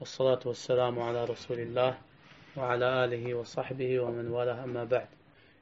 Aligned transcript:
والصلاة 0.00 0.40
والسلام 0.46 0.98
على 0.98 1.24
رسول 1.24 1.58
الله 1.58 1.94
وعلى 2.56 3.04
آله 3.04 3.34
وصحبه 3.34 4.00
ومن 4.00 4.28
والاه. 4.28 4.64
أما 4.64 4.84
بعد 4.84 5.06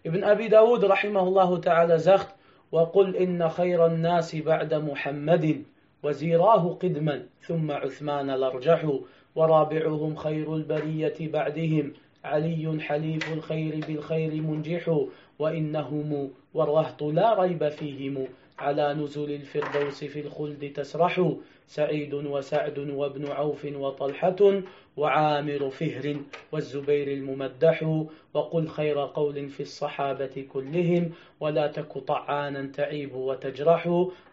ابن 0.07 0.25
أبي 0.25 0.49
داود 0.49 0.85
رحمه 0.85 1.21
الله 1.23 1.59
تعالى 1.59 1.99
زخت 1.99 2.29
وقل 2.73 3.17
إن 3.17 3.49
خير 3.49 3.87
الناس 3.87 4.37
بعد 4.37 4.75
محمد 4.75 5.63
وزيراه 6.03 6.79
قدما 6.83 7.27
ثم 7.47 7.71
عثمان 7.71 8.31
الأرجح 8.31 8.99
ورابعهم 9.35 10.17
خير 10.17 10.55
البرية 10.57 11.15
بعدهم 11.21 11.93
علي 12.25 12.81
حليف 12.81 13.33
الخير 13.33 13.85
بالخير 13.87 14.43
منجح 14.43 15.07
وإنهم 15.39 16.31
والرهط 16.55 17.03
لا 17.03 17.43
ريب 17.43 17.69
فيهم. 17.69 18.27
على 18.63 18.95
نزل 18.95 19.31
الفردوس 19.31 20.05
في 20.05 20.21
الخلد 20.21 20.73
تسرح 20.73 21.33
سعيد 21.67 22.15
وسعد 22.15 22.79
وابن 22.79 23.31
عوف 23.31 23.65
وطلحة 23.65 24.63
وعامر 24.97 25.71
فهر 25.71 26.17
والزبير 26.53 27.09
الممدح 27.09 28.05
وقل 28.35 28.69
خير 28.69 28.99
قول 29.07 29.49
في 29.49 29.61
الصحابة 29.61 30.47
كلهم 30.53 31.11
ولا 31.41 31.67
تك 31.67 31.99
طعانا 31.99 32.67
تعيب 32.67 33.15
وتجرح 33.15 33.87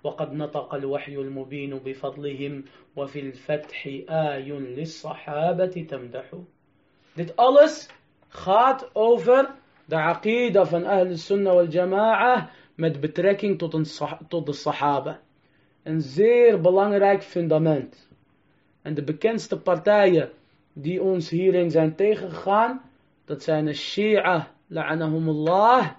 وقد 0.04 0.34
نطق 0.34 0.76
الوحي 0.76 1.16
المبين 1.16 1.80
بفضلهم 1.86 2.64
وفي 2.96 3.20
الفتح 3.20 3.88
آي 4.09 4.52
للصحابة 4.52 5.86
تمدح. 5.90 6.26
Dit 7.16 7.36
alles 7.36 7.90
gaat 8.30 8.90
over 8.94 9.50
de 9.86 9.96
aqida 9.96 10.66
van 10.66 10.86
Ahl 10.86 11.18
Sunnah 11.18 11.54
wal 11.54 11.68
Jama'ah 11.68 12.48
met 12.80 13.00
betrekking 13.00 13.58
tot, 13.58 13.74
een, 13.74 13.86
tot 14.28 14.46
de 14.46 14.54
Sahaba. 14.54 15.20
Een 15.84 16.02
zeer 16.02 16.62
belangrijk 16.62 17.24
fundament. 17.24 18.10
En 18.82 18.94
de 18.94 19.04
bekendste 19.04 19.60
partijen 19.60 20.30
die 20.74 21.02
ons 21.02 21.30
hierin 21.30 21.72
zijn 21.72 21.96
tegengegaan, 21.96 22.82
dat 23.26 23.44
zijn 23.44 23.66
de 23.66 23.73
Shia, 23.73 24.52
la'anahumullah, 24.68 25.90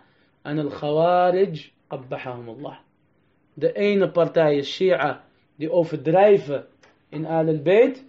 en 0.42 0.56
de 0.56 0.68
Khawarij, 0.68 1.70
qabbahahumullah. 1.86 2.76
De 3.54 3.72
ene 3.72 4.10
partij 4.10 4.62
Shia, 4.62 5.24
die 5.56 5.72
overdrijven 5.72 6.66
in 7.08 7.26
Al-Bayt, 7.26 8.04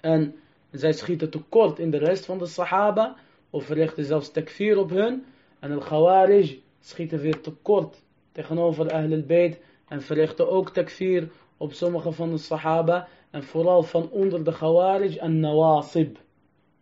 en 0.00 0.34
zij 0.70 0.92
schieten 0.92 1.30
tekort 1.30 1.78
in 1.78 1.90
de 1.90 1.98
rest 1.98 2.24
van 2.24 2.38
de 2.38 2.46
Sahaba, 2.46 3.16
of 3.50 3.64
verrichten 3.64 4.04
zelfs 4.04 4.30
takfir 4.30 4.78
op 4.78 4.90
hun, 4.90 5.24
en 5.58 5.70
de 5.70 5.78
Khawarij 5.78 6.62
schieten 6.82 7.18
weer 7.18 7.40
tekort 7.40 8.02
tegenover 8.32 8.92
Ahl 8.92 9.22
bayt 9.26 9.60
en 9.88 10.02
verrichten 10.02 10.50
ook 10.50 10.70
takfir 10.70 11.30
op 11.56 11.72
sommige 11.72 12.12
van 12.12 12.30
de 12.30 12.38
Sahaba 12.38 13.08
en 13.30 13.42
vooral 13.42 13.82
van 13.82 14.10
onder 14.10 14.44
de 14.44 14.52
Khawarij 14.52 15.18
en 15.18 15.40
Nawasib. 15.40 16.18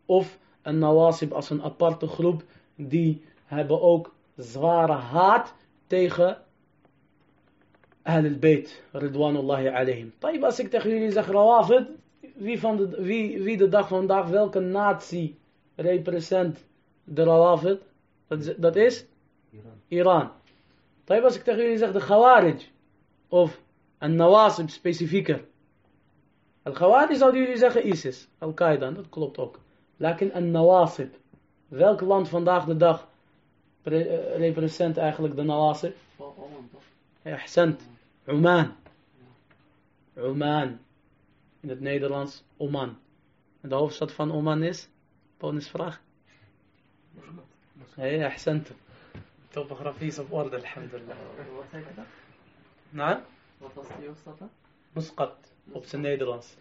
Of 0.07 0.39
een 0.63 0.79
Nawasib 0.79 1.33
als 1.33 1.51
een 1.51 1.63
aparte 1.63 2.07
groep, 2.07 2.43
die 2.75 3.23
hebben 3.45 3.81
ook 3.81 4.15
zware 4.37 4.93
haat 4.93 5.55
tegen 5.87 6.39
Ahl 8.03 8.39
bayt 8.39 8.83
Ridwanullahi 8.93 9.69
alayhim. 9.69 10.13
Taib, 10.19 10.45
als 10.45 10.59
ik 10.59 10.71
tegen 10.71 10.91
jullie 10.91 11.11
zeg 11.11 11.27
Rawafid, 11.27 11.89
wie, 12.35 12.61
van 12.61 12.77
de, 12.77 13.03
wie, 13.03 13.43
wie 13.43 13.57
de 13.57 13.69
dag 13.69 13.89
vandaag 13.89 14.29
welke 14.29 14.61
natie 14.61 15.39
represent 15.75 16.65
de 17.05 17.23
Rawafid? 17.23 17.81
Dat 18.57 18.77
is 18.77 19.07
Iran. 19.51 19.81
Iran. 19.89 20.31
Taib, 21.05 21.25
als 21.25 21.37
ik 21.37 21.43
tegen 21.43 21.63
jullie 21.63 21.79
zeg 21.79 21.93
de 21.93 21.99
Khawarij, 21.99 22.69
of 23.29 23.61
een 23.99 24.15
Nawasib 24.15 24.69
specifieker. 24.69 25.45
Al-Khawarij 26.63 27.15
zouden 27.17 27.41
jullie 27.41 27.57
zeggen 27.57 27.89
ISIS, 27.89 28.29
Al-Qaeda, 28.39 28.91
dat 28.91 29.09
klopt 29.09 29.39
ook. 29.39 29.59
Lakin 29.97 30.31
een 30.37 30.51
Nawasib. 30.51 31.15
Welk 31.69 32.01
land 32.01 32.29
vandaag 32.29 32.65
de 32.65 32.77
dag 32.77 33.09
eh, 33.83 34.37
represent 34.37 34.97
eigenlijk 34.97 35.37
de 35.37 35.43
Nawasib? 35.43 35.97
Ja, 37.23 37.35
Ahsant. 37.35 37.89
Oman. 38.27 38.73
Oman. 40.17 40.79
In 41.61 41.69
het 41.69 41.81
Nederlands 41.81 42.45
Oman. 42.57 42.99
En 43.61 43.69
de 43.69 43.75
hoofdstad 43.75 44.13
van 44.13 44.33
Oman 44.33 44.63
is? 44.63 44.89
Bonusvraag. 45.39 46.01
Ja, 47.97 48.27
Ahsant. 48.27 48.71
تطبخ 49.53 49.83
رفيسة 49.83 50.23
بورد 50.25 50.55
الحمد 50.55 50.95
لله. 50.95 51.15
نعم؟ 52.93 53.21
مسقط 54.97 55.37
وبس 55.75 55.95
النيدرانس 55.95 56.57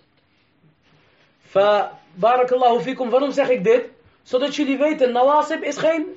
فبارك 1.43 2.53
الله 2.53 2.79
فيكم. 2.79 3.09
فنوم 3.09 3.31
سيخي 3.31 3.57
قديد. 3.57 3.81
سودة 4.25 4.47
تشيلي 4.47 4.77
فيت 4.77 5.01
النواصب. 5.01 5.63
إسخين 5.63 6.07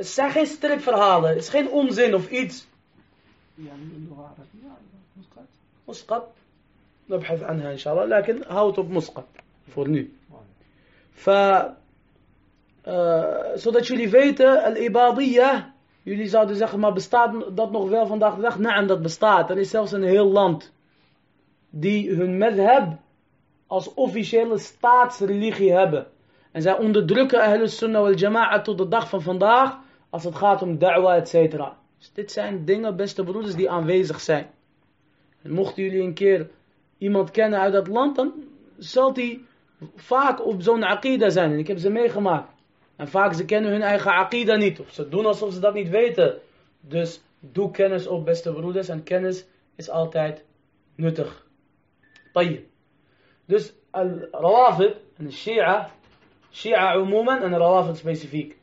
سيخي 0.00 0.46
ستريب 0.46 0.78
في 0.78 0.90
هذا 0.90 1.38
إسخين 1.38 1.68
أمزين 1.68 2.14
وفي 2.14 2.32
إيدز 2.32 2.68
يعني 3.58 3.82
اللغة 3.82 4.20
العربية 4.20 4.68
يعني 4.68 4.86
مسقط. 5.16 5.44
مسقط. 5.88 6.32
نبحث 7.10 7.42
عنها 7.42 7.72
إن 7.72 7.78
شاء 7.78 7.92
الله. 7.94 8.18
لكن 8.18 8.42
هاوتوب 8.44 8.90
مسقط. 8.90 9.28
فورني. 9.74 10.08
ف 11.14 11.30
آه، 12.86 13.56
سودة 13.56 13.80
تشيلي 13.80 14.08
فيت 14.08 14.40
الإباضية 14.40 15.72
jullie 16.02 16.28
zouden 16.28 16.56
zeggen, 16.56 16.80
maar 16.80 16.92
bestaat 16.92 17.56
dat 17.56 17.70
nog 17.70 17.88
wel 17.88 18.06
vandaag 18.06 18.34
de 18.34 18.40
dag? 18.40 18.58
Naam, 18.58 18.86
dat 18.86 19.02
bestaat. 19.02 19.50
Er 19.50 19.58
is 19.58 19.70
zelfs 19.70 19.92
een 19.92 20.02
heel 20.02 20.30
land 20.30 20.72
die 21.70 22.10
hun 22.10 22.38
madhab 22.38 22.98
als 23.66 23.94
officiële 23.94 24.58
staatsreligie 24.58 25.72
hebben. 25.72 26.06
En 26.52 26.62
zij 26.62 26.78
onderdrukken 26.78 27.40
Ahl 27.40 27.66
Sunnah 27.66 28.00
wal 28.00 28.14
Jama'a 28.14 28.60
tot 28.60 28.78
de 28.78 28.88
dag 28.88 29.08
van 29.08 29.22
vandaag 29.22 29.78
als 30.10 30.24
het 30.24 30.34
gaat 30.34 30.62
om 30.62 30.78
da'wa, 30.78 31.16
et 31.16 31.28
cetera. 31.28 31.76
Dus 31.98 32.12
dit 32.12 32.32
zijn 32.32 32.64
dingen, 32.64 32.96
beste 32.96 33.24
broeders, 33.24 33.54
die 33.54 33.70
aanwezig 33.70 34.20
zijn. 34.20 34.50
En 35.42 35.52
mochten 35.52 35.82
jullie 35.82 36.02
een 36.02 36.14
keer 36.14 36.50
iemand 36.98 37.30
kennen 37.30 37.58
uit 37.58 37.72
dat 37.72 37.88
land, 37.88 38.16
dan 38.16 38.32
zal 38.78 39.12
die 39.12 39.46
vaak 39.94 40.46
op 40.46 40.62
zo'n 40.62 40.82
aqida 40.82 41.28
zijn. 41.28 41.52
En 41.52 41.58
ik 41.58 41.66
heb 41.66 41.78
ze 41.78 41.90
meegemaakt. 41.90 42.52
En 43.00 43.08
vaak 43.08 43.34
ze 43.34 43.44
kennen 43.44 43.70
hun 43.70 43.82
eigen 43.82 44.12
aqida 44.12 44.56
niet. 44.56 44.80
Of 44.80 44.90
ze 44.90 45.08
doen 45.08 45.26
alsof 45.26 45.52
ze 45.52 45.60
dat 45.60 45.74
niet 45.74 45.88
weten. 45.88 46.38
Dus 46.80 47.22
doe 47.38 47.70
kennis 47.70 48.06
op, 48.06 48.24
beste 48.24 48.52
broeders. 48.52 48.88
En 48.88 49.02
kennis 49.02 49.46
is 49.76 49.90
altijd 49.90 50.44
nuttig. 50.94 51.46
Tayyip. 52.32 52.66
Dus 53.44 53.72
al-rawafid 53.90 54.96
en 55.16 55.32
shia. 55.32 55.90
Shia 56.52 56.96
umuman 56.96 57.42
en 57.42 57.58
rawafid 57.58 57.96
specifiek. 57.96 58.56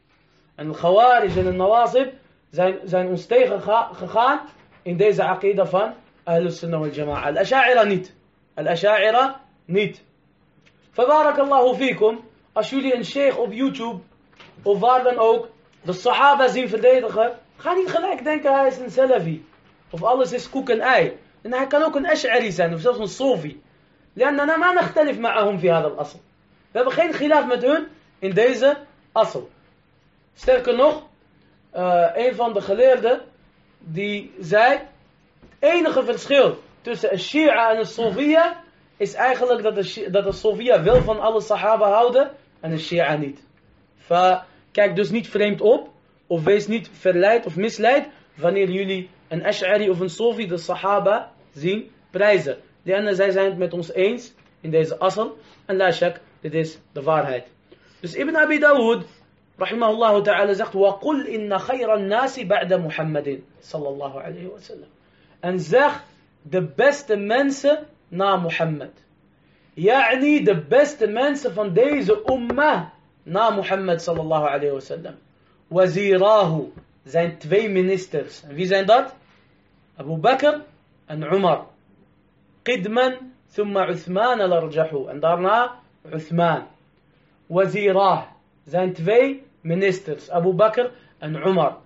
En 0.55 0.67
al-khawarij 0.67 1.37
en 1.37 1.43
de 1.43 1.51
nawasib 1.51 2.13
zijn, 2.49 2.79
zijn 2.83 3.07
ons 3.07 3.25
tegengegaan 3.25 4.41
in 4.81 4.97
deze 4.97 5.23
aqida 5.23 5.65
van 5.65 5.93
Ahlus 6.23 6.59
Sunnah 6.59 6.79
wal 6.79 6.89
Jama'a. 6.89 7.27
Al-Asha'ira 7.27 7.83
niet. 7.83 8.15
Al-Asha'ira 8.53 9.41
niet. 9.65 10.03
Fabarakallahu 10.91 11.75
fikum. 11.75 12.19
Als 12.51 12.69
jullie 12.69 12.95
een 12.95 13.05
sheikh 13.05 13.39
op 13.39 13.53
YouTube 13.53 13.99
of 14.62 14.78
waar 14.78 15.02
dan 15.02 15.18
ook 15.18 15.48
de 15.82 15.92
Sahaba 15.92 16.48
zien 16.48 16.68
verdedigen, 16.68 17.38
ga 17.56 17.72
niet 17.72 17.90
gelijk 17.90 18.24
denken 18.24 18.54
hij 18.54 18.66
is 18.66 18.78
een 18.78 18.90
Salafi. 18.90 19.46
Of 19.90 20.02
alles 20.02 20.32
is 20.32 20.50
koek 20.50 20.68
en 20.68 20.80
ei. 20.80 21.18
En 21.42 21.52
hij 21.52 21.66
kan 21.66 21.82
ook 21.82 21.94
een 21.94 22.06
Ash'ari 22.06 22.50
zijn 22.50 22.74
of 22.74 22.80
zelfs 22.80 22.98
een 22.98 23.08
Sofi. 23.08 23.62
لأننا 24.16 24.56
ما 24.56 24.72
نختلف 24.72 25.18
معهم 25.18 25.58
في 25.58 25.70
هذا 25.70 25.86
الأصل. 25.86 26.18
We 26.72 26.78
hebben 26.78 26.92
geen 26.92 27.12
gilaf 27.12 27.46
met 27.46 27.62
hun 27.62 27.86
in 28.18 28.30
deze 28.30 28.76
asel. 29.12 29.50
Sterker 30.34 30.76
nog, 30.76 31.02
uh, 31.76 32.06
een 32.14 32.34
van 32.34 32.52
de 32.52 32.60
geleerden 32.60 33.20
die 33.78 34.34
zei, 34.40 34.70
het 34.70 34.88
enige 35.58 36.04
verschil 36.04 36.58
tussen 36.80 37.12
een 37.12 37.18
Shia 37.18 37.70
en 37.70 37.78
een 37.78 37.86
Sofia 37.86 38.62
is 38.96 39.14
eigenlijk 39.14 39.62
dat 39.62 39.74
de, 39.74 40.08
dat 40.10 40.24
de 40.24 40.32
Sofia 40.32 40.82
wel 40.82 41.02
van 41.02 41.20
alle 41.20 41.40
Sahaba 41.40 41.90
houden 41.90 42.31
en 42.60 42.72
een 42.72 42.78
Shia 42.78 43.16
niet. 43.16 43.40
Fa, 44.06 44.46
kijk 44.70 44.96
dus 44.96 45.10
niet 45.10 45.28
vreemd 45.28 45.60
op, 45.60 45.90
of 46.26 46.44
wees 46.44 46.66
niet 46.66 46.90
verleid 46.93 47.46
of 47.46 47.56
misleid 47.56 48.08
wanneer 48.34 48.70
jullie 48.70 49.08
een 49.28 49.44
Ash'ari 49.44 49.90
of 49.90 50.00
een 50.00 50.10
Sofi 50.10 50.46
de 50.46 50.56
Sahaba 50.56 51.32
zien 51.52 51.90
prijzen. 52.10 52.56
En 52.84 53.16
zij 53.16 53.31
zijn 53.31 53.46
het 53.46 53.58
met 53.58 53.72
ons 53.72 53.93
eens 53.93 54.32
in 54.60 54.70
deze 54.70 54.99
asal. 54.99 55.37
En 55.66 55.76
la 55.76 55.93
shak, 55.93 56.20
dit 56.40 56.54
is 56.54 56.78
de 56.93 57.02
waarheid. 57.02 57.46
Dus 58.00 58.14
Ibn 58.14 58.37
Abi 58.37 58.58
Dawud, 58.58 59.04
rahimahullah 59.56 60.22
ta'ala, 60.22 60.54
zegt: 60.54 60.72
وَقُلْ 60.72 61.26
إِنَّ 61.26 61.58
خَيْرَ 61.58 61.94
النَّاسِ 61.94 62.46
بَعْدَ 62.46 62.72
مُحَمَّدٍ 62.72 63.43
sallallahu 63.60 64.19
alayhi 64.19 64.46
wa 64.46 64.58
sallam. 64.58 64.88
En 65.40 65.60
zeg 65.60 66.04
de 66.43 66.62
beste 66.62 67.16
mensen 67.16 67.87
na 68.08 68.37
Mohammed. 68.37 69.04
Yani 69.75 70.43
de 70.44 70.64
beste 70.69 71.06
mensen 71.06 71.52
van 71.52 71.72
deze 71.72 72.22
ummah 72.26 72.82
na 73.27 73.50
Mohammed 73.50 74.00
sallallahu 74.01 74.47
alayhi 74.47 74.74
wa 74.74 74.79
sallam. 74.79 75.15
Wazirahu 75.69 76.71
zijn 77.03 77.38
twee 77.38 77.69
ministers. 77.69 78.44
En 78.44 78.56
wie 78.56 78.65
zijn 78.65 78.85
dat? 78.85 79.15
Abu 79.95 80.18
Bakr 80.18 80.62
en 81.06 81.33
Umar. 81.33 81.65
Qidman, 82.63 83.33
thumma 83.53 83.89
Uthman 83.89 84.39
al-Arjahu. 84.39 85.07
En 85.07 85.19
daarna 85.19 85.79
Uthman. 86.13 86.68
Wazirah 87.47 88.24
zijn 88.65 88.94
twee 88.94 89.44
ministers, 89.62 90.29
Abu 90.29 90.53
Bakr 90.53 90.91
en 91.19 91.35
Umar. 91.35 91.77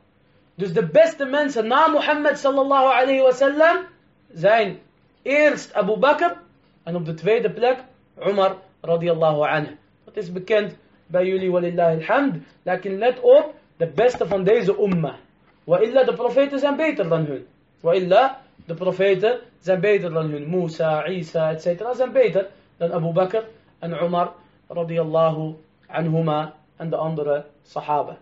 Dus 0.55 0.73
de 0.73 0.88
beste 0.88 1.25
mensen 1.25 1.67
na 1.67 1.88
Mohammed 1.88 2.38
sallallahu 2.38 2.85
alayhi 2.85 3.21
wasallam 3.21 3.85
zijn 4.33 4.79
eerst 5.21 5.73
Abu 5.73 5.97
Bakr 5.97 6.38
en 6.83 6.95
op 6.95 7.05
de 7.05 7.13
tweede 7.13 7.51
plek 7.51 7.83
Umar 8.27 8.55
radiyallahu 8.81 9.47
anhu. 9.47 9.77
Dat 10.05 10.17
is 10.17 10.31
bekend 10.31 10.75
bij 11.11 11.25
jullie, 11.25 11.51
walillahi 11.51 11.95
alhamd. 11.95 12.43
Lakin 12.63 12.97
let 12.97 13.19
op, 13.19 13.53
de 13.77 13.87
beste 13.87 14.27
van 14.27 14.43
deze 14.43 14.77
umma. 14.79 15.15
Wa 15.63 15.79
illa, 15.79 16.03
de 16.03 16.13
profeten 16.13 16.59
zijn 16.59 16.75
beter 16.75 17.09
dan 17.09 17.25
hun. 17.25 17.45
Wa 17.79 17.93
illa, 17.93 18.41
de 18.65 18.73
profeten 18.73 19.39
zijn 19.59 19.79
beter 19.79 20.13
dan 20.13 20.29
hun. 20.29 20.49
Musa, 20.49 21.07
Isa, 21.07 21.51
etc. 21.51 21.93
zijn 21.93 22.11
beter 22.11 22.47
dan 22.77 22.93
Abu 22.93 23.11
Bakr 23.11 23.43
en 23.79 24.03
Umar 24.03 24.33
radiyallahu 24.67 25.55
anhuma 25.87 26.53
en 26.77 26.89
de 26.89 26.95
andere 26.95 27.45
sahaba. 27.63 28.17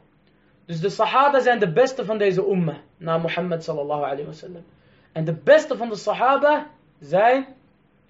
Dus 0.65 0.79
de 0.79 0.89
sahaba 0.89 1.39
zijn 1.39 1.59
de 1.59 1.71
beste 1.71 2.05
van 2.05 2.17
deze 2.17 2.45
umma 2.45 2.77
na 2.97 3.17
Mohammed 3.17 3.63
sallallahu 3.63 4.03
alayhi 4.03 4.25
wasallam. 4.25 4.63
En 5.11 5.25
de 5.25 5.33
beste 5.33 5.77
van 5.77 5.89
de 5.89 5.95
sahaba 5.95 6.67
zijn 6.99 7.47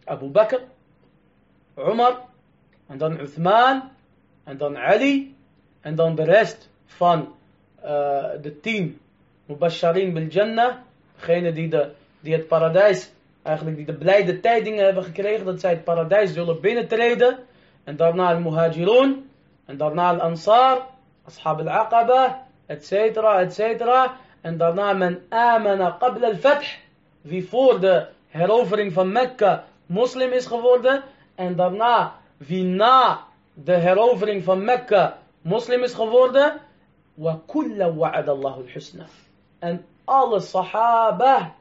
Abu 0.06 0.28
Bakr, 0.28 0.60
Umar, 1.78 2.26
en 2.88 2.98
dan 2.98 3.20
Uthman, 3.20 3.90
en 4.50 4.58
dan 4.58 4.78
Ali, 4.78 5.36
en 5.82 5.96
dan 5.96 6.16
de 6.16 6.24
rest 6.24 6.70
van 6.86 7.36
uh, 7.84 7.86
de 8.42 8.60
tien 8.62 9.00
Mubasharin 9.46 10.14
bil 10.14 10.28
Jannah, 10.28 10.76
degene 11.16 11.52
die, 11.54 11.70
die 12.20 12.34
het 12.34 12.48
paradijs, 12.48 13.12
eigenlijk 13.44 13.78
die 13.78 13.86
de 13.86 13.94
blijde 13.94 14.40
tijdingen 14.40 14.86
hebben 14.86 15.04
gekregen, 15.04 15.46
dat 15.46 15.60
zij 15.60 15.70
het 15.70 15.84
paradijs 15.84 16.34
zullen 16.34 16.62
binnentreden, 16.62 17.38
en 17.84 17.96
daarna 17.96 18.34
al-Muhajirun, 18.34 19.30
en 19.66 19.78
daarna 19.78 20.10
al-Ansar, 20.10 20.86
Ashab 21.26 21.60
al-Aqaba, 21.60 22.46
etc., 22.66 22.92
etc., 22.92 23.60
en 24.42 24.58
daarna 24.58 24.94
men 24.94 25.22
amana 25.30 25.96
qabla 26.00 26.28
al-Fath, 26.28 26.78
wie 27.22 27.48
voor 27.48 27.80
de 27.80 28.08
herovering 28.28 28.94
van 28.94 29.12
Mekka 29.12 29.64
moslim 29.86 30.32
is 30.32 30.46
geworden, 30.46 31.04
en 31.36 31.56
daarna 31.56 32.14
wie 32.38 32.64
na 32.64 33.28
de 33.64 33.74
herovering 33.74 34.44
van 34.44 34.64
Mekka 34.64 35.22
moslim 35.42 35.84
is 35.84 35.94
geworden. 35.94 36.62
Wa 37.14 37.42
kulla 37.46 37.94
wa'ad 37.94 38.28
Allahul 38.28 38.68
husna. 38.74 39.06
En 39.60 39.86
alle 40.06 40.40
sahaba 40.40 41.56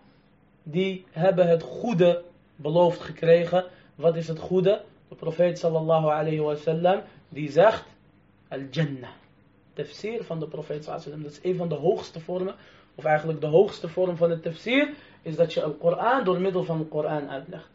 die 0.62 1.04
hebben 1.10 1.48
het 1.48 1.62
goede 1.62 2.22
beloofd 2.56 3.00
gekregen. 3.00 3.64
Wat 3.94 4.16
is 4.16 4.28
het 4.28 4.38
goede? 4.38 4.82
De 5.08 5.14
profeet 5.14 5.58
sallallahu 5.58 6.06
alayhi 6.06 6.40
wa 6.40 6.54
sallam 6.54 7.02
die 7.28 7.50
zegt 7.50 7.84
al-jannah. 8.48 9.10
Tafsir 9.72 10.24
van 10.24 10.40
de 10.40 10.46
profeet 10.46 10.84
sallallahu 10.84 11.06
alayhi 11.06 11.10
wa 11.10 11.10
sallam. 11.10 11.22
Dat 11.22 11.32
is 11.32 11.50
een 11.50 11.56
van 11.56 11.68
de 11.68 11.74
hoogste 11.74 12.20
vormen. 12.20 12.54
Of 12.94 13.04
eigenlijk 13.04 13.40
de 13.40 13.46
hoogste 13.46 13.88
vorm 13.88 14.16
van 14.16 14.30
het 14.30 14.42
tafsir. 14.42 14.94
Is 15.22 15.36
dat 15.36 15.52
je 15.52 15.62
een 15.62 15.78
Koran 15.78 16.24
door 16.24 16.40
middel 16.40 16.64
van 16.64 16.78
de 16.78 16.84
Koran 16.84 17.28
uitlegt. 17.28 17.70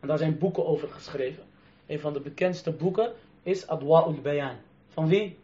En 0.00 0.08
daar 0.08 0.18
zijn 0.18 0.38
boeken 0.38 0.66
over 0.66 0.88
geschreven. 0.88 1.42
Een 1.86 2.00
van 2.00 2.12
de 2.12 2.20
bekendste 2.20 2.70
boeken 2.70 3.12
is 3.48 3.66
Adwa'ul 3.66 4.20
Bayan. 4.22 4.56
Van 4.88 5.08
wie? 5.08 5.36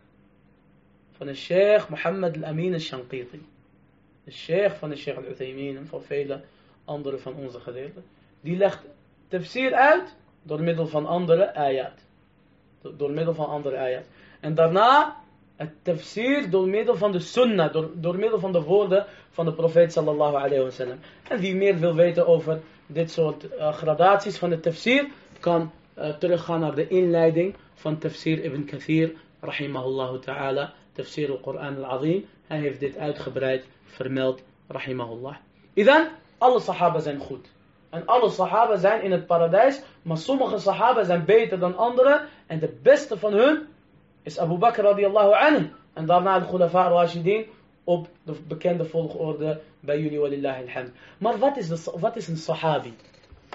Van 1.17 1.27
de 1.27 1.35
Sheikh 1.35 1.89
Mohammed 1.89 2.37
al-Amin 2.37 2.73
al-Shanqiti. 2.73 3.41
De 4.25 4.31
Sheikh 4.31 4.75
van 4.79 4.89
de 4.89 4.97
Sheikh 4.97 5.17
al-Uthaymin 5.17 5.77
en 5.77 5.87
van 5.87 6.03
vele 6.03 6.41
andere 6.85 7.19
van 7.19 7.35
onze 7.35 7.61
geleerden. 7.61 8.05
Die 8.41 8.57
legt 8.57 8.81
tafsir 9.29 9.75
uit 9.75 10.17
door 10.43 10.61
middel 10.61 10.87
van 10.87 11.07
andere 11.07 11.55
ayat. 11.55 12.05
Door 12.97 13.11
middel 13.11 13.35
van 13.35 13.47
andere 13.47 13.77
ayat. 13.77 14.05
En 14.41 14.55
daarna 14.55 15.17
het 15.57 15.71
tafsir 15.83 16.51
door 16.51 16.69
middel 16.69 16.97
van 16.97 17.13
de 17.13 17.19
sunnah, 17.19 17.73
door, 17.73 17.91
door 17.95 18.17
middel 18.17 18.39
van 18.39 18.53
de 18.53 18.63
woorden 18.63 19.07
van 19.31 19.45
de 19.45 19.53
profeet 19.53 19.93
sallallahu 19.93 20.35
alayhi 20.35 20.63
wa 20.63 20.71
sallam. 20.71 20.99
En 21.29 21.39
wie 21.39 21.55
meer 21.55 21.79
wil 21.79 21.95
weten 21.95 22.27
over 22.27 22.61
dit 22.87 23.11
soort 23.11 23.45
uh, 23.45 23.73
gradaties 23.73 24.39
van 24.39 24.51
de 24.51 24.61
tafsir, 24.61 25.09
kan 25.41 25.73
uh, 25.99 26.09
teruggaan 26.09 26.61
naar 26.61 26.75
de 26.75 26.89
inleiding 26.89 27.55
van 27.75 27.99
tafsir 27.99 28.45
ibn 28.45 28.65
Kathir, 28.65 29.13
rahimahullah 29.41 30.21
ta'ala, 30.21 30.73
tafsir 30.93 31.31
al-Quran 31.31 31.85
al-Azim. 31.85 32.27
Hij 32.47 32.59
heeft 32.59 32.81
dit 32.81 32.97
uitgebreid 32.97 33.67
vermeld, 33.85 34.43
rahimahullah. 34.69 35.35
Idan, 35.75 36.09
alle 36.39 36.61
sahaba 36.61 37.01
zijn 37.01 37.19
goed. 37.19 37.53
En 37.91 38.07
alle 38.07 38.31
sahaba 38.31 38.77
zijn 38.77 39.03
in 39.03 39.13
het 39.13 39.27
paradijs, 39.27 39.83
maar 40.03 40.19
sommige 40.19 40.59
sahaba 40.59 41.05
zijn 41.05 41.25
beter 41.25 41.59
dan 41.59 41.77
anderen. 41.77 42.29
En 42.47 42.59
de 42.59 42.79
beste 42.83 43.19
van 43.19 43.33
hun 43.33 43.67
is 44.23 44.39
Abu 44.39 44.57
Bakr 44.59 44.81
radiallahu 44.81 45.33
anhu. 45.33 45.71
En 45.93 46.07
daarna 46.07 46.39
de 46.39 46.47
Khulafa 46.47 46.89
Rashidin 46.89 47.47
op 47.85 48.09
de 48.23 48.35
bekende 48.49 48.85
volgorde 48.85 49.61
bij 49.81 50.01
jullie 50.01 50.19
walillahi 50.19 50.63
alhamd. 50.63 50.91
Maar 51.19 51.39
wat 51.39 51.57
is, 51.57 51.85
wat 51.85 52.17
is 52.17 52.29
een 52.29 52.37
sahabi? 52.37 52.95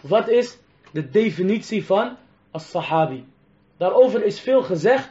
Wat 0.01 0.27
is 0.27 0.57
de 0.91 1.09
definitie 1.09 1.85
van 1.85 2.17
een 2.51 2.59
sahabi? 2.59 3.25
Daarover 3.77 4.25
is 4.25 4.39
veel 4.39 4.63
gezegd. 4.63 5.09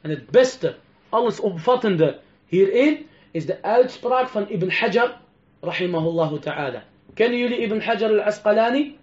En 0.00 0.10
het 0.10 0.30
beste, 0.30 0.76
alles 1.08 1.40
omvattende 1.40 2.20
hierin, 2.46 3.06
is 3.30 3.46
de 3.46 3.62
uitspraak 3.62 4.28
van 4.28 4.48
Ibn 4.48 4.70
Hajar, 4.70 5.20
rahimahullah 5.60 6.32
ta'ala. 6.40 6.84
Kennen 7.14 7.38
jullie 7.38 7.58
Ibn 7.58 7.80
Hajar 7.80 8.10
al-Asqalani? 8.10 8.98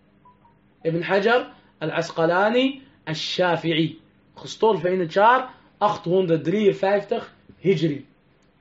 Ibn 0.82 1.02
Hajar 1.02 1.48
al-Asqalani 1.78 2.82
al-Shafi'i. 3.04 4.00
Gestorven 4.36 4.92
in 4.92 5.00
het 5.00 5.14
jaar 5.14 5.54
853 5.78 7.34
Hijri. 7.60 8.06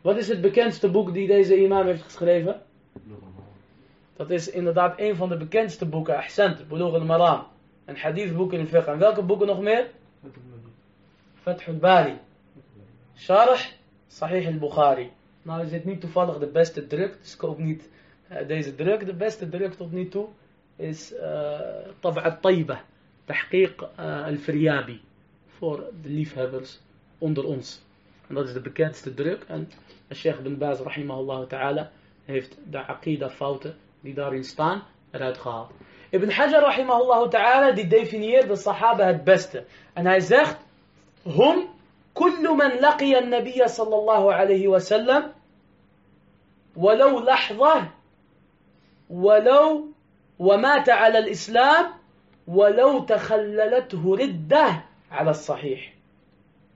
Wat 0.01 0.17
is 0.17 0.29
het 0.29 0.41
bekendste 0.41 0.91
boek 0.91 1.13
die 1.15 1.27
deze 1.27 1.57
imam 1.57 1.87
heeft 1.87 2.03
geschreven? 2.03 2.63
Dat 4.17 4.31
is 4.31 4.51
inderdaad 4.51 4.95
een 4.97 5.17
van 5.17 5.29
de 5.29 5.37
bekendste 5.37 5.87
boeken, 5.87 6.17
Ahsant, 6.17 6.69
Bulugh 6.69 6.95
al-Maram. 6.95 7.47
En 7.91 7.97
hadithboeken 7.97 8.59
in 8.59 8.67
fiqh. 8.67 8.89
En 8.89 8.99
welke 8.99 9.23
boeken 9.23 9.47
nog 9.47 9.61
meer? 9.61 9.87
Fath 11.43 11.69
al-Bari. 11.69 12.19
Sharh, 13.17 13.65
Sahih 14.07 14.47
al-Bukhari. 14.47 15.11
Nou 15.43 15.63
is 15.65 15.71
dit 15.71 15.85
niet 15.85 16.01
toevallig 16.01 16.39
de 16.39 16.47
beste 16.47 16.87
druk, 16.87 17.19
dus 17.21 17.37
koop 17.37 17.59
niet 17.59 17.89
uh, 18.33 18.47
deze 18.47 18.75
druk. 18.75 19.07
De 19.07 19.15
beste 19.15 19.49
druk 19.49 19.75
tot 19.75 19.93
nu 19.93 20.09
toe 20.09 20.29
is 20.77 21.13
uh, 21.13 21.61
Tab'a 22.01 22.21
al-Tayba, 22.21 22.81
Tahqiq 23.25 23.75
uh, 23.99 24.25
al-Firyabi. 24.25 25.01
Voor 25.47 25.85
de 26.03 26.09
liefhebbers 26.09 26.81
onder 27.19 27.45
ons. 27.45 27.83
En 28.29 28.35
dat 28.35 28.47
is 28.47 28.53
de 28.53 28.61
bekendste 28.61 29.15
druk. 29.15 29.45
En 29.49 29.71
Sheikh 30.15 30.41
bin 30.41 30.59
Baz, 30.59 30.81
rahimahullah 30.81 31.49
ta'ala, 31.49 31.91
heeft 32.25 32.57
de 32.71 32.87
aqida 32.87 33.31
fouten 33.31 33.75
die 34.01 34.15
daarin 34.15 34.45
staan 34.45 34.83
eruit 35.11 35.39
gehaald. 35.39 35.71
Ibn 36.11 36.31
Hajar, 36.31 36.63
rahimahullah 36.63 37.31
ta'ala, 37.31 37.73
die 37.73 37.87
definieert 37.87 38.49
de 38.49 38.57
sahaba 38.57 39.05
het 39.05 39.25
beste. 39.25 39.65
En 39.95 40.07
hij 40.07 40.21
zegt, 40.21 40.57
hum 41.23 41.69
كل 42.15 42.57
من 42.57 42.69
لقي 42.69 43.19
النبي 43.19 43.69
صلى 43.69 43.95
الله 43.95 44.35
عليه 44.35 44.69
وسلم 44.69 45.33
ولو 46.77 47.21
لحظة 47.21 47.89
ولو 49.11 49.87
ومات 50.39 50.89
على 50.89 51.19
الإسلام 51.19 51.87
ولو 52.47 53.05
تخللته 53.05 54.17
ردة 54.17 54.85
على 55.11 55.31
الصحيح 55.31 55.95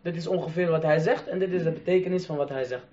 Dit 0.04 0.16
is 0.16 0.26
ongeveer 0.26 0.70
wat 0.70 0.82
hij 0.82 0.98
zegt 0.98 1.28
en 1.28 1.38
dit 1.38 1.52
is 1.52 1.62
de 1.62 1.70
betekenis 1.70 2.26
van 2.26 2.36
wat 2.36 2.48
hij 2.48 2.64
zegt. 2.64 2.84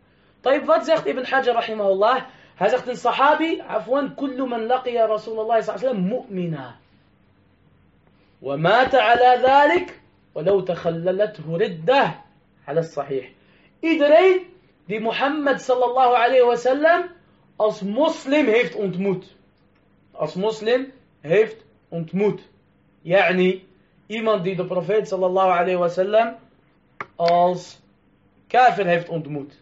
طيب 0.42 0.66
wat 0.66 0.86
zegt 0.86 1.06
Ibn 1.06 1.24
Hajar 1.24 1.54
rahimahullah? 1.54 2.24
هذا 2.62 2.76
اخت 2.76 2.90
الصحابي 2.90 3.62
عفوا 3.62 4.08
كل 4.08 4.42
من 4.42 4.68
لقي 4.68 4.98
رسول 4.98 5.40
الله 5.40 5.62
صلى 5.62 5.76
الله 5.76 5.88
عليه 5.88 5.90
وسلم 5.90 6.08
مؤمنا. 6.08 6.76
ومات 8.42 8.96
على 8.96 9.42
ذلك 9.44 10.00
ولو 10.36 10.62
تخللته 10.62 11.58
ردة 11.58 12.16
على 12.68 12.80
الصحيح. 12.80 13.32
إدري 13.86 14.46
دي 14.88 15.00
محمد 15.00 15.58
صلى 15.58 15.86
الله 15.86 16.18
عليه 16.18 16.42
وسلم 16.42 17.10
أص 17.60 17.84
مسلم 17.84 18.46
هيفت 18.50 18.76
اونت 18.76 18.98
موت. 18.98 19.26
أص 20.16 20.38
مسلم 20.38 20.92
هيفت 21.24 21.58
اونت 21.94 22.16
موت. 22.16 22.42
يعني 23.06 23.62
إيمان 24.12 24.42
دي 24.42 24.54
دو 24.54 24.82
صلى 25.04 25.26
الله 25.26 25.52
عليه 25.52 25.76
وسلم 25.76 26.38
أص 27.20 27.80
كافر 28.50 28.90
هيفت 28.90 29.10
اونت 29.10 29.28
موت. 29.28 29.54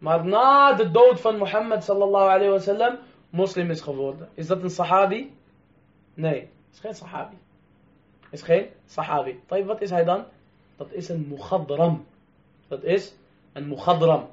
Maar 0.00 0.24
na 0.24 0.72
de 0.74 0.90
dood 0.90 1.20
van 1.20 1.36
Mohammed 1.36 1.84
sallallahu 1.84 2.28
alayhi 2.28 2.50
wa 2.50 2.58
sallam 2.58 2.98
moslim 3.30 3.70
is 3.70 3.80
geworden. 3.80 4.28
Is 4.34 4.46
dat 4.46 4.62
een 4.62 4.70
sahabi? 4.70 5.34
Nee, 6.14 6.48
is 6.72 6.78
geen 6.80 6.94
sahabi. 6.94 7.36
Is 8.30 8.42
geen 8.42 8.66
sahabi. 8.86 9.40
Tayyip, 9.46 9.66
wat 9.66 9.80
is 9.80 9.90
hij 9.90 10.04
dan? 10.04 10.24
Dat 10.76 10.92
is 10.92 11.08
een 11.08 11.26
mughadram. 11.28 12.06
Dat 12.68 12.82
is 12.82 13.14
een 13.52 13.68
mughadram. 13.68 14.28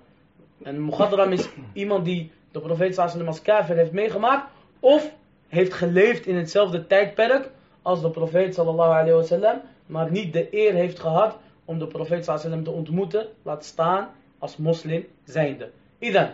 Een 0.63 0.85
mughadram 0.85 1.31
is 1.31 1.49
iemand 1.73 2.05
die 2.05 2.31
de 2.51 2.59
profeet 2.59 2.93
sallallahu 2.95 3.27
als 3.27 3.41
kafir 3.41 3.75
heeft 3.75 3.91
meegemaakt. 3.91 4.51
Of 4.79 5.11
heeft 5.47 5.73
geleefd 5.73 6.25
in 6.25 6.35
hetzelfde 6.35 6.87
tijdperk 6.87 7.49
als 7.81 8.01
de 8.01 8.09
profeet 8.09 8.53
sallallahu 8.53 8.91
alayhi 8.91 9.13
wa 9.13 9.23
sallam 9.23 9.61
maar 9.85 10.11
niet 10.11 10.33
de 10.33 10.47
eer 10.51 10.73
heeft 10.73 10.99
gehad 10.99 11.37
om 11.65 11.79
de 11.79 11.87
profeet 11.87 12.25
sallam 12.25 12.63
te 12.63 12.71
ontmoeten, 12.71 13.27
laat 13.41 13.65
staan 13.65 14.09
als 14.37 14.57
moslim 14.57 15.07
zijnde. 15.23 15.71
Idan, 15.99 16.33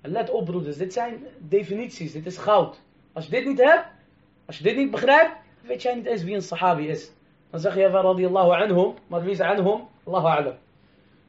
en 0.00 0.10
let 0.10 0.30
op 0.30 0.44
broeders, 0.44 0.76
dit 0.76 0.92
zijn 0.92 1.26
definities, 1.38 2.12
dit 2.12 2.26
is 2.26 2.36
goud. 2.36 2.80
Als 3.12 3.24
je 3.24 3.30
dit 3.30 3.46
niet 3.46 3.62
hebt, 3.62 3.86
als 4.46 4.58
je 4.58 4.62
dit 4.62 4.76
niet 4.76 4.90
begrijpt, 4.90 5.36
weet 5.60 5.82
jij 5.82 5.94
niet 5.94 6.06
eens 6.06 6.22
wie 6.22 6.34
een 6.34 6.42
sahabi 6.42 6.88
is. 6.88 7.10
Dan 7.50 7.60
zeg 7.60 7.74
je 7.74 7.90
van 7.90 8.02
radiyallahu 8.02 8.62
anhum, 8.62 8.94
maar 9.06 9.22
wie 9.22 9.30
is 9.30 9.40
anhum? 9.40 9.80
Allahu 10.04 10.26
a'lam. 10.26 10.54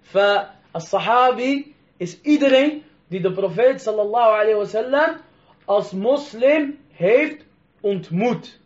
Fa, 0.01 0.55
as-sahabi 0.71 1.75
is 1.97 2.21
iedereen 2.21 2.83
die 3.07 3.21
de 3.21 3.31
profeet 3.31 3.81
sallallahu 3.81 4.33
alayhi 4.33 4.55
wasallam 4.55 5.17
als 5.65 5.91
moslim 5.91 6.79
heeft 6.91 7.45
ontmoet. 7.81 8.59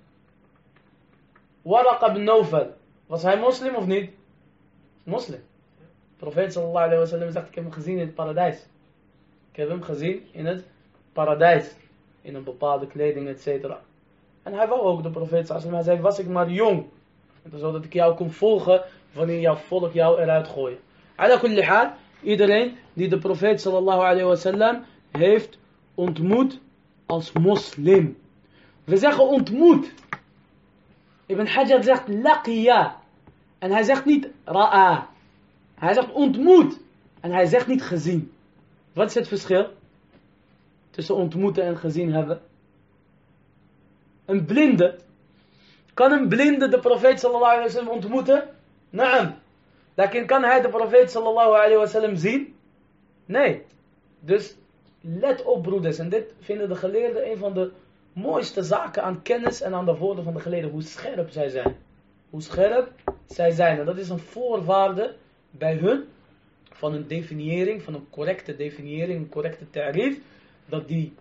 Waraq 1.64 2.02
ibn 2.10 2.24
Nawfal. 2.24 2.74
Was 3.08 3.24
hij 3.24 3.38
moslim 3.38 3.76
of 3.76 3.86
niet? 3.86 4.12
Moslim. 5.04 5.44
Profeet 6.22 6.54
sallallahu 6.54 6.86
alayhi 6.86 7.00
wasallam 7.00 7.32
zegt, 7.32 7.48
ik 7.48 7.56
heb 7.56 7.64
hem 7.64 7.74
gezien 7.74 7.98
in 7.98 8.06
het 8.06 8.16
paradijs. 8.16 8.58
Ik 9.52 9.58
heb 9.58 9.70
hem 9.70 9.82
gezien 9.82 10.28
in 10.32 10.46
het 10.46 10.66
paradijs. 11.14 11.76
In 12.22 12.36
een 12.36 12.44
bepaalde 12.44 12.88
kleding, 12.88 13.28
etc. 13.28 13.48
En 14.44 14.54
hij 14.54 14.68
wou 14.68 14.82
ook 14.82 15.04
de 15.04 15.10
profeet 15.10 15.48
sallallahu 15.48 15.74
Hij 15.74 15.84
zei, 15.84 16.00
was 16.02 16.20
ik 16.20 16.28
maar 16.28 16.50
jong. 16.50 16.86
Zodat 17.54 17.86
ik 17.86 17.94
jou 17.94 18.16
kon 18.16 18.32
volgen 18.32 18.84
wanneer 19.14 19.40
jouw 19.40 19.56
volk 19.56 19.94
jou 19.94 20.22
eruit 20.22 20.48
gooien. 20.48 20.80
Iedereen 22.24 22.78
die 22.94 23.08
de 23.08 23.18
profeet 23.18 23.62
sallallahu 23.62 24.24
wasallam 24.24 24.84
heeft 25.12 25.60
ontmoet 25.96 26.60
als 27.06 27.32
moslim. 27.32 28.18
We 28.84 28.98
zeggen 28.98 29.28
ontmoet. 29.28 29.94
Ibn 31.26 31.46
Hajar 31.46 31.84
zegt 31.84 32.08
laqiya. 32.08 33.00
En 33.60 33.72
hij 33.72 33.84
zegt 33.84 34.06
niet 34.06 34.30
ra'a. 34.46 35.11
Hij 35.82 35.94
zegt 35.94 36.12
ontmoet. 36.12 36.80
En 37.20 37.32
hij 37.32 37.46
zegt 37.46 37.68
niet 37.68 37.84
gezien. 37.84 38.32
Wat 38.94 39.08
is 39.08 39.16
het 39.16 39.28
verschil? 39.28 39.68
Tussen 40.90 41.16
ontmoeten 41.16 41.64
en 41.64 41.78
gezien 41.78 42.14
hebben. 42.14 42.42
Een 44.26 44.46
blinde. 44.46 44.98
Kan 45.94 46.12
een 46.12 46.28
blinde 46.28 46.68
de 46.68 46.80
profeet 46.80 47.20
sallallahu 47.20 47.52
alayhi 47.52 47.74
wa 47.74 47.80
sallam 47.80 47.94
ontmoeten? 47.94 48.50
Naam. 48.90 49.36
Lakin 49.94 50.26
kan 50.26 50.44
hij 50.44 50.62
de 50.62 50.70
profeet 50.70 51.12
sallallahu 51.12 51.50
alayhi 51.50 51.76
wa 51.76 51.86
sallam 51.86 52.16
zien? 52.16 52.56
Nee. 53.26 53.62
Dus 54.20 54.56
let 55.02 55.44
op 55.44 55.64
broeders. 55.64 55.98
En 56.00 56.10
dit 56.10 56.34
vinden 56.40 56.70
de 56.70 56.76
geleerden 56.76 57.32
een 57.32 57.38
van 57.38 57.54
de 57.54 57.72
mooiste 58.14 58.64
zaken 58.64 59.04
aan 59.04 59.22
kennis 59.22 59.62
en 59.62 59.74
aan 59.74 59.86
de 59.86 59.98
woorden 59.98 60.24
van 60.24 60.34
de 60.34 60.40
geleerden. 60.40 60.72
Hoe 60.72 60.82
scherp 60.82 61.30
zij 61.30 61.50
zijn. 61.50 61.76
Hoe 62.30 62.42
scherp 62.42 62.92
zij 63.26 63.52
zijn. 63.52 63.80
En 63.80 63.86
dat 63.86 63.98
is 63.98 64.10
een 64.10 64.20
voorwaarde 64.20 65.16
bij 65.52 65.76
hun 65.76 66.04
van 66.72 66.94
een 66.94 67.08
definiëring, 67.08 67.84
van 67.84 67.94
een 67.94 68.08
correcte 68.10 68.56
definiëring, 68.56 69.20
een 69.20 69.30
correcte 69.30 69.70
tarief, 69.70 70.20
dat 70.66 70.88
die 70.88 71.14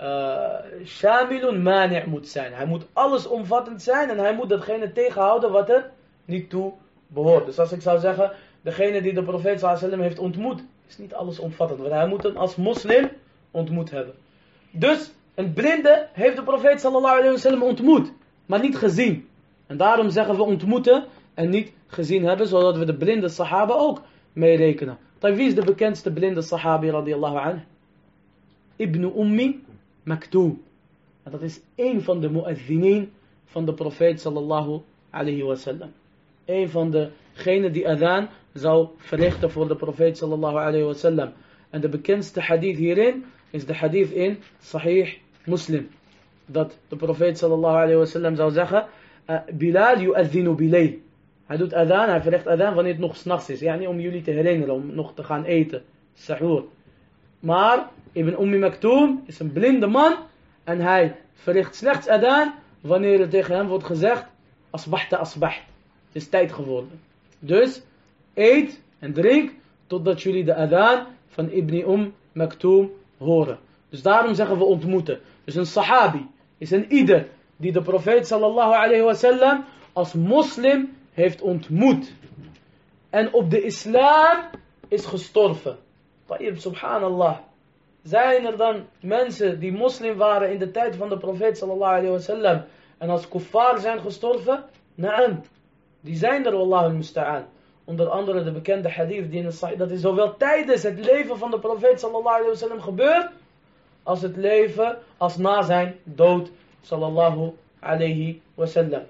uh, 0.00 0.54
shamilun 0.84 1.62
mani' 1.62 2.02
moet 2.06 2.28
zijn. 2.28 2.52
Hij 2.52 2.66
moet 2.66 2.86
alles 2.92 3.26
omvattend 3.26 3.82
zijn 3.82 4.10
en 4.10 4.18
hij 4.18 4.34
moet 4.34 4.48
datgene 4.48 4.92
tegenhouden 4.92 5.50
wat 5.50 5.70
er 5.70 5.90
niet 6.24 6.50
toe 6.50 6.72
behoort. 7.06 7.46
Dus 7.46 7.58
als 7.58 7.72
ik 7.72 7.80
zou 7.80 7.98
zeggen, 7.98 8.32
degene 8.62 9.02
die 9.02 9.12
de 9.12 9.22
profeet 9.22 9.60
sallam 9.60 10.00
heeft 10.00 10.18
ontmoet, 10.18 10.62
is 10.88 10.98
niet 10.98 11.14
alles 11.14 11.38
omvattend. 11.38 11.80
Want 11.80 11.92
hij 11.92 12.06
moet 12.06 12.22
hem 12.22 12.36
als 12.36 12.56
moslim 12.56 13.10
ontmoet 13.50 13.90
hebben. 13.90 14.14
Dus 14.70 15.12
een 15.34 15.52
blinde 15.52 16.08
heeft 16.12 16.36
de 16.36 16.42
profeet 16.42 16.80
sallallahu 16.80 17.14
alayhi 17.14 17.32
wasallam 17.32 17.62
ontmoet, 17.62 18.12
maar 18.46 18.60
niet 18.60 18.76
gezien. 18.76 19.28
En 19.66 19.76
daarom 19.76 20.10
zeggen 20.10 20.36
we 20.36 20.42
ontmoeten 20.42 21.04
en 21.34 21.50
niet 21.50 21.72
gezien 21.86 22.24
hebben, 22.24 22.46
zodat 22.46 22.76
we 22.76 22.84
de 22.84 22.96
blinde 22.96 23.28
sahaba 23.28 23.74
ook 23.74 24.02
meerekenen. 24.32 24.98
Wie 25.20 25.46
is 25.46 25.54
de 25.54 25.64
bekendste 25.64 26.12
blinde 26.12 26.42
sahabi 26.42 26.90
radiyallahu 26.90 27.36
anh? 27.36 27.62
Ibn 28.76 29.12
Ummi 29.16 29.64
Maktoum. 30.02 30.62
En 31.22 31.30
dat 31.30 31.42
is 31.42 31.60
een 31.76 32.02
van 32.02 32.20
de 32.20 32.30
mu'adhineen 32.30 33.12
van 33.44 33.64
de 33.64 33.74
profeet 33.74 34.20
sallallahu 34.20 34.80
alayhi 35.10 35.42
wasallam. 35.42 35.92
Een 36.44 36.68
van 36.68 36.90
degenen 36.90 37.72
die 37.72 37.88
adhan 37.88 38.28
zou 38.52 38.88
verrichten 38.96 39.50
voor 39.50 39.68
de 39.68 39.76
profeet 39.76 40.16
sallallahu 40.16 40.56
alayhi 40.56 40.84
wasallam. 40.84 41.32
En 41.70 41.80
de 41.80 41.88
bekendste 41.88 42.40
hadith 42.40 42.76
hierin 42.76 43.24
is 43.50 43.66
de 43.66 43.74
hadith 43.74 44.10
in 44.10 44.38
Sahih 44.60 45.12
Muslim. 45.44 45.88
Dat 46.46 46.78
de 46.88 46.96
profeet 46.96 47.38
sallallahu 47.38 47.76
alayhi 47.76 47.98
wasallam 47.98 48.36
zou 48.36 48.50
zeggen, 48.50 48.86
Bilal 49.52 50.00
yu'adhinu 50.00 50.54
bilay. 50.54 50.98
Hij 51.46 51.56
doet 51.56 51.72
adhan, 51.72 52.08
hij 52.08 52.22
verricht 52.22 52.46
adhan 52.46 52.74
wanneer 52.74 52.92
het 52.92 53.00
nog 53.00 53.16
s'nachts 53.16 53.50
is. 53.50 53.60
Niet 53.60 53.88
om 53.88 54.00
jullie 54.00 54.22
te 54.22 54.30
herinneren, 54.30 54.74
om 54.74 54.94
nog 54.94 55.14
te 55.14 55.24
gaan 55.24 55.44
eten. 55.44 55.82
Sahur. 56.14 56.62
Maar 57.40 57.88
Ibn 58.12 58.42
Ummi 58.42 58.58
Maktoum 58.58 59.22
is 59.26 59.40
een 59.40 59.52
blinde 59.52 59.86
man. 59.86 60.14
En 60.64 60.80
hij 60.80 61.16
verricht 61.34 61.74
slechts 61.74 62.08
adhan 62.08 62.52
wanneer 62.80 63.20
er 63.20 63.28
tegen 63.28 63.56
hem 63.56 63.66
wordt 63.66 63.84
gezegd, 63.84 64.26
asbahta 64.70 65.16
asbaht. 65.16 65.62
Het 66.06 66.22
is 66.22 66.28
tijd 66.28 66.52
geworden. 66.52 67.00
Dus 67.38 67.82
eet 68.34 68.80
en 68.98 69.12
drink 69.12 69.52
totdat 69.86 70.22
jullie 70.22 70.44
de 70.44 70.54
adhan 70.54 71.06
van 71.28 71.50
Ibn 71.50 71.74
Um 71.74 72.14
Maktoum 72.32 72.90
horen. 73.18 73.58
Dus 73.88 74.02
daarom 74.02 74.34
zeggen 74.34 74.58
we 74.58 74.64
ontmoeten. 74.64 75.20
Dus 75.44 75.54
een 75.54 75.66
sahabi 75.66 76.26
is 76.58 76.70
een 76.70 76.92
ieder 76.92 77.26
die 77.56 77.72
de 77.72 77.82
profeet 77.82 78.26
sallallahu 78.26 78.74
alayhi 78.74 79.02
wasallam 79.02 79.64
als 79.92 80.12
moslim 80.12 80.92
heeft 81.14 81.40
ontmoet. 81.40 82.12
En 83.10 83.32
op 83.32 83.50
de 83.50 83.62
islam 83.62 84.50
is 84.88 85.06
gestorven. 85.06 85.76
Tayyib, 86.26 86.58
subhanallah. 86.58 87.38
Zijn 88.02 88.46
er 88.46 88.56
dan 88.56 88.86
mensen 89.00 89.60
die 89.60 89.72
moslim 89.72 90.16
waren 90.16 90.52
in 90.52 90.58
de 90.58 90.70
tijd 90.70 90.96
van 90.96 91.08
de 91.08 91.18
profeet 91.18 91.58
sallallahu 91.58 91.92
alayhi 91.92 92.10
wasallam 92.10 92.64
en 92.98 93.10
als 93.10 93.28
kuffar 93.28 93.78
zijn 93.78 94.00
gestorven? 94.00 94.64
Naam. 94.94 95.42
Die 96.00 96.16
zijn 96.16 96.46
er, 96.46 96.56
wallahu 96.56 96.92
musta'an. 96.92 97.44
Onder 97.84 98.08
andere 98.08 98.44
de 98.44 98.52
bekende 98.52 98.90
hadith 98.90 99.30
die 99.30 99.38
in 99.38 99.44
het 99.44 99.54
sahih, 99.54 99.78
dat 99.78 99.90
is 99.90 100.00
zowel 100.00 100.36
tijdens 100.36 100.82
het 100.82 101.04
leven 101.04 101.38
van 101.38 101.50
de 101.50 101.58
profeet 101.58 102.00
sallallahu 102.00 102.34
alayhi 102.34 102.48
wasallam 102.48 102.80
gebeurd, 102.80 103.30
als 104.02 104.22
het 104.22 104.36
leven, 104.36 104.98
als 105.16 105.36
na 105.36 105.62
zijn 105.62 105.94
dood 106.04 106.50
sallallahu 106.80 107.52
alayhi 107.80 108.42
wasallam. 108.54 109.02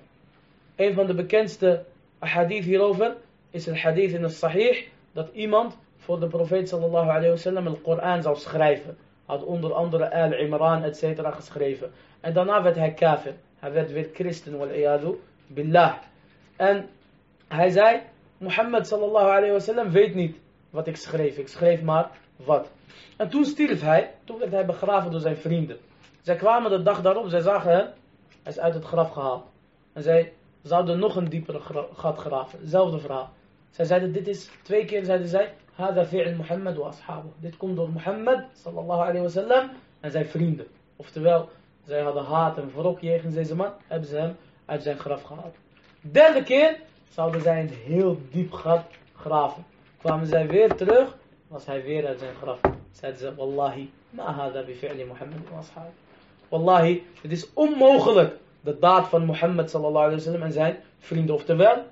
Een 0.76 0.94
van 0.94 1.06
de 1.06 1.14
bekendste 1.14 1.84
hadith 2.26 2.64
hierover 2.64 3.16
is 3.50 3.66
een 3.66 3.78
hadith 3.78 4.12
in 4.12 4.22
het 4.22 4.32
sahih 4.32 4.86
dat 5.12 5.28
iemand 5.32 5.78
voor 5.96 6.20
de 6.20 6.26
profeet 6.26 6.68
sallallahu 6.68 7.08
alayhi 7.08 7.28
wasallam 7.28 7.64
de 7.64 7.80
Koran 7.80 8.22
zou 8.22 8.36
schrijven. 8.36 8.96
Had 9.26 9.44
onder 9.44 9.72
andere 9.72 10.10
Al-Imran 10.10 10.82
etc. 10.82 11.20
geschreven. 11.34 11.90
En 12.20 12.32
daarna 12.32 12.62
werd 12.62 12.76
hij 12.76 12.92
kafir. 12.92 13.34
Hij 13.58 13.72
werd 13.72 13.92
weer 13.92 14.08
christen 14.12 14.58
wal 14.58 15.16
billah. 15.46 15.94
En 16.56 16.88
hij 17.48 17.70
zei, 17.70 18.00
Mohammed 18.38 18.86
sallallahu 18.86 19.26
alayhi 19.26 19.52
wasallam 19.52 19.90
weet 19.90 20.14
niet 20.14 20.36
wat 20.70 20.86
ik 20.86 20.96
schreef. 20.96 21.38
Ik 21.38 21.48
schreef 21.48 21.82
maar 21.82 22.10
wat. 22.36 22.70
En 23.16 23.28
toen 23.28 23.44
stierf 23.44 23.80
hij. 23.80 24.14
Toen 24.24 24.38
werd 24.38 24.52
hij 24.52 24.66
begraven 24.66 25.10
door 25.10 25.20
zijn 25.20 25.36
vrienden. 25.36 25.78
Zij 26.22 26.36
kwamen 26.36 26.70
de 26.70 26.82
dag 26.82 27.02
daarop. 27.02 27.28
Zij 27.28 27.40
zagen 27.40 27.70
hem. 27.70 27.86
Hij 28.42 28.52
is 28.52 28.58
uit 28.58 28.74
het 28.74 28.84
graf 28.84 29.10
gehaald. 29.10 29.44
En 29.92 30.02
zij 30.02 30.32
zouden 30.64 30.98
nog 30.98 31.16
een 31.16 31.28
diepere 31.28 31.60
gat 31.94 32.18
graven. 32.18 32.58
Hetzelfde 32.60 32.98
verhaal. 32.98 33.32
Zij 33.70 33.84
zeiden, 33.84 34.12
dit 34.12 34.28
is, 34.28 34.50
twee 34.62 34.84
keer 34.84 35.04
zeiden 35.04 35.28
zij, 35.28 35.54
Hada 35.74 36.04
fi'l 36.04 36.36
Muhammad 36.36 36.76
wa 36.76 36.86
ashabu. 36.86 37.28
Dit 37.40 37.56
komt 37.56 37.76
door 37.76 37.90
Mohammed 37.90 38.44
sallallahu 38.52 39.00
alayhi 39.00 39.22
wasallam 39.22 39.70
en 40.00 40.10
zijn 40.10 40.26
vrienden. 40.26 40.66
Oftewel, 40.96 41.48
zij 41.86 42.00
hadden 42.00 42.24
haat 42.24 42.58
en 42.58 42.70
wrok 42.74 43.00
jegens 43.00 43.34
deze 43.34 43.54
man, 43.54 43.72
hebben 43.86 44.08
ze 44.08 44.16
hem 44.16 44.36
uit 44.64 44.82
zijn 44.82 44.98
graf 44.98 45.22
gehaald. 45.22 45.56
Derde 46.00 46.42
keer 46.42 46.80
zouden 47.10 47.40
zij 47.40 47.60
een 47.60 47.68
heel 47.68 48.18
diep 48.30 48.52
gat 48.52 48.84
graven. 49.16 49.64
Kwamen 49.98 50.26
zij 50.26 50.46
weer 50.46 50.74
terug, 50.74 51.16
was 51.48 51.66
hij 51.66 51.82
weer 51.82 52.06
uit 52.06 52.18
zijn 52.18 52.34
graf. 52.34 52.60
Zeiden 52.90 53.20
ze, 53.20 53.34
Wallahi, 53.34 53.90
ma 54.10 54.32
hada 54.32 54.62
bi 54.62 54.74
fi'li 54.74 55.04
Muhammad 55.04 55.50
wa 55.50 55.58
ashabu. 55.58 55.92
Wallahi, 56.48 57.06
het 57.22 57.32
is 57.32 57.52
onmogelijk 57.52 58.36
de 58.64 58.76
daad 58.80 59.08
van 59.08 59.24
Mohammed 59.24 59.70
sallallahu 59.70 60.06
alayhi 60.06 60.42
en 60.42 60.52
zijn 60.52 60.76
vrienden. 60.98 61.34
Oftewel, 61.34 61.84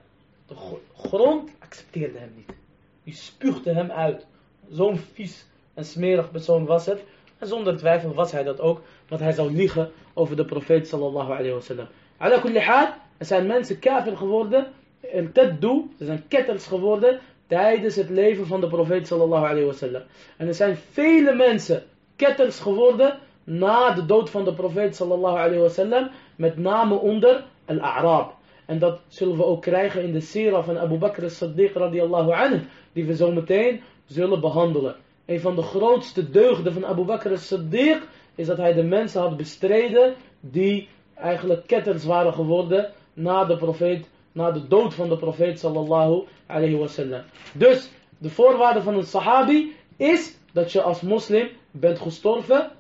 de 0.47 0.55
grond 0.97 1.51
accepteerde 1.59 2.19
hem 2.19 2.33
niet. 2.37 2.57
Die 3.05 3.15
spuugde 3.15 3.73
hem 3.73 3.91
uit. 3.91 4.27
Zo'n 4.71 4.99
vies 5.13 5.47
en 5.75 5.85
smerig 5.85 6.31
persoon 6.31 6.65
was 6.65 6.87
het. 6.87 7.01
En 7.39 7.47
zonder 7.47 7.77
twijfel 7.77 8.15
was 8.15 8.33
hij 8.33 8.43
dat 8.43 8.61
ook. 8.61 8.81
Want 9.09 9.21
hij 9.21 9.33
zou 9.33 9.53
liegen 9.53 9.91
over 10.15 10.37
de 10.37 10.45
profeet 10.45 10.89
sallallahu 10.89 11.33
alayhi 11.33 12.41
kulli 12.41 12.59
haal, 12.59 12.89
er 13.17 13.27
zijn 13.27 13.47
mensen 13.47 13.79
kafir 13.79 14.17
geworden. 14.17 14.67
En 15.13 15.31
ze 15.35 16.05
zijn 16.05 16.25
ketters 16.29 16.67
geworden 16.67 17.21
tijdens 17.47 17.97
het 17.97 18.09
leven 18.09 18.47
van 18.47 18.61
de 18.61 18.69
profeet 18.69 19.07
sallallahu 19.07 19.45
alayhi 19.45 19.67
wasallam. 19.67 20.03
En 20.37 20.47
er 20.47 20.55
zijn 20.55 20.77
vele 20.77 21.35
mensen 21.35 21.83
ketters 22.17 22.61
geworden 22.61 23.19
na 23.45 23.91
de 23.91 24.07
dood 24.07 24.31
van 24.31 24.45
de 24.45 24.55
profeet 24.55 24.97
sallallahu 24.97 25.37
alayhi 25.37 25.61
wasallam. 25.61 26.11
Met 26.37 26.57
name 26.57 26.95
onder 26.95 27.45
al-A'rab. 27.67 28.35
En 28.67 28.79
dat 28.79 29.01
zullen 29.09 29.37
we 29.37 29.45
ook 29.45 29.63
krijgen 29.63 30.03
in 30.03 30.13
de 30.13 30.21
sira 30.21 30.63
van 30.63 30.79
Abu 30.79 30.99
Bakr 30.99 31.25
as-Siddiq 31.25 31.73
radiyallahu 31.73 32.33
anhu. 32.33 32.61
Die 32.93 33.05
we 33.05 33.17
zo 33.17 33.33
meteen 33.33 33.81
zullen 34.07 34.41
behandelen. 34.41 34.97
Een 35.27 35.41
van 35.41 35.55
de 35.55 35.63
grootste 35.63 36.31
deugden 36.31 36.73
van 36.73 36.87
Abu 36.87 37.03
Bakr 37.05 37.29
as-Siddiq 37.29 37.99
is 38.35 38.47
dat 38.47 38.57
hij 38.57 38.73
de 38.73 38.83
mensen 38.83 39.21
had 39.21 39.37
bestreden 39.37 40.15
die 40.41 40.89
eigenlijk 41.15 41.67
ketters 41.67 42.05
waren 42.05 42.33
geworden 42.33 42.93
na 43.15 43.45
de 43.45 43.57
profeet, 43.57 44.09
na 44.33 44.51
de 44.51 44.69
dood 44.69 44.95
van 44.95 45.09
de 45.09 45.17
profeet 45.17 45.59
sallallahu 45.59 46.25
alayhi 46.47 46.77
wasallam. 46.77 47.23
Dus 47.53 47.91
de 48.19 48.31
voorwaarde 48.31 48.83
van 48.83 48.95
een 48.95 49.07
sahabi 49.07 49.77
is 49.97 50.39
dat 50.53 50.73
je 50.73 50.83
als 50.83 51.01
moslim 51.01 51.49
bent 51.71 51.99
gestorven. 51.99 52.71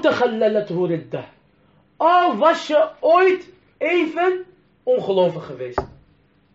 Takhallalathu 0.00 0.86
riddah. 0.86 1.24
Al 1.98 2.36
was 2.36 2.66
je 2.66 2.88
ooit 3.00 3.48
even 3.78 4.44
ongelovig 4.82 5.46
geweest. 5.46 5.86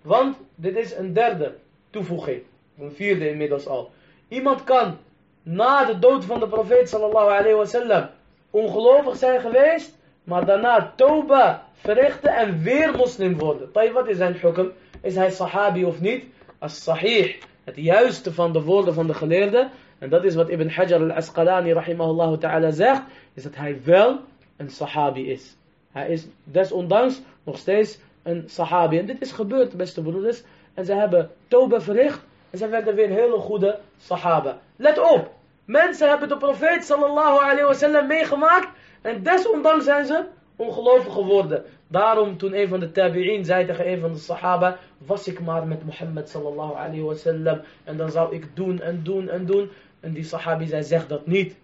Want 0.01 0.37
dit 0.55 0.75
is 0.75 0.95
een 0.95 1.13
derde 1.13 1.55
toevoeging. 1.89 2.41
Een 2.79 2.91
vierde 2.91 3.29
inmiddels 3.29 3.67
al. 3.67 3.91
Iemand 4.27 4.63
kan 4.63 4.97
na 5.41 5.85
de 5.85 5.99
dood 5.99 6.25
van 6.25 6.39
de 6.39 6.47
profeet 6.47 6.89
sallallahu 6.89 7.29
alayhi 7.29 7.55
wasallam 7.55 8.09
ongelovig 8.49 9.15
zijn 9.15 9.41
geweest. 9.41 9.97
Maar 10.23 10.45
daarna 10.45 10.93
toba 10.95 11.67
verrichten 11.73 12.35
en 12.35 12.61
weer 12.61 12.95
moslim 12.95 13.37
worden. 13.37 13.93
Wat 13.93 14.07
is 14.07 14.17
zijn 14.17 14.37
hukm? 14.41 14.67
Is 15.01 15.15
hij 15.15 15.31
sahabi 15.31 15.85
of 15.85 16.01
niet? 16.01 16.23
As 16.59 16.83
sahih. 16.83 17.35
Het 17.63 17.75
juiste 17.75 18.33
van 18.33 18.53
de 18.53 18.61
woorden 18.61 18.93
van 18.93 19.07
de 19.07 19.13
geleerden. 19.13 19.71
En 19.99 20.09
dat 20.09 20.23
is 20.23 20.35
wat 20.35 20.49
Ibn 20.49 20.67
Hajar 20.67 20.99
al-Asqalani 21.01 21.73
rahimahullah 21.73 22.39
ta'ala 22.39 22.71
zegt. 22.71 23.01
Is 23.33 23.43
dat 23.43 23.55
hij 23.55 23.79
wel 23.83 24.19
een 24.57 24.69
sahabi 24.69 25.31
is. 25.31 25.55
Hij 25.91 26.09
is 26.09 26.27
desondanks 26.43 27.21
nog 27.43 27.57
steeds 27.57 27.99
een 28.23 28.43
sahabi. 28.47 28.97
En 28.99 29.05
dit 29.05 29.21
is 29.21 29.31
gebeurd, 29.31 29.77
beste 29.77 30.01
broeders. 30.01 30.43
En 30.73 30.85
ze 30.85 30.93
hebben 30.93 31.31
toba 31.47 31.81
verricht. 31.81 32.21
En 32.49 32.57
ze 32.57 32.67
werden 32.67 32.95
weer 32.95 33.09
hele 33.09 33.37
goede 33.37 33.79
sahaba. 33.97 34.59
Let 34.75 34.99
op. 34.99 35.31
Mensen 35.65 36.09
hebben 36.09 36.29
de 36.29 36.37
profeet 36.37 36.85
sallallahu 36.85 37.43
alayhi 37.43 37.63
wasallam 37.63 38.07
meegemaakt. 38.07 38.67
En 39.01 39.23
desondanks 39.23 39.85
zijn 39.85 40.05
ze 40.05 40.25
ongelovig 40.55 41.13
geworden. 41.13 41.63
Daarom 41.87 42.37
toen 42.37 42.53
een 42.53 42.67
van 42.67 42.79
de 42.79 42.91
tabi'in 42.91 43.45
zei 43.45 43.65
tegen 43.65 43.91
een 43.91 43.99
van 43.99 44.11
de 44.13 44.19
sahaba. 44.19 44.77
Was 44.97 45.27
ik 45.27 45.39
maar 45.39 45.67
met 45.67 45.85
Mohammed 45.85 46.29
sallallahu 46.29 46.73
alayhi 46.73 47.01
wasallam. 47.01 47.61
En 47.83 47.97
dan 47.97 48.11
zou 48.11 48.35
ik 48.35 48.55
doen 48.55 48.81
en 48.81 49.03
doen 49.03 49.29
en 49.29 49.45
doen. 49.45 49.69
En 49.99 50.13
die 50.13 50.23
sahabi 50.23 50.67
zei 50.67 50.83
zeg 50.83 51.07
dat 51.07 51.27
niet. 51.27 51.55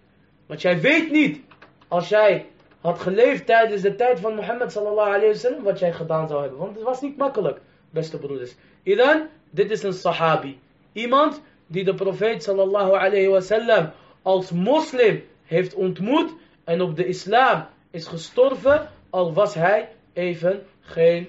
Want 0.46 0.62
jij 0.62 0.80
weet 0.80 1.10
niet. 1.10 1.40
Als 1.88 2.08
jij 2.08 2.46
had 2.80 3.00
geleefd 3.00 3.46
tijdens 3.46 3.82
de 3.82 3.94
tijd 3.94 4.20
van 4.20 4.34
Mohammed 4.34 4.72
sallallahu 4.72 5.08
alayhi 5.08 5.26
wasallam. 5.32 5.62
Wat 5.62 5.78
jij 5.78 5.92
gedaan 5.92 6.28
zou 6.28 6.40
hebben. 6.40 6.58
Want 6.58 6.74
het 6.74 6.84
was 6.84 7.00
niet 7.00 7.16
makkelijk. 7.16 7.60
Beste 7.90 8.18
broeders. 8.18 8.54
Idan, 8.82 9.26
dit 9.50 9.70
is 9.70 9.82
een 9.82 9.92
sahabi. 9.92 10.58
Iemand 10.92 11.42
die 11.66 11.84
de 11.84 11.94
profeet 11.94 12.42
sallallahu 12.42 12.92
alayhi 12.92 13.28
wasallam 13.28 13.90
als 14.22 14.50
moslim 14.50 15.22
heeft 15.44 15.74
ontmoet 15.74 16.34
en 16.64 16.80
op 16.80 16.96
de 16.96 17.06
islam 17.06 17.66
is 17.90 18.06
gestorven, 18.06 18.88
al 19.10 19.32
was 19.32 19.54
hij 19.54 19.88
even 20.12 20.62
geen 20.80 21.28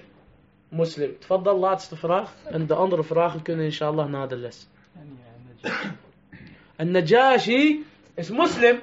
moslim. 0.68 1.16
De 1.42 1.52
laatste 1.52 1.96
vraag. 1.96 2.34
En 2.44 2.66
de 2.66 2.74
andere 2.74 3.04
vragen 3.04 3.42
kunnen 3.42 3.64
inshallah 3.64 4.08
na 4.08 4.26
de 4.26 4.36
les. 4.36 4.68
En 6.76 6.90
Najashi 6.90 7.86
is 8.14 8.30
moslim. 8.30 8.80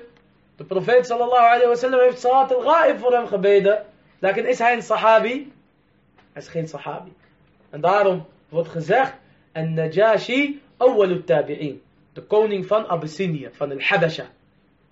De 0.60 0.66
profeet 0.66 1.06
sallallahu 1.06 1.46
alayhi 1.46 1.68
wasallam 1.68 2.00
heeft 2.00 2.20
salat 2.20 2.56
al-ghaib 2.56 3.00
voor 3.00 3.14
hem 3.14 3.28
gebeden. 3.28 3.86
Lakin 4.20 4.48
is 4.48 4.60
hij 4.60 4.74
een 4.74 4.82
sahabi? 4.82 5.52
Hij 6.34 6.42
is 6.42 6.48
geen 6.48 6.68
sahabi. 6.68 7.14
En 7.70 7.82
daarom 7.82 8.26
wordt 8.50 8.70
gezegd, 8.70 9.14
en 9.52 9.74
Najashi 9.74 10.62
awwal 10.78 11.24
tabi'in. 11.26 11.82
De 12.14 12.22
koning 12.22 12.66
van 12.66 12.88
Abyssinia, 12.88 13.50
van 13.52 13.72
al-Habasha. 13.72 14.26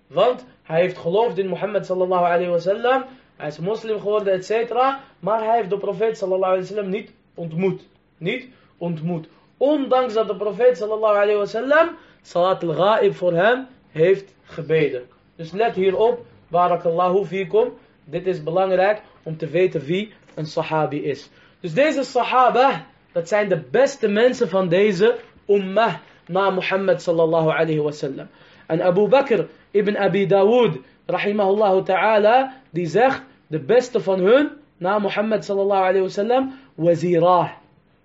Want 0.06 0.44
hij 0.62 0.80
heeft 0.80 0.98
geloofd 0.98 1.38
in 1.38 1.48
Mohammed 1.48 1.86
sallallahu 1.86 2.24
alayhi 2.24 2.50
wasallam. 2.50 3.04
Hij 3.36 3.48
is 3.48 3.58
moslim 3.58 3.98
geworden, 3.98 4.32
et 4.32 4.44
cetera. 4.44 5.00
Maar 5.20 5.44
hij 5.44 5.56
heeft 5.56 5.70
de 5.70 5.78
profeet 5.78 6.18
sallallahu 6.18 6.52
alayhi 6.52 6.68
wasallam 6.68 6.90
niet 6.90 7.12
ontmoet. 7.34 7.82
Niet 8.18 8.48
ontmoet. 8.78 9.28
Ondanks 9.56 10.14
dat 10.14 10.26
de 10.28 10.36
profeet 10.36 10.76
sallallahu 10.76 11.16
alayhi 11.16 11.38
wasallam 11.38 11.96
salat 12.22 12.62
al-ghaib 12.62 13.14
voor 13.14 13.32
hem 13.32 13.66
heeft 13.90 14.34
gebeden. 14.44 15.16
Dus 15.38 15.52
let 15.52 15.74
hierop, 15.74 16.26
barakallahu 16.50 17.24
fikum. 17.24 17.72
Dit 18.04 18.26
is 18.26 18.42
belangrijk 18.42 19.02
om 19.22 19.36
te 19.36 19.46
weten 19.46 19.80
wie 19.80 20.12
een 20.34 20.46
sahabi 20.46 21.04
is. 21.04 21.30
Dus 21.60 21.74
deze 21.74 22.02
sahaba, 22.02 22.86
dat 23.12 23.28
zijn 23.28 23.48
de 23.48 23.62
beste 23.70 24.08
mensen 24.08 24.48
van 24.48 24.68
deze 24.68 25.18
ummah 25.46 25.94
na 26.26 26.50
Mohammed 26.50 27.02
sallallahu 27.02 27.50
alayhi 27.50 27.80
wasallam. 27.80 28.28
En 28.66 28.82
Abu 28.82 29.08
Bakr 29.08 29.46
ibn 29.70 29.96
Abi 29.96 30.26
Dawood, 30.26 30.78
rahimahullah 31.06 31.84
ta'ala, 31.84 32.52
die 32.70 32.86
zegt, 32.86 33.22
de 33.46 33.58
beste 33.58 34.00
van 34.00 34.20
hun, 34.20 34.50
na 34.76 34.98
Mohammed 34.98 35.44
sallallahu 35.44 35.82
alayhi 35.82 36.00
wasallam, 36.00 36.58
wazirah. 36.74 37.50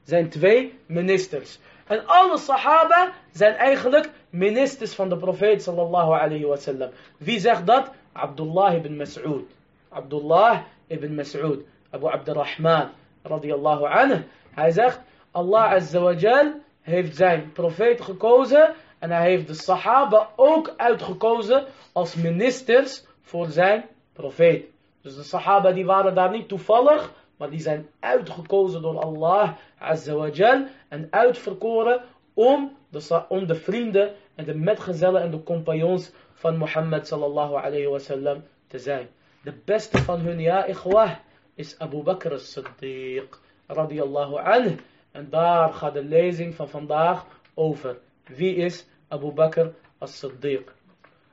Zijn 0.04 0.30
twee 0.30 0.74
ministers. 0.86 1.60
En 1.88 2.06
alle 2.06 2.38
sahaba 2.38 3.12
zijn 3.32 3.54
eigenlijk 3.54 4.10
ministers 4.30 4.96
van 4.96 5.10
de 5.10 5.17
profeet 5.17 5.63
sallallahu 5.63 6.12
alayhi. 6.12 6.89
Wie 7.17 7.39
zegt 7.39 7.65
dat? 7.65 7.91
Abdullah 8.12 8.74
ibn 8.74 8.96
Mas'ud. 8.96 9.46
Abdullah 9.89 10.62
ibn 10.88 11.15
Mas'ud. 11.15 11.60
Abu 11.89 12.08
Abdurrahman 12.08 12.89
radiyallahu 13.24 13.86
anhu. 13.86 14.24
Hij 14.54 14.72
zegt, 14.72 15.00
Allah 15.32 15.72
azza 15.72 16.00
wa 16.00 16.13
jal 16.13 16.62
heeft 16.82 17.15
zijn 17.15 17.52
profeet 17.52 18.02
gekozen 18.02 18.76
en 19.00 19.12
hij 19.12 19.30
heeft 19.30 19.48
de 19.48 19.54
sahaba 19.54 20.30
ook 20.36 20.74
uitgekozen 20.78 21.65
als 21.91 22.15
ministers 22.15 23.06
voor 23.22 23.46
zijn 23.46 23.86
profeet. 24.13 24.65
Dus 25.02 25.15
de 25.15 25.24
sahaba 25.24 25.72
die 25.72 25.86
waren 25.86 26.15
daar 26.15 26.32
niet 26.32 26.48
toevallig, 26.48 27.12
maar 27.38 27.50
die 27.50 27.60
zijn 27.60 27.88
uitgekozen 28.00 28.82
door 28.82 29.00
Allah 29.00 29.52
azza 29.78 30.13
wa 30.13 30.28
jal 30.28 30.65
en 30.88 31.08
uitverkoren 31.10 32.02
om 32.34 32.78
de, 32.89 33.26
om 33.30 33.48
de 33.48 33.56
vrienden 33.56 34.13
en 34.36 34.46
de 34.46 34.56
metgezellen 34.56 35.22
en 35.22 35.32
de 35.32 35.43
compagnons 35.43 36.12
van 36.34 36.58
Mohammed 36.58 37.08
sallallahu 37.08 37.56
alayhi 37.56 37.88
wasallam 37.88 38.43
te 38.67 38.80
zijn. 38.80 39.08
De 39.43 39.54
beste 39.65 39.98
van 39.98 40.19
hun, 40.19 40.39
ja 40.39 40.65
ikhwah, 40.65 41.12
is 41.56 41.80
Abu 41.80 42.04
Bakr 42.04 42.34
as-Siddiq 42.34 43.30
radiyallahu 43.67 44.36
anhu. 44.36 44.76
En 45.12 45.30
daar 45.30 45.74
gaat 45.74 45.93
de 45.93 46.04
lezing 46.04 46.56
van 46.56 46.69
vandaag 46.69 47.26
over. 47.54 47.98
Wie 48.26 48.56
is 48.56 48.88
Abu 49.08 49.32
Bakr 49.32 49.72
as-Siddiq? 49.98 50.72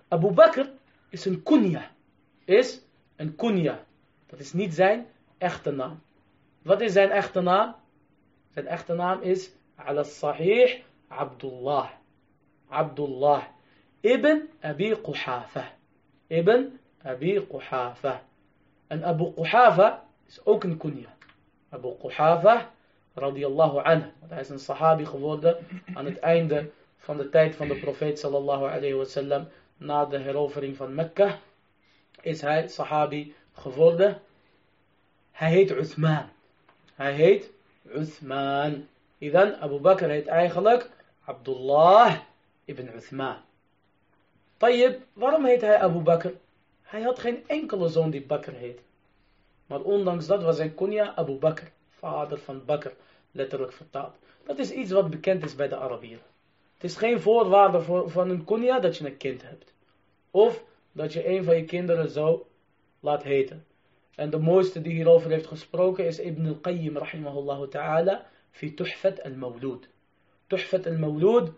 Abu 0.08 0.30
Bakr 0.30 0.68
is 1.08 1.24
een 1.24 1.42
kunya. 1.42 1.90
Is 2.44 2.82
een 3.16 3.36
kunya. 3.36 3.84
Dat 4.26 4.40
is 4.40 4.52
niet 4.52 4.74
zijn 4.74 5.06
echte 5.40 5.70
naam. 5.70 6.00
Wat 6.62 6.80
is 6.80 6.92
zijn 6.92 7.10
echte 7.10 7.40
naam? 7.40 7.74
Zijn 8.52 8.66
echte 8.66 8.94
naam 8.94 9.22
is 9.22 9.50
ala 9.76 10.02
sahih 10.02 10.82
Abdullah. 11.08 11.88
Abdullah. 12.68 13.42
Ibn 14.00 14.48
Abi 14.60 14.96
Quhafa. 15.02 15.64
Ibn 16.28 16.78
Abi 17.02 17.46
Quhafa. 17.46 18.22
En 18.86 19.04
Abu 19.04 19.32
Quhafa 19.32 20.04
is 20.26 20.40
ook 20.44 20.64
een 20.64 20.76
kunya. 20.76 21.08
Abu 21.70 21.96
Quhafa 21.98 22.70
radiyallahu 23.14 23.78
anhu. 23.78 24.10
Want 24.18 24.30
hij 24.32 24.40
is 24.40 24.48
een 24.48 24.58
sahabi 24.58 25.06
geworden 25.06 25.56
aan 25.94 26.04
het 26.04 26.18
einde 26.18 26.70
van 26.96 27.16
de 27.16 27.28
tijd 27.28 27.56
van 27.56 27.68
de 27.68 27.78
profeet 27.78 28.18
sallallahu 28.18 28.64
alayhi 28.64 28.94
wasallam. 28.94 29.48
Na 29.76 30.04
de 30.04 30.18
herovering 30.18 30.76
van 30.76 30.94
Mekka 30.94 31.38
is 32.20 32.40
hij 32.40 32.68
sahabi 32.68 33.34
geworden. 33.52 34.20
Hij 35.40 35.50
heet 35.50 35.70
Uthman. 35.70 36.28
Hij 36.94 37.12
heet 37.12 37.50
Uthman. 37.94 38.86
Idan 39.18 39.54
Abu 39.54 39.78
Bakr 39.78 40.04
heet 40.04 40.26
eigenlijk 40.26 40.90
Abdullah 41.24 42.18
ibn 42.64 42.90
Uthman. 42.96 43.36
Tayyib, 44.56 45.00
waarom 45.12 45.44
heet 45.44 45.60
hij 45.60 45.78
Abu 45.78 45.98
Bakr? 45.98 46.28
Hij 46.82 47.02
had 47.02 47.18
geen 47.18 47.44
enkele 47.46 47.88
zoon 47.88 48.10
die 48.10 48.22
Bakr 48.22 48.50
heet. 48.50 48.80
Maar 49.66 49.80
ondanks 49.80 50.26
dat 50.26 50.42
was 50.42 50.56
zijn 50.56 50.74
kunya 50.74 51.14
Abu 51.14 51.32
Bakr, 51.32 51.64
vader 51.88 52.38
van 52.38 52.64
Bakr, 52.64 52.90
letterlijk 53.30 53.72
vertaald. 53.72 54.14
Dat 54.44 54.58
is 54.58 54.70
iets 54.70 54.90
wat 54.90 55.10
bekend 55.10 55.44
is 55.44 55.54
bij 55.54 55.68
de 55.68 55.76
Arabieren. 55.76 56.26
Het 56.74 56.84
is 56.84 56.96
geen 56.96 57.20
voorwaarde 57.20 57.80
voor, 57.80 58.10
van 58.10 58.30
een 58.30 58.44
kunya 58.44 58.80
dat 58.80 58.96
je 58.96 59.06
een 59.06 59.16
kind 59.16 59.42
hebt. 59.42 59.72
Of 60.30 60.64
dat 60.92 61.12
je 61.12 61.28
een 61.28 61.44
van 61.44 61.56
je 61.56 61.64
kinderen 61.64 62.10
zo 62.10 62.46
laat 63.00 63.22
heten. 63.22 63.64
En 64.14 64.30
de 64.30 64.38
mooiste 64.38 64.80
die 64.80 64.92
hierover 64.92 65.30
heeft 65.30 65.46
gesproken 65.46 66.06
is 66.06 66.18
Ibn 66.18 66.46
al-Qayyim 66.46 66.96
rahimahullah 66.96 67.68
ta'ala 67.68 68.26
fi 68.50 68.74
Tuhfat 68.74 69.22
al-Mawlud. 69.22 69.88
Tuhfat 70.46 70.86
al-Mawlud, 70.86 71.52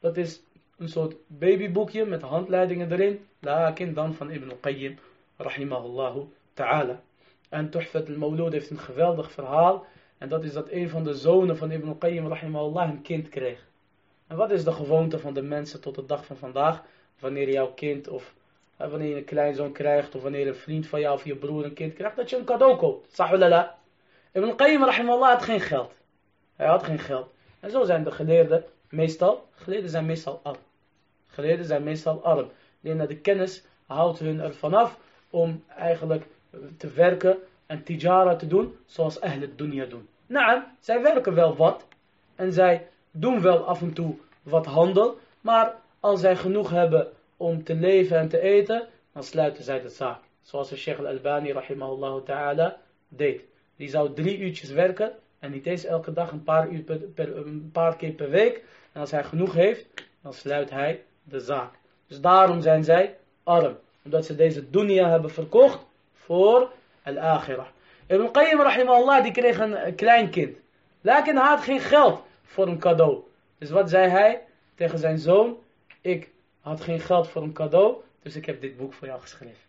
dat 0.00 0.16
is 0.16 0.42
een 0.76 0.88
soort 0.88 1.14
babyboekje 1.26 2.04
met 2.04 2.22
handleidingen 2.22 2.92
erin. 2.92 3.26
Lakin 3.40 3.94
dan 3.94 4.14
van 4.14 4.30
Ibn 4.30 4.50
al-Qayyim 4.50 4.98
rahimahullah 5.36 6.16
ta'ala. 6.54 7.02
En 7.48 7.70
Tuhfat 7.70 8.08
al-Mawlud 8.08 8.52
heeft 8.52 8.70
een 8.70 8.78
geweldig 8.78 9.32
verhaal. 9.32 9.86
En 10.18 10.28
dat 10.28 10.44
is 10.44 10.52
dat 10.52 10.70
een 10.70 10.88
van 10.88 11.04
de 11.04 11.14
zonen 11.14 11.56
van 11.56 11.70
Ibn 11.70 11.98
Qayyim 11.98 12.26
rahimahullah 12.26 12.88
een 12.90 13.02
kind 13.02 13.28
kreeg. 13.28 13.66
En 14.26 14.36
wat 14.36 14.50
is 14.50 14.64
de 14.64 14.72
gewoonte 14.72 15.18
van 15.18 15.34
de 15.34 15.42
mensen 15.42 15.80
tot 15.80 15.94
de 15.94 16.06
dag 16.06 16.26
van 16.26 16.36
vandaag? 16.36 16.82
Wanneer 17.18 17.50
jouw 17.50 17.72
kind 17.72 18.08
of 18.08 18.34
eh, 18.76 18.90
wanneer 18.90 19.08
je 19.08 19.16
een 19.16 19.24
kleinzoon 19.24 19.72
krijgt 19.72 20.14
of 20.14 20.22
wanneer 20.22 20.48
een 20.48 20.54
vriend 20.54 20.86
van 20.86 21.00
jou 21.00 21.14
of 21.14 21.24
je 21.24 21.36
broer 21.36 21.64
een 21.64 21.74
kind 21.74 21.94
krijgt, 21.94 22.16
dat 22.16 22.30
je 22.30 22.36
een 22.36 22.44
cadeau 22.44 22.76
koopt. 22.76 23.14
Sahulala. 23.14 23.78
Ibn 24.32 24.54
Qayyim 24.54 24.84
rahimahullah 24.84 25.30
had 25.30 25.42
geen 25.42 25.60
geld. 25.60 25.92
Hij 26.56 26.66
had 26.66 26.82
geen 26.82 26.98
geld. 26.98 27.32
En 27.60 27.70
zo 27.70 27.84
zijn 27.84 28.04
de 28.04 28.10
geleerden 28.10 28.64
meestal, 28.88 29.48
geleerden 29.54 29.90
zijn 29.90 30.06
meestal 30.06 30.40
arm. 30.42 30.60
Geleerden 31.26 31.66
zijn 31.66 31.82
meestal 31.82 32.24
arm. 32.24 32.50
Alleen 32.84 33.06
de 33.06 33.16
kennis 33.16 33.64
houdt 33.86 34.18
hun 34.18 34.40
ervan 34.40 34.74
af 34.74 34.98
om 35.30 35.64
eigenlijk 35.76 36.26
te 36.76 36.90
werken 36.90 37.38
en 37.66 37.82
tijara 37.82 38.36
te 38.36 38.46
doen 38.46 38.76
zoals 38.86 39.20
ahl 39.20 39.46
dunya 39.56 39.84
doen. 39.84 40.08
Nou, 40.26 40.62
zij 40.80 41.02
werken 41.02 41.34
wel 41.34 41.56
wat 41.56 41.86
en 42.34 42.52
zij 42.52 42.88
doen 43.10 43.40
wel 43.40 43.64
af 43.64 43.80
en 43.80 43.92
toe 43.92 44.16
wat 44.42 44.66
handel, 44.66 45.18
maar 45.40 45.74
als 46.00 46.20
zij 46.20 46.36
genoeg 46.36 46.70
hebben 46.70 47.12
om 47.36 47.64
te 47.64 47.74
leven 47.74 48.18
en 48.18 48.28
te 48.28 48.40
eten, 48.40 48.88
dan 49.12 49.24
sluiten 49.24 49.64
zij 49.64 49.80
de 49.80 49.88
zaak. 49.88 50.20
Zoals 50.42 50.68
de 50.68 50.76
Sheikh 50.76 50.98
al-Albani 50.98 51.52
rahimahullah 51.52 52.22
ta'ala 52.24 52.80
deed. 53.08 53.42
Die 53.76 53.88
zou 53.88 54.14
drie 54.14 54.38
uurtjes 54.38 54.70
werken 54.70 55.12
en 55.38 55.50
niet 55.50 55.66
eens 55.66 55.84
elke 55.84 56.12
dag 56.12 56.30
een 56.30 56.42
paar, 56.42 56.68
uur 56.68 56.82
per, 57.14 57.36
een 57.36 57.70
paar 57.72 57.96
keer 57.96 58.12
per 58.12 58.30
week. 58.30 58.62
En 58.92 59.00
als 59.00 59.10
hij 59.10 59.24
genoeg 59.24 59.54
heeft, 59.54 59.86
dan 60.22 60.32
sluit 60.32 60.70
hij 60.70 61.02
de 61.22 61.40
zaak. 61.40 61.72
Dus 62.06 62.20
daarom 62.20 62.60
zijn 62.60 62.84
zij 62.84 63.16
arm. 63.42 63.76
Omdat 64.04 64.24
ze 64.24 64.34
deze 64.34 64.70
dunya 64.70 65.10
hebben 65.10 65.30
verkocht 65.30 65.86
voor 66.12 66.72
al-akhirah. 67.02 67.66
Ibn 68.06 68.30
Qayyim 68.30 68.60
rahimahullah 68.60 69.22
die 69.22 69.32
kreeg 69.32 69.58
een 69.58 69.94
klein 69.94 70.30
kind. 70.30 70.56
Lakin 71.00 71.36
hij 71.36 71.46
had 71.46 71.60
geen 71.60 71.80
geld 71.80 72.22
voor 72.44 72.66
een 72.66 72.78
cadeau. 72.78 73.18
Dus 73.58 73.70
wat 73.70 73.90
zei 73.90 74.08
hij 74.08 74.42
tegen 74.74 74.98
zijn 74.98 75.18
zoon? 75.18 75.56
Ik 76.00 76.30
had 76.64 76.80
geen 76.80 77.00
geld 77.00 77.28
voor 77.28 77.42
een 77.42 77.52
cadeau, 77.52 77.94
dus 78.22 78.36
ik 78.36 78.46
heb 78.46 78.60
dit 78.60 78.76
boek 78.76 78.92
voor 78.92 79.06
jou 79.06 79.20
geschreven. 79.20 79.62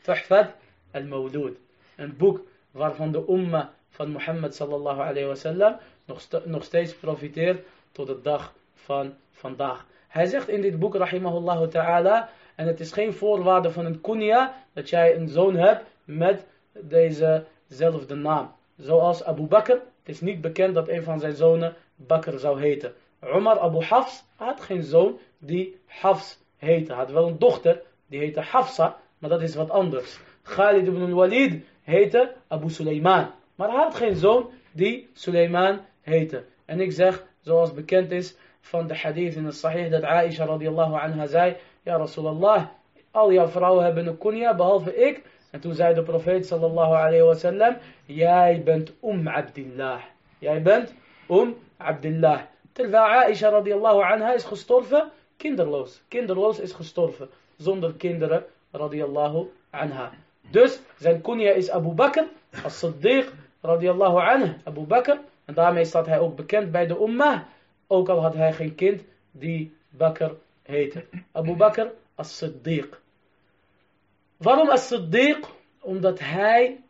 Tuhfat 0.00 0.50
al-Mawlud. 0.90 1.56
Een 1.96 2.16
boek 2.16 2.40
waarvan 2.70 3.12
de 3.12 3.24
umma 3.28 3.72
van 3.90 4.10
Mohammed 4.10 4.54
sallallahu 4.54 5.00
alayhi 5.00 5.26
wasallam 5.26 5.76
nog, 6.04 6.28
nog 6.44 6.64
steeds 6.64 6.94
profiteert 6.94 7.66
tot 7.92 8.06
de 8.06 8.20
dag 8.22 8.54
van 8.74 9.14
vandaag. 9.32 9.86
Hij 10.08 10.26
zegt 10.26 10.48
in 10.48 10.60
dit 10.60 10.78
boek, 10.78 10.94
rahimahullah 10.94 11.68
ta'ala, 11.68 12.28
en 12.54 12.66
het 12.66 12.80
is 12.80 12.92
geen 12.92 13.12
voorwaarde 13.12 13.70
van 13.70 13.84
een 13.84 14.00
kunya, 14.00 14.54
dat 14.72 14.88
jij 14.88 15.16
een 15.16 15.28
zoon 15.28 15.56
hebt 15.56 15.84
met 16.04 16.44
dezezelfde 16.72 18.14
naam. 18.14 18.52
Zoals 18.76 19.24
Abu 19.24 19.42
Bakr, 19.42 19.72
het 19.72 20.08
is 20.08 20.20
niet 20.20 20.40
bekend 20.40 20.74
dat 20.74 20.88
een 20.88 21.02
van 21.02 21.20
zijn 21.20 21.34
zonen 21.34 21.74
Bakr 21.96 22.38
zou 22.38 22.60
heten. 22.60 22.94
Umar 23.24 23.58
Abu 23.58 23.84
Hafs 23.84 24.24
had 24.36 24.60
geen 24.60 24.82
zoon 24.82 25.18
die 25.38 25.80
Hafs 25.86 26.39
heette. 26.60 26.92
Had 26.92 27.10
wel 27.10 27.26
een 27.28 27.38
dochter, 27.38 27.82
die 28.06 28.20
heette 28.20 28.40
Hafsa, 28.40 28.96
maar 29.18 29.30
dat 29.30 29.42
is 29.42 29.54
wat 29.54 29.70
anders. 29.70 30.18
Khalid 30.42 30.86
ibn 30.86 31.02
al-Walid 31.02 31.64
heette 31.82 32.32
Abu 32.48 32.70
Suleiman. 32.70 33.30
Maar 33.54 33.68
hij 33.68 33.78
had 33.78 33.94
geen 33.94 34.16
zoon 34.16 34.50
die 34.72 35.08
Suleiman 35.12 35.80
heette. 36.00 36.44
En 36.64 36.80
ik 36.80 36.92
zeg, 36.92 37.24
zoals 37.40 37.74
bekend 37.74 38.10
is 38.10 38.36
van 38.60 38.86
de 38.86 38.96
hadith 38.96 39.34
in 39.34 39.44
het 39.44 39.54
sahih, 39.54 39.90
dat 39.90 40.02
Aisha 40.02 40.44
radiallahu 40.44 40.94
anha 40.94 41.26
zei, 41.26 41.56
Ja 41.82 41.96
Rasulallah, 41.96 42.66
al 43.10 43.32
jouw 43.32 43.48
vrouwen 43.48 43.84
hebben 43.84 44.06
een 44.06 44.18
kunya, 44.18 44.54
behalve 44.54 44.96
ik. 44.96 45.22
En 45.50 45.60
toen 45.60 45.74
zei 45.74 45.94
de 45.94 46.02
profeet 46.02 46.46
sallallahu 46.46 46.94
alayhi 46.94 47.22
wa 47.22 47.34
sallam, 47.34 47.76
jij 48.06 48.62
bent 48.64 48.92
um 49.02 49.28
Abdillah. 49.28 50.00
Jij 50.38 50.62
bent 50.62 50.94
um 51.28 51.56
Abdillah. 51.76 52.40
Terwijl 52.72 53.04
Aisha 53.04 53.48
radiallahu 53.48 54.02
anha 54.02 54.34
is 54.34 54.44
gestorven, 54.44 55.10
kinderloos. 55.40 56.00
Kinderloos 56.08 56.58
is 56.60 56.72
gestorven, 56.72 57.28
zonder 57.56 57.94
kinderen 57.96 58.44
radiallahu 58.72 59.48
anha. 59.70 60.12
Dus 60.50 60.80
zijn 60.98 61.20
kunya 61.20 61.52
is 61.56 61.70
Abu 61.70 61.94
Bakr, 61.94 62.28
as-Siddiq 62.64 63.32
radiallahu 63.62 64.18
anha, 64.20 64.56
Abu 64.64 64.84
Bakr. 64.84 65.16
En 65.44 65.54
daarmee 65.54 65.84
staat 65.84 66.06
hij 66.06 66.18
ook 66.18 66.36
bekend 66.36 66.70
bij 66.70 66.86
de 66.86 66.96
ummah. 67.00 67.40
Ook 67.86 68.08
al 68.08 68.20
had 68.20 68.34
hij 68.34 68.52
geen 68.52 68.74
kind 68.74 69.02
die 69.30 69.72
Bakr 69.88 70.30
heette. 70.62 71.04
Abu 71.32 71.56
Bakr 71.56 71.86
as-Siddiq. 72.14 72.88
Waarom 74.36 74.68
as-Siddiq? 74.68 75.48
Omdat 75.80 76.18
hij 76.18 76.80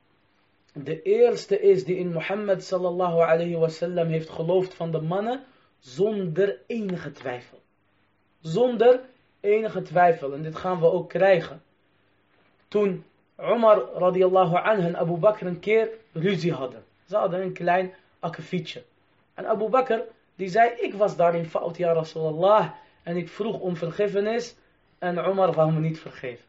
de 0.72 1.02
eerste 1.02 1.60
is 1.60 1.84
die 1.84 1.96
in 1.96 2.12
Mohammed 2.12 2.64
sallallahu 2.64 3.20
alayhi 3.20 3.56
wasallam 3.56 4.08
heeft 4.08 4.30
geloofd 4.30 4.74
van 4.74 4.90
de 4.90 5.00
mannen 5.00 5.44
zonder 5.78 6.58
enige 6.66 7.12
twijfel. 7.12 7.59
Zonder 8.40 9.00
enige 9.40 9.82
twijfel. 9.82 10.32
En 10.32 10.42
dit 10.42 10.56
gaan 10.56 10.80
we 10.80 10.86
ook 10.86 11.08
krijgen. 11.08 11.62
Toen 12.68 13.04
Umar 13.38 13.78
radiallahu 13.94 14.56
anhu 14.56 14.86
en 14.86 14.96
Abu 14.96 15.16
Bakr 15.16 15.46
een 15.46 15.60
keer 15.60 15.88
ruzie 16.12 16.52
hadden. 16.52 16.84
Ze 17.04 17.16
hadden 17.16 17.42
een 17.42 17.52
klein 17.52 17.94
akkefietje. 18.18 18.82
En 19.34 19.46
Abu 19.46 19.68
Bakr 19.68 19.98
die 20.34 20.48
zei, 20.48 20.70
ik 20.70 20.94
was 20.94 21.16
daarin 21.16 21.44
fout, 21.44 21.76
ja 21.76 21.92
Rasulallah. 21.92 22.70
En 23.02 23.16
ik 23.16 23.28
vroeg 23.28 23.60
om 23.60 23.76
vergiffenis. 23.76 24.56
En 24.98 25.18
Umar 25.18 25.52
wou 25.52 25.72
me 25.72 25.80
niet 25.80 26.00
vergeven. 26.00 26.44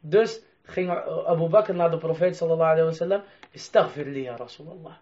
Dus 0.00 0.40
ging 0.62 0.90
Abu 1.26 1.48
Bakr 1.48 1.74
naar 1.74 1.90
de 1.90 1.98
profeet 1.98 2.36
sallallahu 2.36 2.70
alayhi 2.70 2.88
wa 2.88 2.92
sallam. 2.94 3.22
Istaghfir 3.50 4.06
li 4.06 4.22
ya 4.22 4.36
Rasulallah. 4.36 4.94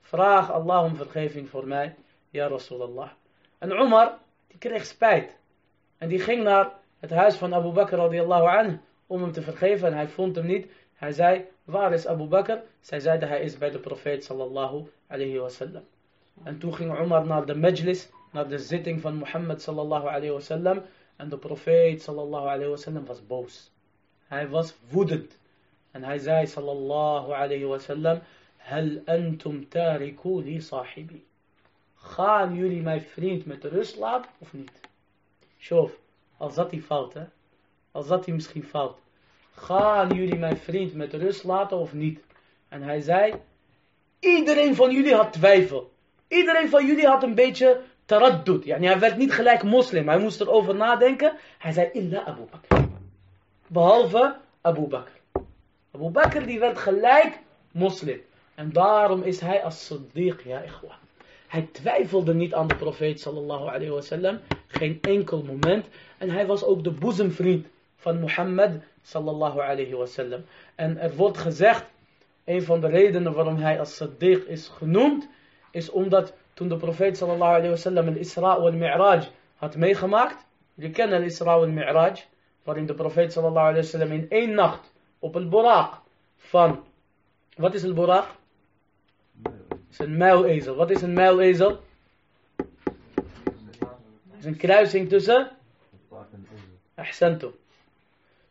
Vraag 0.00 0.50
Allah 0.52 0.84
om 0.84 0.96
vergeving 0.96 1.48
voor 1.48 1.66
mij, 1.66 1.94
ja 2.30 2.46
Rasulallah. 2.48 3.10
En 3.58 3.70
Umar, 3.70 4.18
die 4.46 4.58
kreeg 4.58 4.86
spijt. 4.86 5.36
En 6.02 6.08
die 6.08 6.20
ging 6.20 6.42
naar 6.42 6.72
het 7.00 7.10
huis 7.10 7.36
van 7.36 7.54
Abu 7.54 7.70
Bakr 7.72 7.94
radiallahu 7.94 8.46
anhu 8.46 8.78
om 9.06 9.22
hem 9.22 9.32
te 9.32 9.42
vergeven. 9.42 9.88
En 9.88 9.94
hij 9.94 10.08
vond 10.08 10.36
hem 10.36 10.46
niet. 10.46 10.66
Hij 10.94 11.12
zei, 11.12 11.44
waar 11.64 11.92
is 11.92 12.06
Abu 12.06 12.24
Bakr? 12.24 12.56
Zij 12.80 13.00
zeiden, 13.00 13.28
hij 13.28 13.40
is 13.40 13.58
bij 13.58 13.70
de 13.70 13.78
profeet 13.78 14.24
sallallahu 14.24 14.86
alayhi 15.06 15.38
wa 15.38 15.48
sallam. 15.48 15.84
En 16.42 16.58
toen 16.58 16.74
ging 16.74 16.98
Umar 17.00 17.26
naar 17.26 17.46
de 17.46 17.54
majlis, 17.54 18.10
naar 18.32 18.48
de 18.48 18.58
zitting 18.58 19.00
van 19.00 19.14
Mohammed 19.14 19.62
sallallahu 19.62 20.06
alayhi 20.06 20.30
wa 20.30 20.40
sallam. 20.40 20.82
En 21.16 21.28
de 21.28 21.36
profeet 21.36 22.02
sallallahu 22.02 22.46
alayhi 22.46 22.70
wa 22.70 22.76
sallam 22.76 23.06
was 23.06 23.26
boos. 23.26 23.70
Hij 24.26 24.48
was 24.48 24.74
woedend. 24.90 25.38
En 25.90 26.04
hij 26.04 26.18
zei 26.18 26.46
sallallahu 26.46 27.32
alayhi 27.32 27.64
wa 27.64 27.78
sallam, 27.78 28.20
li 30.44 30.60
sahibi. 30.60 31.24
Gaan 31.94 32.54
jullie 32.54 32.82
mijn 32.82 33.00
vriend 33.00 33.46
met 33.46 33.64
rust 33.64 33.96
laten 33.96 34.30
of 34.38 34.52
niet? 34.52 34.90
Shof, 35.62 35.92
al 36.36 36.50
zat 36.50 36.70
hij 36.70 36.80
fout 36.80 37.14
hè. 37.14 37.24
Al 37.92 38.02
zat 38.02 38.24
hij 38.24 38.34
misschien 38.34 38.64
fout. 38.64 38.98
Gaan 39.54 40.08
jullie 40.08 40.38
mijn 40.38 40.56
vriend 40.56 40.94
met 40.94 41.12
rust 41.12 41.44
laten 41.44 41.76
of 41.76 41.92
niet? 41.92 42.20
En 42.68 42.82
hij 42.82 43.00
zei, 43.00 43.34
iedereen 44.18 44.74
van 44.74 44.92
jullie 44.92 45.14
had 45.14 45.32
twijfel. 45.32 45.90
Iedereen 46.28 46.68
van 46.68 46.86
jullie 46.86 47.06
had 47.06 47.22
een 47.22 47.34
beetje 47.34 47.80
taraddud. 48.04 48.64
Yani 48.64 48.86
hij 48.86 48.98
werd 48.98 49.16
niet 49.16 49.32
gelijk 49.32 49.62
moslim. 49.62 50.08
Hij 50.08 50.18
moest 50.18 50.40
erover 50.40 50.74
nadenken. 50.74 51.36
Hij 51.58 51.72
zei, 51.72 51.88
illa 51.92 52.24
Abu 52.24 52.42
Bakr. 52.50 52.88
Behalve 53.66 54.36
Abu 54.60 54.86
Bakr. 54.86 55.12
Abu 55.94 56.08
Bakr 56.08 56.46
die 56.46 56.58
werd 56.58 56.78
gelijk 56.78 57.38
moslim. 57.70 58.20
En 58.54 58.72
daarom 58.72 59.22
is 59.22 59.40
hij 59.40 59.62
als 59.62 59.92
Siddiq, 59.92 60.42
ja 60.44 60.60
ikhwa. 60.60 60.98
Hij 61.52 61.68
twijfelde 61.72 62.34
niet 62.34 62.54
aan 62.54 62.66
de 62.66 62.76
profeet 62.76 63.20
sallallahu 63.20 63.68
alayhi 63.68 63.90
wasallam. 63.90 64.38
Geen 64.66 64.98
enkel 65.00 65.42
moment. 65.42 65.86
En 66.18 66.30
hij 66.30 66.46
was 66.46 66.64
ook 66.64 66.84
de 66.84 66.90
boezemvriend 66.90 67.66
van 67.96 68.20
Mohammed 68.20 68.82
sallallahu 69.02 69.60
alayhi 69.60 69.94
wasallam. 69.94 70.44
En 70.74 70.98
er 70.98 71.14
wordt 71.16 71.38
gezegd, 71.38 71.84
een 72.44 72.62
van 72.62 72.80
de 72.80 72.86
redenen 72.86 73.32
waarom 73.32 73.56
hij 73.56 73.78
als 73.78 74.02
Siddiq 74.02 74.46
is 74.46 74.68
genoemd, 74.68 75.28
is 75.70 75.90
omdat 75.90 76.34
toen 76.54 76.68
de 76.68 76.76
profeet 76.76 77.16
sallallahu 77.16 77.54
alayhi 77.54 77.70
wasallam 77.70 78.08
al-Isra 78.08 78.60
wal-Mi'raj 78.60 79.28
had 79.56 79.76
meegemaakt. 79.76 80.46
Je 80.74 80.90
kennen 80.90 81.18
al-Isra 81.18 81.58
wal-Mi'raj, 81.58 82.24
waarin 82.62 82.86
de 82.86 82.94
profeet 82.94 83.32
sallallahu 83.32 83.66
alayhi 83.66 83.80
wasallam 83.86 84.12
in 84.12 84.26
één 84.28 84.54
nacht 84.54 84.92
op 85.18 85.34
het 85.34 85.46
buraq 85.46 86.00
van, 86.36 86.84
wat 87.56 87.74
is 87.74 87.82
het 87.82 87.94
buraq? 87.96 88.40
Is 89.92 89.98
een 89.98 90.16
muilezel. 90.16 90.74
Wat 90.74 90.90
is 90.90 91.02
een 91.02 91.12
muilezel? 91.12 91.82
Het 94.30 94.38
is 94.38 94.44
een 94.44 94.56
kruising 94.56 95.08
tussen 95.08 95.50
Ahsantu. 96.94 97.50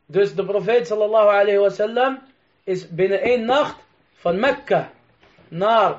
Dus 0.06 0.36
de 0.36 0.46
profeet 0.46 0.88
sallallahu 0.88 1.28
alayhi 1.28 1.58
wasallam 1.58 2.20
is 2.64 2.90
binnen 2.90 3.22
één 3.22 3.46
nacht 3.46 3.76
van 4.14 4.40
Mekka 4.40 4.92
naar 5.48 5.96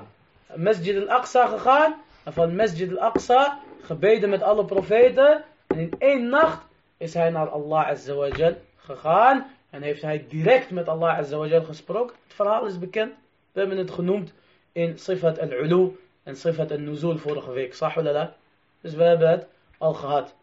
Masjid 0.55 1.09
al-Aqsa 1.09 1.47
gegaan. 1.47 1.95
En 2.23 2.33
van 2.33 2.57
Masjid 2.57 2.97
al-Aqsa 2.97 3.59
gebeden 3.83 4.31
met 4.31 4.43
alle 4.43 4.65
profeten. 4.65 5.45
En 5.67 5.79
in 5.79 5.95
één 5.99 6.29
nacht 6.29 6.67
is 6.97 7.15
hij 7.15 7.31
naar 7.31 7.49
Allah 7.49 7.87
azawajal 7.87 8.57
gegaan. 8.77 9.47
En 9.71 9.83
heeft 9.83 10.03
hij 10.03 10.25
direct 10.29 10.71
met 10.71 10.89
Allah 10.89 11.19
azawajal 11.19 11.65
gesproken. 11.65 12.17
Het 12.27 12.35
verhaal 12.35 12.67
is 12.67 12.79
bekend. 12.79 13.13
We 13.53 13.61
hebben 13.61 13.79
het 13.79 13.91
genoemd 13.91 14.33
in 14.73 14.99
Sifat 14.99 15.39
al-Ulu 15.39 15.99
en 16.23 16.37
Sifat 16.37 16.71
al-Nuzul 16.71 17.19
vorige 17.19 17.53
week. 17.53 17.75
Sah 17.75 17.97
la? 17.97 18.35
Dus 18.81 18.95
we 18.95 19.03
hebben 19.03 19.31
het 19.31 19.47
al 19.79 19.95
gehad. 19.95 20.35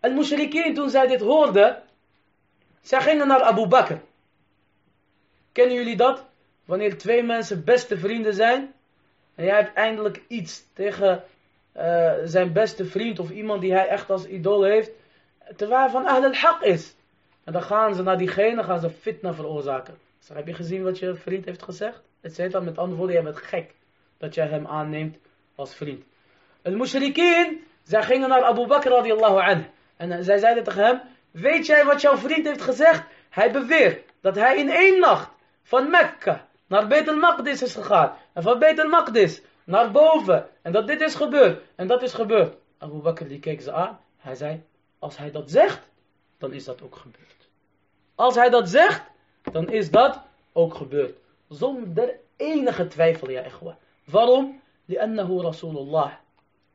Al-Mushrikeen, 0.00 0.74
toen 0.74 0.90
zij 0.90 1.06
dit 1.06 1.20
hoorden, 1.20 1.82
zij 2.80 3.00
gingen 3.00 3.26
naar 3.26 3.42
Abu 3.42 3.66
Bakr. 3.66 3.94
Kennen 5.52 5.76
jullie 5.76 5.96
dat? 5.96 6.24
Wanneer 6.64 6.98
twee 6.98 7.22
mensen 7.22 7.64
beste 7.64 7.98
vrienden 7.98 8.34
zijn, 8.34 8.72
en 9.34 9.44
jij 9.44 9.56
hebt 9.56 9.74
eindelijk 9.74 10.22
iets 10.28 10.64
tegen 10.72 11.24
uh, 11.76 12.12
zijn 12.24 12.52
beste 12.52 12.84
vriend 12.84 13.18
of 13.18 13.30
iemand 13.30 13.60
die 13.60 13.72
hij 13.72 13.88
echt 13.88 14.10
als 14.10 14.26
idool 14.26 14.62
heeft, 14.62 14.90
terwijl 15.56 15.80
hij 15.80 15.90
van 15.90 16.06
Ahl 16.06 16.24
al-Haq 16.24 16.62
is. 16.62 16.94
En 17.44 17.52
dan 17.52 17.62
gaan 17.62 17.94
ze 17.94 18.02
naar 18.02 18.18
diegene, 18.18 18.64
gaan 18.64 18.80
ze 18.80 18.90
fitna 18.90 19.34
veroorzaken. 19.34 19.98
Dus 20.18 20.28
heb 20.28 20.46
je 20.46 20.54
gezien 20.54 20.82
wat 20.82 20.98
je 20.98 21.14
vriend 21.14 21.44
heeft 21.44 21.62
gezegd? 21.62 22.02
Het 22.24 22.64
met 22.64 22.78
andere 22.78 22.96
woorden, 22.96 23.14
jij 23.14 23.24
bent 23.24 23.36
gek 23.36 23.74
dat 24.18 24.34
jij 24.34 24.46
hem 24.46 24.66
aanneemt 24.66 25.16
als 25.54 25.74
vriend. 25.74 26.04
Al-Mushrikeen, 26.62 27.64
zij 27.82 28.02
gingen 28.02 28.28
naar 28.28 28.42
Abu 28.42 28.66
Bakr 28.66 28.88
radiallahu 28.88 29.40
anh. 29.40 29.66
En 29.96 30.24
zij 30.24 30.38
zeiden 30.38 30.64
tegen 30.64 30.84
hem, 30.84 31.00
weet 31.30 31.66
jij 31.66 31.84
wat 31.84 32.00
jouw 32.00 32.16
vriend 32.16 32.46
heeft 32.46 32.62
gezegd? 32.62 33.02
Hij 33.30 33.52
beweert 33.52 34.12
dat 34.20 34.34
hij 34.34 34.56
in 34.58 34.70
één 34.70 35.00
nacht 35.00 35.30
van 35.62 35.90
Mekka 35.90 36.46
naar 36.66 36.86
Beit 36.86 37.08
al-Maqdis 37.08 37.62
is 37.62 37.74
gegaan. 37.74 38.16
En 38.32 38.42
van 38.42 38.58
Beit 38.58 38.80
al-Maqdis 38.80 39.42
naar 39.64 39.90
boven. 39.90 40.48
En 40.62 40.72
dat 40.72 40.86
dit 40.86 41.00
is 41.00 41.14
gebeurd. 41.14 41.62
En 41.74 41.86
dat 41.86 42.02
is 42.02 42.14
gebeurd. 42.14 42.56
Abu 42.78 42.98
Bakr 42.98 43.24
die 43.24 43.40
keek 43.40 43.60
ze 43.60 43.72
aan. 43.72 43.98
Hij 44.16 44.34
zei, 44.34 44.62
als 44.98 45.16
hij 45.16 45.30
dat 45.30 45.50
zegt, 45.50 45.80
dan 46.38 46.52
is 46.52 46.64
dat 46.64 46.82
ook 46.82 46.96
gebeurd. 46.96 47.48
Als 48.14 48.34
hij 48.34 48.50
dat 48.50 48.68
zegt, 48.68 49.02
dan 49.52 49.70
is 49.70 49.90
dat 49.90 50.20
ook 50.52 50.74
gebeurd 50.74 51.22
Zonder 51.53 52.15
enige 52.37 52.87
twijfel, 52.87 53.29
ja 53.29 53.43
ikhwa. 53.45 53.77
Waarom? 54.05 54.61
لأنه 54.89 55.43
رسول 55.43 55.77
الله 55.77 56.17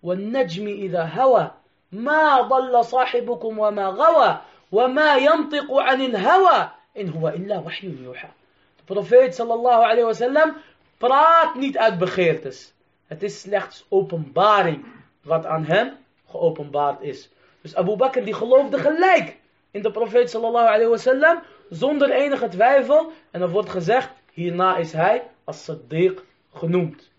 والنجم 0.03 0.67
إذا 0.67 1.05
هوى 1.05 1.51
ما 1.93 2.41
ضل 2.41 2.85
صاحبكم 2.85 3.59
وما 3.59 3.87
غوى 3.87 4.39
وما 4.73 5.17
ينطق 5.17 5.73
عن 5.73 6.01
الهوى 6.01 6.71
إن 6.99 7.09
هو 7.09 7.29
إلا 7.29 7.59
وحي 7.59 7.97
يوحى 8.03 8.29
De 8.79 8.93
profeet 8.95 9.35
sallallahu 9.35 9.83
alayhi 9.83 10.05
wa 10.05 10.15
sallam 10.15 10.57
praat 10.99 11.55
niet 11.55 11.79
uit 11.79 11.99
begeertes. 11.99 12.73
Het 13.07 13.23
is 13.23 13.41
slechts 13.41 13.87
openbaring 13.89 14.85
wat 15.23 15.47
aan 15.47 15.65
hem 15.65 15.97
geopenbaard 16.31 17.03
is. 17.03 17.31
Dus 17.61 17.77
Abu 17.77 17.97
Bakr 17.97 18.21
die 18.21 18.35
geloofde 18.35 18.79
gelijk 18.79 19.37
in 19.71 19.83
de 19.83 19.91
profeet 19.91 20.31
sallallahu 20.31 20.67
alayhi 20.67 20.91
wa 20.91 20.97
sallam 20.97 21.43
zonder 21.71 22.11
enige 22.11 22.49
twijfel. 22.49 23.13
En 23.31 23.43
er 23.43 23.51
wordt 23.51 23.71
gezegd, 23.71 24.11
hierna 24.40 24.78
is 24.78 24.94
hij 24.94 25.24
als 25.44 25.72
Siddiq 25.72 26.14
genoemd. 26.54 27.10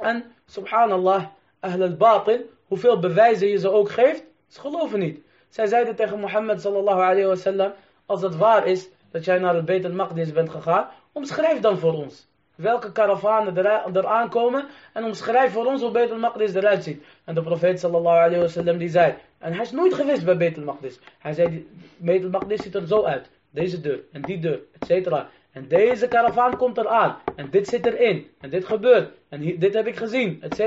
En 0.00 0.24
subhanallah, 0.46 1.24
ahl 1.60 1.82
al-batil, 1.82 2.40
hoeveel 2.66 2.98
bewijzen 2.98 3.48
je 3.48 3.58
ze 3.58 3.70
ook 3.70 3.90
geeft, 3.90 4.24
ze 4.48 4.60
geloven 4.60 4.98
niet. 4.98 5.20
Zij 5.48 5.66
zeiden 5.66 5.94
tegen 5.96 6.20
Mohammed 6.20 6.60
sallallahu 6.60 7.00
alayhi 7.00 7.26
wa 7.26 7.34
sallam, 7.34 7.72
als 8.06 8.22
het 8.22 8.36
waar 8.36 8.66
is 8.66 8.88
dat 9.10 9.24
jij 9.24 9.38
naar 9.38 9.54
het 9.54 9.64
Beit 9.64 9.84
al-Maqdis 9.84 10.32
bent 10.32 10.50
gegaan, 10.50 10.88
omschrijf 11.12 11.60
dan 11.60 11.78
voor 11.78 11.92
ons. 11.92 12.26
Welke 12.54 12.92
karavanen 12.92 13.56
er, 13.94 14.06
aankomen 14.06 14.66
en 14.92 15.04
omschrijf 15.04 15.52
voor 15.52 15.66
ons 15.66 15.82
hoe 15.82 15.90
Beit 15.90 16.10
al-Maqdis 16.10 16.54
eruit 16.54 16.84
ziet. 16.84 17.04
En 17.24 17.34
de 17.34 17.42
profeet 17.42 17.80
sallallahu 17.80 18.16
alayhi 18.16 18.40
wa 18.40 18.48
sallam 18.48 18.78
die 18.78 18.88
zei, 18.88 19.14
en 19.38 19.52
hij 19.52 19.62
is 19.62 19.70
nooit 19.70 19.94
geweest 19.94 20.24
bij 20.24 20.36
Beit 20.36 20.56
al-Maqdis. 20.56 20.98
Hij 21.18 21.32
zei, 21.32 21.68
Beit 21.96 22.24
al-Maqdis 22.24 22.62
ziet 22.62 22.74
er 22.74 22.86
zo 22.86 23.04
uit. 23.04 23.30
Deze 23.50 23.80
deur 23.80 24.00
en 24.12 24.22
die 24.22 24.38
deur, 24.38 24.60
etc. 24.78 25.10
En 25.56 25.68
deze 25.68 26.08
karavaan 26.08 26.56
komt 26.56 26.76
eraan. 26.76 27.18
En 27.36 27.50
dit 27.50 27.68
zit 27.68 27.86
erin. 27.86 28.30
En 28.40 28.50
dit 28.50 28.64
gebeurt. 28.64 29.14
En 29.28 29.58
dit 29.58 29.74
heb 29.74 29.86
ik 29.86 29.96
gezien, 29.96 30.42
etc. 30.42 30.60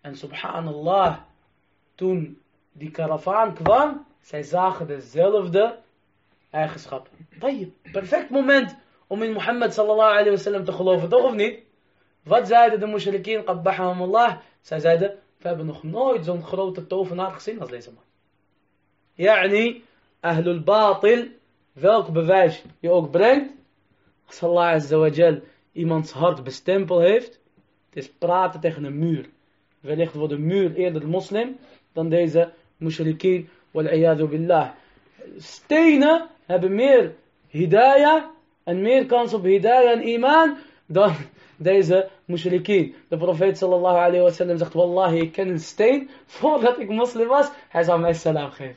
En 0.00 0.16
subhanallah, 0.16 1.16
toen 1.94 2.40
die 2.72 2.90
karavaan 2.90 3.54
kwam, 3.54 4.06
zij 4.20 4.42
zagen 4.42 4.86
dezelfde 4.86 5.78
eigenschappen. 6.50 7.28
Perfect 7.92 8.30
moment 8.30 8.76
om 9.06 9.22
in 9.22 9.32
Mohammed 9.32 9.74
sallallahu 9.74 10.10
alayhi 10.10 10.30
wa 10.30 10.36
sallam 10.36 10.64
te 10.64 10.72
geloven, 10.72 11.08
toch 11.08 11.24
of 11.24 11.34
niet? 11.34 11.58
Wat 12.22 12.46
zeiden 12.46 12.80
de 12.80 12.86
mushrikeen, 12.86 13.44
qabbahahumullah? 13.44 14.36
Zij 14.60 14.80
zeiden, 14.80 15.18
we 15.38 15.48
hebben 15.48 15.66
nog 15.66 15.82
nooit 15.82 16.24
zo'n 16.24 16.44
grote 16.44 16.86
tovenaar 16.86 17.30
gezien 17.30 17.60
als 17.60 17.70
deze 17.70 17.92
man. 17.92 18.04
Yani, 19.14 19.84
ahlul 20.20 20.60
batil, 20.60 21.26
welk 21.72 22.12
bewijs 22.12 22.62
je 22.78 22.90
ook 22.90 23.10
brengt, 23.10 23.56
als 24.28 24.42
Allah 24.42 24.68
azawajal 24.68 25.40
iemands 25.72 26.12
hart 26.12 26.44
bestempel 26.44 27.00
heeft, 27.00 27.40
het 27.88 27.96
is 28.04 28.10
praten 28.18 28.60
tegen 28.60 28.84
een 28.84 28.98
muur. 28.98 29.28
Wellicht 29.80 30.14
wordt 30.14 30.32
de 30.32 30.38
muur 30.38 30.74
eerder 30.74 31.08
moslim 31.08 31.56
dan 31.92 32.08
deze 32.08 32.52
mushrikeen, 32.76 33.48
wal 33.70 34.26
billah. 34.26 34.68
Stenen 35.38 36.26
hebben 36.46 36.74
meer 36.74 37.14
hidayah 37.48 38.24
en 38.64 38.80
meer 38.80 39.06
kans 39.06 39.34
op 39.34 39.42
hidayah 39.42 39.90
en 39.90 40.08
iman 40.08 40.56
dan 40.86 41.14
deze 41.56 42.08
mushrikeen. 42.24 42.94
De 43.08 43.16
profeet 43.16 43.58
sallallahu 43.58 43.96
alayhi 43.96 44.22
wa 44.22 44.30
sallam 44.30 44.56
zegt, 44.56 44.72
wallahi 44.72 45.20
ik 45.20 45.32
ken 45.32 45.48
een 45.48 45.60
steen, 45.60 46.10
voordat 46.26 46.78
ik 46.78 46.88
moslim 46.88 47.26
was, 47.26 47.50
hij 47.68 47.82
zou 47.82 48.00
mij 48.00 48.12
salam 48.14 48.50
geven. 48.50 48.76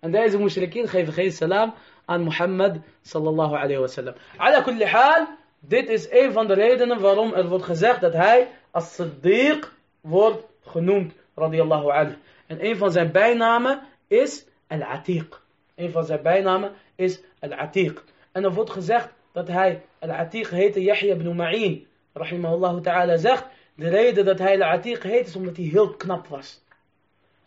En 0.00 0.10
deze 0.10 0.38
mushrikeen 0.38 0.88
geven 0.88 1.12
geen 1.12 1.32
salam 1.32 1.74
aan 2.10 2.22
Mohammed 2.22 2.80
sallallahu 3.02 3.54
alayhi 3.54 3.80
wa 3.80 3.86
sallam. 3.86 4.14
Ala 4.36 4.62
kulli 4.62 4.84
haal, 4.84 5.26
dit 5.60 5.88
is 5.88 6.10
een 6.10 6.32
van 6.32 6.46
de 6.46 6.54
redenen 6.54 7.00
waarom 7.00 7.32
er 7.32 7.48
wordt 7.48 7.64
gezegd 7.64 8.00
dat 8.00 8.12
hij 8.12 8.48
als 8.70 9.00
Siddiq 9.00 9.68
wordt 10.00 10.42
genoemd, 10.64 11.12
radiyallahu 11.34 11.90
anhu. 11.90 12.16
En 12.46 12.64
een 12.64 12.76
van 12.76 12.92
zijn 12.92 13.12
bijnamen 13.12 13.80
is 14.06 14.46
Al-Atiq. 14.68 15.28
Een 15.74 15.90
van 15.90 16.04
zijn 16.04 16.22
bijnamen 16.22 16.72
is 16.94 17.22
Al-Atiq. 17.40 17.94
En 18.32 18.44
er 18.44 18.52
wordt 18.52 18.70
gezegd 18.70 19.08
dat 19.32 19.48
hij 19.48 19.82
Al-Atiq 19.98 20.48
heette 20.48 20.82
Yahya 20.82 21.14
ibn 21.14 21.36
Ma'in. 21.36 21.86
Rahimahullah 22.12 22.82
ta'ala 22.82 23.16
zegt, 23.16 23.44
de 23.74 23.88
reden 23.88 24.24
dat 24.24 24.38
hij 24.38 24.62
Al-Atiq 24.62 25.02
heet 25.02 25.26
is 25.26 25.36
omdat 25.36 25.56
hij 25.56 25.64
heel 25.64 25.90
knap 25.90 26.26
was. 26.26 26.60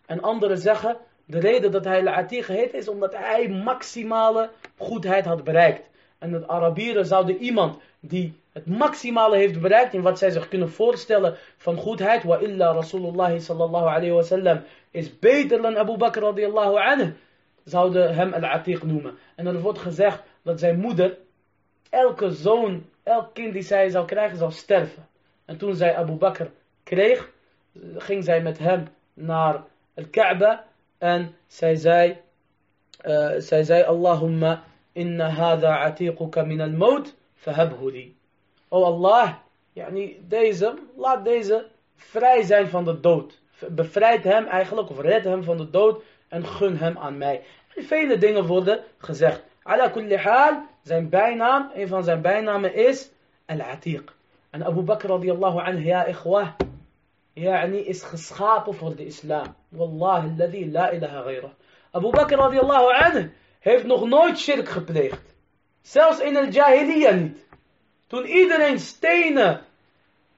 En 0.05 0.21
anderen 0.21 0.57
zeggen, 0.57 0.97
de 1.25 1.39
reden 1.39 1.71
dat 1.71 1.85
hij 1.85 2.07
Al-Atiq 2.07 2.45
heet 2.45 2.73
is 2.73 2.87
omdat 2.87 3.13
hij 3.17 3.49
maximale 3.49 4.49
goedheid 4.77 5.25
had 5.25 5.43
bereikt. 5.43 5.89
En 6.17 6.31
de 6.31 6.47
Arabieren 6.47 7.05
zouden 7.05 7.37
iemand 7.37 7.77
die 7.99 8.33
het 8.51 8.65
maximale 8.67 9.37
heeft 9.37 9.61
bereikt 9.61 9.93
in 9.93 10.01
wat 10.01 10.17
zij 10.17 10.29
zich 10.29 10.47
kunnen 10.47 10.69
voorstellen 10.69 11.37
van 11.57 11.77
goedheid. 11.77 12.23
Wa 12.23 12.37
illa 12.37 12.71
Rasulullah 12.71 13.39
sallallahu 13.39 13.85
alayhi 13.85 14.11
wa 14.11 14.21
sallam 14.21 14.61
is 14.91 15.19
beter 15.19 15.61
dan 15.61 15.77
Abu 15.77 15.97
Bakr 15.97 16.19
radiallahu 16.19 16.75
anhu. 16.75 17.13
Zouden 17.63 18.15
hem 18.15 18.33
al-Atiq 18.33 18.83
noemen. 18.83 19.17
En 19.35 19.47
er 19.47 19.61
wordt 19.61 19.79
gezegd 19.79 20.23
dat 20.41 20.59
zijn 20.59 20.79
moeder, 20.79 21.17
elke 21.89 22.31
zoon, 22.31 22.85
elk 23.03 23.33
kind 23.33 23.53
die 23.53 23.61
zij 23.61 23.89
zou 23.89 24.05
krijgen, 24.05 24.37
zou 24.37 24.51
sterven. 24.51 25.07
En 25.45 25.57
toen 25.57 25.75
zij 25.75 25.95
Abu 25.95 26.11
Bakr 26.11 26.45
kreeg, 26.83 27.29
ging 27.97 28.23
zij 28.23 28.41
met 28.41 28.57
hem 28.57 28.87
naar 29.13 29.63
al-Kaaba. 29.95 30.65
En 31.03 31.35
zij 31.47 31.75
zei, 31.75 32.17
uh, 33.05 33.31
zij 33.37 33.63
zei 33.63 33.83
Allahumma 33.83 34.63
inna 34.91 35.29
hada 35.29 35.77
atiquka 35.77 36.43
min 36.43 36.61
al-maut, 36.61 37.15
fahabhu 37.35 37.91
li. 37.91 38.15
O 38.67 38.83
Allah, 38.83 39.33
laat 40.95 41.23
deze 41.23 41.65
vrij 41.95 42.41
zijn 42.41 42.67
van 42.67 42.83
de 42.83 42.99
dood. 42.99 43.41
Bevrijd 43.69 44.23
hem 44.23 44.45
eigenlijk, 44.45 44.89
of 44.89 44.99
red 44.99 45.23
hem 45.23 45.43
van 45.43 45.57
de 45.57 45.69
dood 45.69 46.03
en 46.27 46.45
gun 46.45 46.77
hem 46.77 46.97
aan 46.97 47.17
mij. 47.17 47.41
En 47.75 47.83
vele 47.83 48.17
dingen 48.17 48.45
worden 48.45 48.83
gezegd. 48.97 49.43
Ala 49.63 49.89
kulli 49.89 50.15
hal, 50.15 50.63
zijn 50.83 51.09
bijnaam, 51.09 51.71
een 51.73 51.87
van 51.87 52.03
zijn 52.03 52.21
bijnamen 52.21 52.75
is 52.75 53.11
Al-Atiq. 53.45 54.03
En 54.49 54.65
Abu 54.65 54.81
Bakr 54.81 55.07
radiallahu 55.07 55.59
anhu, 55.59 55.85
ja 55.85 56.05
ikhwah, 56.05 56.47
yani 57.33 57.77
is 57.77 58.01
geschapen 58.01 58.73
voor 58.73 58.95
de 58.95 59.05
islam. 59.05 59.55
Wallahi, 59.69 60.29
alladhi 60.29 60.71
la 60.71 60.91
ilaha 60.91 61.21
ghayra. 61.21 61.49
Abu 61.91 62.09
Bakr 62.09 62.35
radiallahu 62.35 62.93
anhu 62.93 63.31
heeft 63.59 63.85
nog 63.85 64.07
nooit 64.07 64.39
shirk 64.39 64.69
gepleegd. 64.69 65.35
Zelfs 65.81 66.19
in 66.19 66.35
el 66.35 66.49
jahiliyyah 66.49 67.15
niet. 67.15 67.45
Toen 68.07 68.25
iedereen 68.25 68.79
stenen 68.79 69.61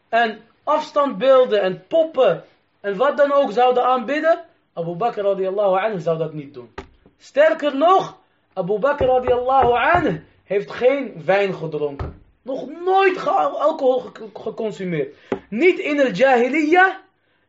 en 0.10 0.42
afstandbeelden 0.64 1.62
en 1.62 1.88
poppen 1.88 2.44
en 2.82 2.98
wat 2.98 3.18
dan 3.18 3.32
ook 3.32 3.52
zouden 3.52 3.84
aanbidden, 3.84 4.46
Abu 4.74 4.96
Bakr 4.96 5.22
radiallahu 5.22 5.80
anhu 5.80 6.00
zou 6.00 6.18
dat 6.18 6.34
niet 6.34 6.54
doen. 6.54 6.74
Sterker 7.18 7.78
nog, 7.78 8.18
Abu 8.54 8.80
Bakr 8.80 9.04
radiallahu 9.04 9.72
anhu 9.72 10.24
heeft 10.44 10.72
geen 10.72 11.26
wijn 11.26 11.54
gedronken. 11.54 12.15
Nog 12.46 12.70
nooit 12.70 13.28
alcohol 13.28 14.00
geconsumeerd. 14.34 15.16
Niet 15.50 15.80
in 15.80 15.98
de 15.98 16.12
jahiliyyah 16.14 16.96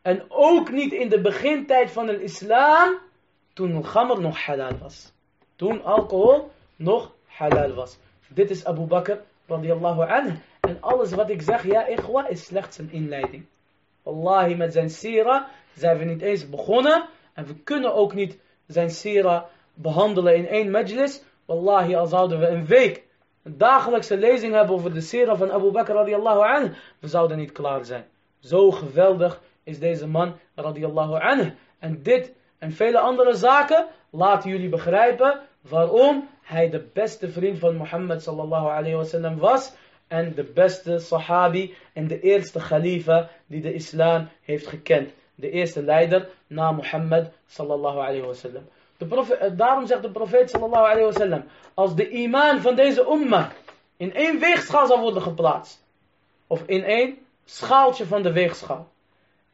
en 0.02 0.24
ook 0.28 0.70
niet 0.70 0.92
in 0.92 1.08
de 1.08 1.20
begintijd 1.20 1.90
van 1.90 2.06
de 2.06 2.22
islam 2.22 2.98
toen 3.52 3.84
gammer 3.84 4.20
nog 4.20 4.44
halal 4.44 4.78
was. 4.78 5.12
Toen 5.56 5.84
alcohol 5.84 6.50
nog 6.76 7.14
halal 7.26 7.74
was. 7.74 7.98
Dit 8.28 8.50
is 8.50 8.64
Abu 8.64 8.86
Bakr 8.86 9.16
radiallahu 9.46 10.02
anhu. 10.10 10.34
En 10.60 10.78
alles 10.80 11.12
wat 11.12 11.30
ik 11.30 11.42
zeg, 11.42 11.66
ja, 11.66 11.86
ikhwa, 11.86 12.28
is 12.28 12.44
slechts 12.44 12.78
een 12.78 12.90
inleiding. 12.90 13.46
Wallahi, 14.02 14.54
met 14.54 14.72
zijn 14.72 14.90
sira 14.90 15.48
zijn 15.74 15.98
we 15.98 16.04
niet 16.04 16.22
eens 16.22 16.48
begonnen. 16.48 17.08
En 17.32 17.46
we 17.46 17.54
kunnen 17.54 17.94
ook 17.94 18.14
niet 18.14 18.38
zijn 18.66 18.90
sira 18.90 19.48
behandelen 19.74 20.36
in 20.36 20.48
één 20.48 20.70
majlis. 20.70 21.22
Wallahi, 21.44 21.94
al 21.94 22.06
zouden 22.06 22.38
we 22.38 22.46
een 22.46 22.66
week 22.66 23.05
een 23.46 23.58
dagelijkse 23.58 24.16
lezing 24.16 24.54
hebben 24.54 24.74
over 24.74 24.94
de 24.94 25.00
sira 25.00 25.36
van 25.36 25.52
Abu 25.52 25.70
Bakr 25.70 25.92
radiallahu 25.92 26.40
anhu. 26.40 26.72
We 26.98 27.08
zouden 27.08 27.36
niet 27.36 27.52
klaar 27.52 27.84
zijn. 27.84 28.04
Zo 28.40 28.70
geweldig 28.70 29.40
is 29.64 29.78
deze 29.78 30.06
man 30.06 30.38
radiallahu 30.54 31.20
anhu. 31.20 31.52
En 31.78 32.02
dit 32.02 32.32
en 32.58 32.72
vele 32.72 32.98
andere 32.98 33.34
zaken 33.34 33.86
laten 34.10 34.50
jullie 34.50 34.68
begrijpen 34.68 35.40
waarom 35.60 36.28
hij 36.42 36.70
de 36.70 36.86
beste 36.92 37.30
vriend 37.30 37.58
van 37.58 37.76
Mohammed 37.76 38.22
sallallahu 38.22 38.68
alayhi 38.68 38.96
wasallam 38.96 39.38
was. 39.38 39.72
En 40.08 40.34
de 40.34 40.44
beste 40.44 40.98
sahabi 40.98 41.74
en 41.92 42.06
de 42.06 42.20
eerste 42.20 42.58
khalifa 42.58 43.28
die 43.46 43.60
de 43.60 43.74
islam 43.74 44.28
heeft 44.42 44.66
gekend. 44.66 45.10
De 45.34 45.50
eerste 45.50 45.82
leider 45.82 46.28
na 46.46 46.72
Mohammed 46.72 47.32
sallallahu 47.46 47.98
alayhi 47.98 48.26
wasallam. 48.26 48.68
Daarom 49.56 49.86
zegt 49.86 50.02
de 50.02 50.10
profeet 50.10 50.50
sallallahu 50.50 50.84
alayhi 50.84 51.04
wasallam. 51.04 51.44
Als 51.74 51.94
de 51.94 52.08
iman 52.08 52.60
van 52.60 52.74
deze 52.74 53.06
umma 53.10 53.52
in 53.96 54.14
één 54.14 54.38
weegschaal 54.38 54.86
zal 54.86 55.00
worden 55.00 55.22
geplaatst. 55.22 55.84
Of 56.46 56.62
in 56.66 56.84
één 56.84 57.18
schaaltje 57.44 58.06
van 58.06 58.22
de 58.22 58.32
weegschaal. 58.32 58.88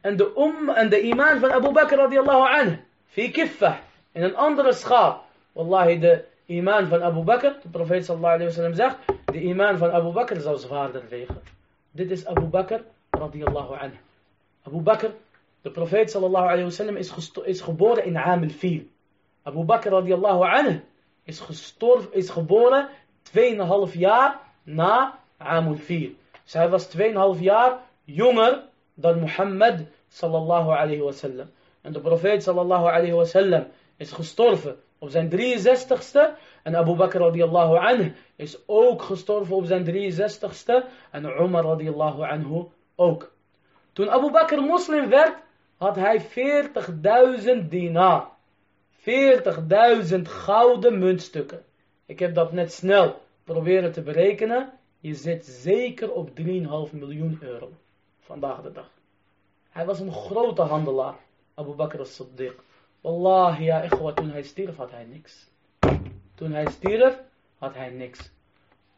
En 0.01 0.17
de, 0.17 0.33
um, 0.37 0.69
en 0.69 0.89
de 0.89 1.01
iman 1.01 1.39
van 1.39 1.51
Abu 1.51 1.71
Bakr 1.71 1.95
radiallahu 1.95 2.59
anhu. 2.59 2.77
Fi 3.05 3.31
kiffah. 3.31 3.75
In 4.11 4.23
een 4.23 4.35
andere 4.35 4.73
schaal. 4.73 5.25
Wallahi 5.51 5.99
de 5.99 6.23
iman 6.45 6.87
van 6.87 7.03
Abu 7.03 7.21
Bakr. 7.21 7.51
De 7.61 7.69
profeet 7.71 8.05
sallallahu 8.05 8.33
alayhi 8.33 8.49
wasallam 8.49 8.73
zegt. 8.73 8.97
De 9.25 9.41
iman 9.41 9.77
van 9.77 9.91
Abu 9.91 10.11
Bakr 10.11 10.39
zou 10.39 10.57
zwaarder 10.57 11.03
wegen. 11.09 11.41
Dit 11.91 12.11
is 12.11 12.25
Abu 12.25 12.45
Bakr 12.45 12.79
radiallahu 13.09 13.73
anhu. 13.73 13.97
Abu 14.63 14.81
Bakr. 14.81 15.09
De 15.61 15.71
profeet 15.71 16.11
sallallahu 16.11 16.45
alayhi 16.45 16.63
wasallam 16.63 16.95
is, 16.95 17.13
is 17.43 17.61
geboren 17.61 18.05
in 18.05 18.17
Amil 18.17 18.49
Fil. 18.49 18.81
Abu 19.43 19.63
Bakr 19.63 19.89
radiallahu 19.89 20.43
anhu 20.43 20.81
is, 21.23 21.39
gestorven, 21.39 22.13
is 22.13 22.29
geboren 22.29 22.89
2,5 23.23 23.93
jaar 23.93 24.39
na 24.63 25.19
Amul 25.37 25.75
Fil. 25.75 26.11
Zij 26.43 26.69
was 26.69 26.87
2,5 26.97 27.39
jaar 27.39 27.79
jonger 28.03 28.63
dan 28.93 29.19
Mohammed 29.19 29.87
sallallahu 30.09 30.69
alayhi 30.69 31.01
wasallam. 31.01 31.49
En 31.81 31.93
de 31.93 31.99
profeet 31.99 32.43
sallallahu 32.43 32.87
alayhi 32.87 33.11
wasallam 33.13 33.67
is 33.97 34.11
gestorven 34.11 34.75
op 34.99 35.09
zijn 35.09 35.29
63ste. 35.29 36.37
En 36.63 36.75
Abu 36.75 36.95
Bakr 36.95 37.17
radiallahu 37.17 37.77
anhu 37.77 38.13
is 38.35 38.57
ook 38.65 39.01
gestorven 39.01 39.55
op 39.55 39.65
zijn 39.65 39.85
63ste. 39.85 40.85
En 41.11 41.25
Umar 41.25 41.63
radiallahu 41.63 42.23
anhu 42.23 42.63
ook. 42.95 43.31
Toen 43.93 44.09
Abu 44.09 44.31
Bakr 44.31 44.61
moslim 44.61 45.09
werd, 45.09 45.35
had 45.77 45.95
hij 45.95 46.21
40.000 46.21 47.67
dinar. 47.69 48.32
40.000 49.03 50.21
gouden 50.21 50.99
muntstukken. 50.99 51.63
Ik 52.05 52.19
heb 52.19 52.35
dat 52.35 52.51
net 52.51 52.73
snel 52.73 53.21
proberen 53.43 53.91
te 53.91 54.01
berekenen. 54.01 54.71
Je 54.99 55.13
zit 55.13 55.45
zeker 55.45 56.11
op 56.11 56.29
3,5 56.29 56.43
miljoen 56.91 57.37
euro. 57.41 57.71
Vandaag 58.19 58.61
de 58.61 58.71
dag. 58.71 58.89
Hij 59.69 59.85
was 59.85 59.99
een 59.99 60.11
grote 60.11 60.61
handelaar. 60.61 61.15
Abu 61.53 61.71
Bakr 61.71 61.99
as-Siddiq. 61.99 62.55
Wallahi 63.01 63.63
ja, 63.63 63.81
ikhwa, 63.81 64.13
toen 64.13 64.31
hij 64.31 64.43
stierf 64.43 64.75
had 64.75 64.91
hij 64.91 65.05
niks. 65.05 65.49
Toen 66.35 66.51
hij 66.51 66.65
stierf 66.65 67.19
had 67.57 67.75
hij 67.75 67.89
niks. 67.89 68.31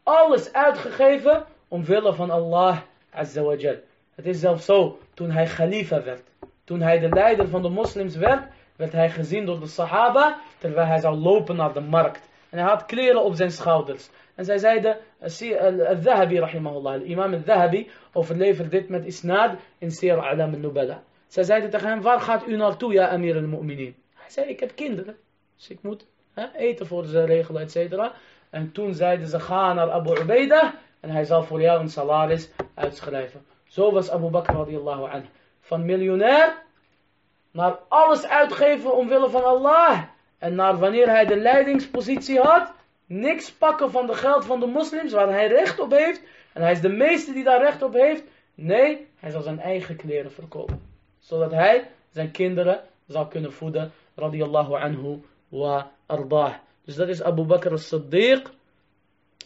Alles 0.02 0.52
uitgegeven 0.52 1.46
omwille 1.68 2.14
van 2.14 2.30
Allah 2.30 2.80
Azza 3.10 3.42
wa 3.42 3.54
Jal. 3.54 3.76
Het 4.14 4.26
is 4.26 4.40
zelfs 4.40 4.64
zo, 4.64 4.98
toen 5.14 5.30
hij 5.30 5.46
khalifa 5.46 6.02
werd. 6.02 6.28
Toen 6.64 6.80
hij 6.80 6.98
de 6.98 7.08
leider 7.08 7.48
van 7.48 7.62
de 7.62 7.68
moslims 7.68 8.16
werd, 8.16 8.48
werd 8.76 8.92
hij 8.92 9.10
gezien 9.10 9.46
door 9.46 9.60
de 9.60 9.66
sahaba, 9.66 10.38
terwijl 10.58 10.86
hij 10.86 11.00
zou 11.00 11.16
lopen 11.16 11.56
naar 11.56 11.72
de 11.72 11.80
markt. 11.80 12.28
En 12.50 12.58
hij 12.58 12.68
had 12.68 12.86
kleren 12.86 13.22
op 13.22 13.34
zijn 13.34 13.50
schouders. 13.50 14.10
En 14.34 14.44
zij 14.44 14.58
zeiden, 14.58 14.96
al-Dhahabi 15.20 16.38
rahimahullah, 16.38 16.92
al-imam 16.92 17.32
al-Dhahabi, 17.32 17.90
overlevert 18.12 18.70
dit 18.70 18.88
met 18.88 19.04
isnad 19.04 19.54
in 19.78 19.90
Sir 19.90 20.18
Alam 20.18 20.52
al-Nubala. 20.52 21.02
Zij 21.26 21.42
zeiden 21.42 21.70
tegen 21.70 21.88
hem, 21.88 22.00
waar 22.00 22.20
gaat 22.20 22.46
u 22.46 22.56
naartoe, 22.56 22.92
ja 22.92 23.08
Amir 23.08 23.36
al-Mu'minin? 23.36 23.94
Hij 24.14 24.30
zei, 24.30 24.46
ik 24.46 24.60
heb 24.60 24.74
kinderen, 24.74 25.16
dus 25.56 25.68
ik 25.68 25.82
moet 25.82 26.06
eten 26.56 26.86
voor 26.86 27.04
ze 27.04 27.24
regelen, 27.24 27.62
et 27.62 27.70
cetera. 27.70 28.12
En 28.50 28.72
toen 28.72 28.94
zeiden 28.94 29.26
ze, 29.26 29.40
ga 29.40 29.72
naar 29.72 29.90
Abu 29.90 30.20
Ubaidah 30.20 30.72
en 31.00 31.10
hij 31.10 31.24
zal 31.24 31.42
voor 31.42 31.60
jou 31.60 31.80
een 31.80 31.88
salaris 31.88 32.50
uitschrijven. 32.74 33.44
Zo 33.64 33.92
was 33.92 34.10
Abu 34.10 34.28
Bakr 34.28 34.52
radiallahu 34.52 35.10
anhu. 35.10 35.26
Van 35.60 35.84
miljonair 35.84 36.64
naar 37.56 37.78
alles 37.88 38.26
uitgeven 38.26 38.96
omwille 38.96 39.30
van 39.30 39.44
Allah. 39.44 40.02
En 40.38 40.54
naar 40.54 40.78
wanneer 40.78 41.08
hij 41.08 41.26
de 41.26 41.36
leidingspositie 41.36 42.40
had, 42.40 42.72
niks 43.06 43.52
pakken 43.52 43.90
van 43.90 44.06
de 44.06 44.14
geld 44.14 44.44
van 44.44 44.60
de 44.60 44.66
moslims 44.66 45.12
waar 45.12 45.28
hij 45.28 45.48
recht 45.48 45.80
op 45.80 45.90
heeft. 45.90 46.22
En 46.52 46.62
hij 46.62 46.72
is 46.72 46.80
de 46.80 46.88
meeste 46.88 47.32
die 47.32 47.44
daar 47.44 47.62
recht 47.62 47.82
op 47.82 47.92
heeft. 47.92 48.22
Nee, 48.54 49.06
hij 49.16 49.30
zal 49.30 49.42
zijn 49.42 49.60
eigen 49.60 49.96
kleren 49.96 50.32
verkopen. 50.32 50.80
Zodat 51.18 51.50
hij 51.50 51.88
zijn 52.10 52.30
kinderen 52.30 52.80
zal 53.06 53.26
kunnen 53.26 53.52
voeden. 53.52 53.92
Radiallahu 54.14 54.74
anhu 54.74 55.20
wa 55.48 55.90
ardah. 56.06 56.52
Dus 56.84 56.94
dat 56.94 57.08
is 57.08 57.22
Abu 57.22 57.42
Bakr 57.42 57.72
as-Siddiq. 57.72 58.42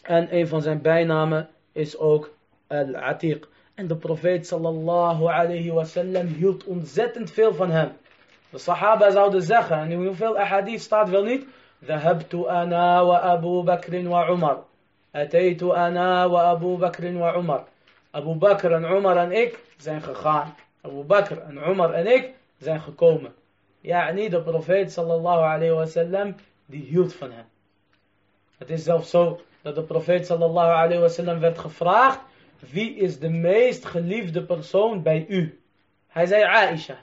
En 0.01 0.35
een 0.35 0.47
van 0.47 0.61
zijn 0.61 0.81
bijnamen 0.81 1.49
is 1.71 1.97
ook 1.97 2.33
Al-Atiq. 2.67 3.39
En 3.75 3.87
de 3.87 3.95
profeet 3.95 4.47
sallallahu 4.47 5.25
alayhi 5.25 5.71
wa 5.71 5.83
sallam 5.83 6.27
hield 6.27 6.63
ontzettend 6.63 7.31
veel 7.31 7.53
van 7.53 7.71
hem. 7.71 7.91
De 8.51 8.57
sahaba 8.57 9.11
zouden 9.11 9.41
zeggen, 9.41 9.77
en 9.77 9.91
in 9.91 10.05
hoeveel 10.05 10.37
ahadith 10.37 10.81
staat 10.81 11.09
wel 11.09 11.23
niet, 11.23 11.45
Dhahabtu 11.79 12.47
ana 12.47 13.05
wa 13.05 13.19
Abu 13.19 13.63
Bakr 13.63 14.03
wa 14.03 14.29
Umar. 14.29 14.57
Ataitu 15.11 15.73
ana 15.73 16.29
wa 16.29 16.41
Abu 16.51 16.77
Bakr 16.77 17.13
wa 17.13 17.35
Umar. 17.35 17.63
Abu 18.11 18.35
Bakr 18.35 18.71
en 18.71 18.83
Umar 18.83 19.17
en 19.17 19.31
ik 19.31 19.59
zijn 19.77 20.01
gegaan. 20.01 20.55
Abu 20.81 21.03
Bakr 21.03 21.37
en 21.37 21.57
Umar 21.69 21.93
en 21.93 22.07
ik 22.07 22.33
zijn 22.59 22.81
gekomen. 22.81 23.33
Ja, 23.79 24.11
niet 24.11 24.31
de 24.31 24.41
profeet 24.41 24.91
sallallahu 24.91 25.41
alayhi 25.41 25.73
wa 25.73 25.85
sallam, 25.85 26.35
die 26.65 26.83
hield 26.83 27.13
van 27.13 27.31
hem. 27.31 27.45
Het 28.57 28.69
is 28.69 28.83
zelfs 28.83 29.09
zo 29.09 29.41
dat 29.61 29.75
de 29.75 29.83
profeet 29.83 30.25
sallallahu 30.25 30.71
alayhi 30.71 31.01
wa 31.01 31.07
sallam 31.07 31.39
werd 31.39 31.57
gevraagd, 31.57 32.19
wie 32.69 32.95
is 32.95 33.19
de 33.19 33.29
meest 33.29 33.85
geliefde 33.85 34.43
persoon 34.43 35.01
bij 35.01 35.25
u? 35.27 35.59
Hij 36.07 36.25
zei 36.25 36.43
Aisha. 36.43 36.97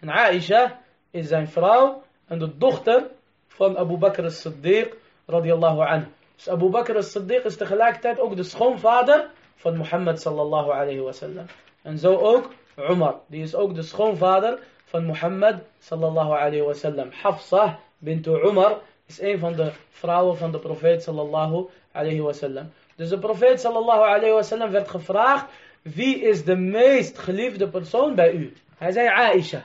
En 0.00 0.08
Aisha 0.08 0.78
is 1.10 1.28
zijn 1.28 1.48
vrouw 1.48 2.02
en 2.26 2.38
de 2.38 2.56
dochter 2.58 3.06
van 3.46 3.78
Abu 3.78 3.96
Bakr 3.96 4.24
as-Siddiq 4.24 4.88
radiallahu 5.26 5.80
anhu. 5.80 6.06
Dus 6.36 6.48
Abu 6.48 6.68
Bakr 6.68 6.96
as-Siddiq 6.96 7.44
is 7.44 7.56
tegelijkertijd 7.56 8.20
ook 8.20 8.36
de 8.36 8.42
schoonvader 8.42 9.30
van 9.56 9.76
Mohammed 9.76 10.20
sallallahu 10.20 10.70
alayhi 10.70 11.00
wa 11.00 11.12
sallam. 11.12 11.46
En 11.82 11.98
zo 11.98 12.16
ook 12.16 12.50
Umar, 12.76 13.14
die 13.26 13.42
is 13.42 13.54
ook 13.54 13.74
de 13.74 13.82
schoonvader 13.82 14.58
van 14.84 15.04
Mohammed 15.04 15.56
sallallahu 15.78 16.30
alayhi 16.30 16.62
wa 16.62 16.72
sallam. 16.72 17.08
Hafsa 17.22 17.78
bint 17.98 18.26
Umar 18.26 18.78
is 19.06 19.20
een 19.20 19.38
van 19.38 19.52
de 19.52 19.72
vrouwen 19.90 20.36
van 20.36 20.52
de 20.52 20.58
profeet 20.58 21.02
sallallahu 21.02 21.68
alayhi 21.92 22.20
wa 22.20 22.32
sallam. 22.32 22.72
Dus 22.96 23.08
de 23.08 23.18
profeet 23.18 23.60
sallallahu 23.60 24.02
alayhi 24.02 24.32
wa 24.32 24.42
sallam 24.42 24.70
werd 24.70 24.88
gevraagd, 24.88 25.46
wie 25.82 26.20
is 26.20 26.44
de 26.44 26.56
meest 26.56 27.18
geliefde 27.18 27.68
persoon 27.68 28.14
bij 28.14 28.32
u? 28.32 28.52
Hij 28.76 28.92
zei 28.92 29.08
Aisha. 29.08 29.62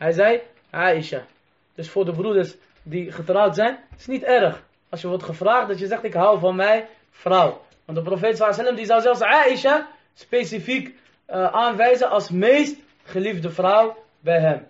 Hij 0.00 0.12
zei 0.12 0.40
Aisha. 0.70 1.26
Dus 1.74 1.90
voor 1.90 2.04
de 2.04 2.12
broeders 2.12 2.56
die 2.82 3.12
getrouwd 3.12 3.54
zijn, 3.54 3.78
is 3.98 4.06
niet 4.06 4.22
erg. 4.22 4.62
Als 4.88 5.00
je 5.00 5.08
wordt 5.08 5.22
gevraagd 5.22 5.68
dat 5.68 5.78
je 5.78 5.86
zegt 5.86 6.04
ik 6.04 6.14
hou 6.14 6.38
van 6.38 6.56
mijn 6.56 6.86
vrouw. 7.10 7.60
Want 7.84 7.98
de 7.98 8.04
profeet 8.04 8.36
sallam 8.36 8.74
die 8.74 8.86
zou 8.86 9.00
zelfs 9.00 9.20
Aisha 9.20 9.88
specifiek 10.14 10.86
uh, 10.86 11.46
aanwijzen 11.46 12.10
als 12.10 12.30
meest 12.30 12.76
geliefde 13.02 13.50
vrouw 13.50 13.96
bij 14.20 14.40
hem. 14.40 14.66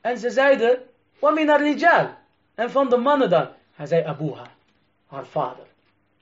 En 0.00 0.18
ze 0.18 0.30
zeiden, 0.30 0.78
min 1.20 1.56
rijal 1.56 2.08
En 2.54 2.70
van 2.70 2.88
de 2.88 2.96
mannen 2.96 3.30
dan. 3.30 3.48
Hij 3.74 3.86
zei 3.86 4.04
Abuha, 4.04 4.46
haar 5.06 5.26
vader. 5.26 5.64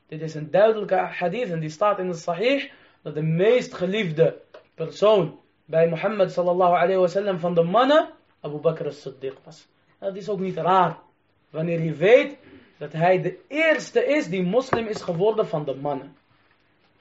Dit 0.08 0.20
is 0.20 0.34
een 0.34 0.50
duidelijke 0.50 0.94
hadith 0.94 1.50
en 1.50 1.60
die 1.60 1.70
staat 1.70 1.98
in 1.98 2.08
de 2.08 2.14
sahih 2.14 2.70
dat 3.02 3.14
de 3.14 3.22
meest 3.22 3.74
geliefde 3.74 4.40
persoon 4.74 5.38
bij 5.64 5.88
Mohammed 5.88 6.32
sallallahu 6.32 6.74
alayhi 6.74 7.00
wa 7.00 7.06
sallam 7.06 7.38
van 7.38 7.54
de 7.54 7.62
mannen 7.62 8.14
Abu 8.46 8.58
Bakr 8.58 8.86
as-Siddiq 8.86 9.36
was. 9.44 9.66
Dat 9.98 10.16
is 10.16 10.28
ook 10.28 10.40
niet 10.40 10.56
raar. 10.56 10.98
Wanneer 11.50 11.82
je 11.82 11.92
weet 11.92 12.36
dat 12.78 12.92
hij 12.92 13.22
de 13.22 13.38
eerste 13.48 14.04
is 14.04 14.28
die 14.28 14.42
moslim 14.42 14.86
is 14.86 15.02
geworden 15.02 15.48
van 15.48 15.64
de 15.64 15.74
mannen. 15.74 16.16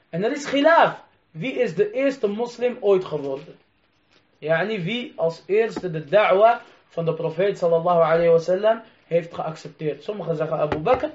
En 0.09 0.23
er 0.23 0.31
is 0.31 0.45
khilaf. 0.45 1.03
Wie 1.31 1.53
is 1.53 1.75
de 1.75 1.91
eerste 1.91 2.27
moslim 2.27 2.77
ooit 2.79 3.05
geworden? 3.05 3.55
Yani 4.37 4.83
wie 4.83 5.13
als 5.15 5.43
eerste 5.45 5.91
de 5.91 6.05
da'wa 6.05 6.61
van 6.87 7.05
de 7.05 7.13
profeet 7.13 7.57
sallallahu 7.57 8.01
alayhi 8.01 8.29
wa 8.29 8.39
sallam 8.39 8.81
heeft 9.07 9.33
geaccepteerd. 9.33 10.03
Sommigen 10.03 10.35
zeggen 10.35 10.57
Abu 10.57 10.77
Bakr, 10.77 11.09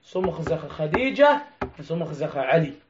sommigen 0.00 0.44
zeggen 0.44 0.68
Khadija 0.68 1.46
en 1.76 1.84
sommigen 1.84 2.14
zeggen 2.14 2.48
Ali. 2.48 2.80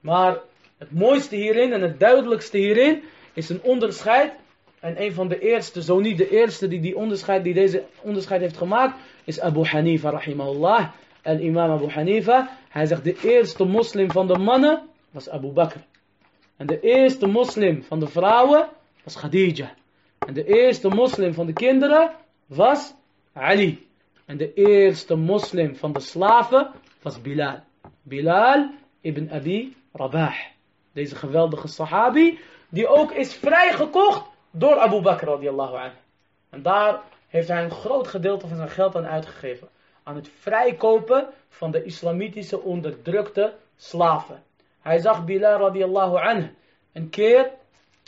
Maar 0.00 0.38
Het 0.78 0.92
mooiste 0.92 1.36
hierin 1.36 1.72
en 1.72 1.82
het 1.82 2.00
duidelijkste 2.00 2.58
hierin 2.58 3.04
is 3.32 3.48
een 3.48 3.62
onderscheid. 3.62 4.32
En 4.80 5.02
een 5.02 5.12
van 5.12 5.28
de 5.28 5.38
eerste, 5.38 5.82
zo 5.82 6.00
niet 6.00 6.18
de 6.18 6.30
eerste 6.30 6.68
die, 6.68 6.80
die, 6.80 6.96
onderscheid, 6.96 7.44
die 7.44 7.54
deze 7.54 7.84
onderscheid 8.00 8.40
heeft 8.40 8.56
gemaakt, 8.56 8.94
is 9.24 9.40
Abu 9.40 9.64
Hanifa 9.64 10.10
rahimahullah. 10.10 10.88
En 11.22 11.44
imam 11.44 11.70
Abu 11.70 11.88
Hanifa, 11.88 12.58
hij 12.68 12.86
zegt 12.86 13.04
de 13.04 13.16
eerste 13.22 13.64
moslim 13.64 14.10
van 14.10 14.26
de 14.26 14.38
mannen 14.38 14.82
was 15.10 15.28
Abu 15.28 15.48
Bakr. 15.48 15.78
En 16.56 16.66
de 16.66 16.80
eerste 16.80 17.26
moslim 17.26 17.82
van 17.82 18.00
de 18.00 18.06
vrouwen 18.06 18.68
was 19.04 19.16
Khadija. 19.16 19.74
En 20.18 20.34
de 20.34 20.44
eerste 20.44 20.88
moslim 20.88 21.34
van 21.34 21.46
de 21.46 21.52
kinderen 21.52 22.10
was 22.46 22.94
Ali. 23.32 23.86
En 24.24 24.36
de 24.36 24.54
eerste 24.54 25.14
moslim 25.14 25.76
van 25.76 25.92
de 25.92 26.00
slaven 26.00 26.70
was 27.02 27.20
Bilal. 27.20 27.60
Bilal 28.02 28.70
ibn 29.00 29.28
Abi 29.32 29.76
Rabah. 29.92 30.34
Deze 30.92 31.16
geweldige 31.16 31.68
sahabi, 31.68 32.38
die 32.68 32.86
ook 32.86 33.12
is 33.12 33.34
vrijgekocht 33.34 34.34
door 34.58 34.78
Abu 34.78 35.00
Bakr 35.00 35.24
radiallahu 35.26 35.76
anhu. 35.76 35.96
En 36.50 36.62
daar 36.62 37.02
heeft 37.28 37.48
hij 37.48 37.64
een 37.64 37.70
groot 37.70 38.08
gedeelte 38.08 38.48
van 38.48 38.56
zijn 38.56 38.70
geld 38.70 38.96
aan 38.96 39.06
uitgegeven. 39.06 39.68
Aan 40.02 40.16
het 40.16 40.28
vrijkopen 40.28 41.28
van 41.48 41.70
de 41.70 41.84
islamitische 41.84 42.60
onderdrukte 42.60 43.54
slaven. 43.76 44.42
Hij 44.80 44.98
zag 44.98 45.24
Bilal 45.24 45.58
radiallahu 45.58 46.16
anhu 46.16 46.54
een 46.92 47.10
keer 47.10 47.50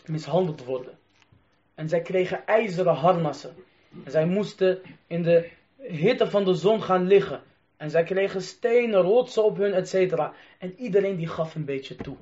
mishandeld 0.07 0.65
worden. 0.65 0.99
En 1.75 1.89
zij 1.89 2.01
kregen 2.01 2.47
ijzeren 2.47 2.95
harnassen. 2.95 3.55
En 4.05 4.11
zij 4.11 4.27
moesten 4.27 4.83
in 5.07 5.23
de 5.23 5.51
hitte 5.77 6.31
van 6.31 6.45
de 6.45 6.55
zon 6.55 6.83
gaan 6.83 7.07
liggen. 7.07 7.43
En 7.77 7.91
zij 7.91 8.03
kregen 8.03 8.43
stenen, 8.43 9.01
rotsen 9.01 9.45
op 9.45 9.57
hun, 9.57 9.73
etc. 9.73 10.19
En 10.59 10.75
iedereen 10.77 11.17
die 11.17 11.29
gaf 11.29 11.55
een 11.55 11.65
beetje 11.65 11.97
toe. 11.97 12.17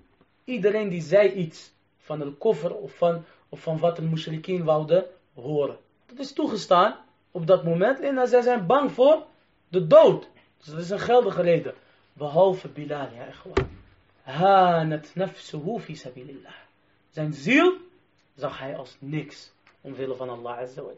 Iedereen 0.45 0.89
die 0.89 1.03
zei 1.03 1.33
iets 1.33 1.73
van 1.99 2.21
een 2.21 2.39
koffer 2.39 2.75
of 2.75 2.93
van, 2.97 3.25
van 3.57 3.79
wat 3.79 3.97
de 3.97 4.03
mushrikien 4.03 4.65
wouden 4.65 5.05
horen. 5.35 5.77
Dat 6.07 6.19
is 6.19 6.33
toegestaan 6.33 6.97
op 7.31 7.47
dat 7.47 7.65
moment. 7.65 8.01
En 8.01 8.29
zij 8.29 8.43
zijn 8.43 8.67
bang 8.67 8.93
voor 8.93 9.27
de 9.69 9.87
dood. 9.87 10.29
Dus 10.59 10.67
dat 10.67 10.79
is 10.79 10.91
een 10.91 11.01
geldige 11.01 11.43
reden. 11.43 11.75
Behalve 12.13 12.69
Bilal, 12.69 13.09
ja, 13.15 13.31
gewoon. 13.31 13.69
Hanat 14.23 15.11
nafsuhu 15.15 15.79
fi 15.81 15.97
sabilillah. 15.97 16.53
Zijn 17.11 17.33
ziel 17.33 17.77
zag 18.35 18.59
hij 18.59 18.77
als 18.77 18.97
niks. 18.99 19.53
Omwille 19.81 20.15
van 20.15 20.29
Allah 20.29 20.59
Azza 20.59 20.83
wa 20.83 20.91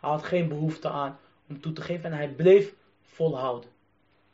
Hij 0.00 0.10
had 0.10 0.24
geen 0.24 0.48
behoefte 0.48 0.88
aan 0.88 1.18
om 1.48 1.60
toe 1.60 1.72
te 1.72 1.82
geven 1.82 2.04
en 2.04 2.16
hij 2.16 2.28
bleef 2.28 2.74
volhouden. 3.02 3.70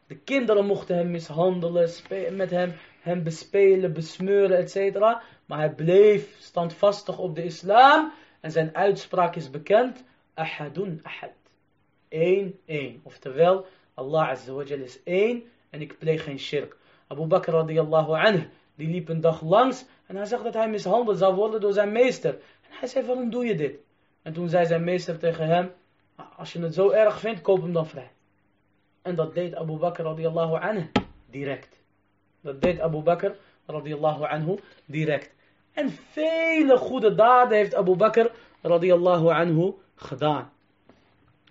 De 0.07 0.17
kinderen 0.17 0.67
mochten 0.67 0.97
hem 0.97 1.11
mishandelen, 1.11 1.91
met 2.33 2.51
hem, 2.51 2.75
hem 3.01 3.23
bespelen, 3.23 3.93
besmeuren, 3.93 4.59
etc. 4.59 5.01
Maar 5.47 5.59
hij 5.59 5.75
bleef 5.75 6.37
standvastig 6.39 7.19
op 7.19 7.35
de 7.35 7.45
islam. 7.45 8.13
En 8.41 8.51
zijn 8.51 8.77
uitspraak 8.77 9.37
is 9.37 9.51
bekend. 9.51 10.05
Ahadun 10.35 11.01
ahad. 11.03 11.31
Eén, 12.09 12.59
één. 12.65 13.01
Oftewel, 13.03 13.67
Allah 13.95 14.29
Azza 14.29 14.53
wa 14.53 14.63
is 14.63 15.03
één 15.03 15.43
en 15.71 15.81
ik 15.81 15.99
pleeg 15.99 16.25
geen 16.25 16.39
shirk. 16.39 16.77
Abu 17.07 17.27
Bakr 17.27 17.51
radiyallahu 17.51 18.13
anhu, 18.13 18.49
die 18.75 18.89
liep 18.89 19.09
een 19.09 19.21
dag 19.21 19.43
langs 19.43 19.85
en 20.07 20.17
hij 20.17 20.25
zag 20.25 20.43
dat 20.43 20.55
hij 20.55 20.69
mishandeld 20.69 21.19
zou 21.19 21.35
worden 21.35 21.61
door 21.61 21.73
zijn 21.73 21.93
meester. 21.93 22.35
En 22.35 22.71
hij 22.71 22.89
zei, 22.89 23.07
waarom 23.07 23.31
doe 23.31 23.45
je 23.45 23.55
dit? 23.55 23.79
En 24.23 24.33
toen 24.33 24.49
zei 24.49 24.67
zijn 24.67 24.85
meester 24.85 25.19
tegen 25.19 25.47
hem, 25.47 25.73
als 26.37 26.53
je 26.53 26.61
het 26.61 26.75
zo 26.75 26.91
erg 26.91 27.21
vindt, 27.21 27.41
koop 27.41 27.63
hem 27.63 27.73
dan 27.73 27.87
vrij. 27.87 28.11
En 29.03 29.15
dat 29.15 29.35
deed 29.35 29.55
Abu 29.55 29.77
Bakr 29.77 30.03
radiyallahu 30.03 30.61
anhu 30.61 30.91
direct. 31.31 31.80
Dat 32.41 32.63
deed 32.63 32.81
Abu 32.81 33.03
Bakr 33.03 33.31
radiyallahu 33.67 34.25
anhu 34.25 34.59
direct. 34.85 35.31
En 35.73 35.91
vele 35.91 36.77
goede 36.77 37.15
daden 37.15 37.57
heeft 37.57 37.75
Abu 37.75 37.97
Bakr 37.97 38.31
radiyallahu 38.63 39.31
anhu 39.31 39.75
gedaan. 39.95 40.51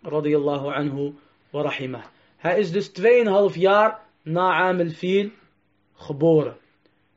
Radiyallahu 0.02 0.72
anhu 0.72 1.14
wa 1.50 1.62
rahimah. 1.62 2.04
Hij 2.38 2.60
is 2.60 2.72
dus 2.72 2.92
2,5 3.52 3.56
jaar 3.56 4.00
na 4.22 4.54
Amel 4.54 4.90
Fil 4.90 5.30
geboren. 5.94 6.58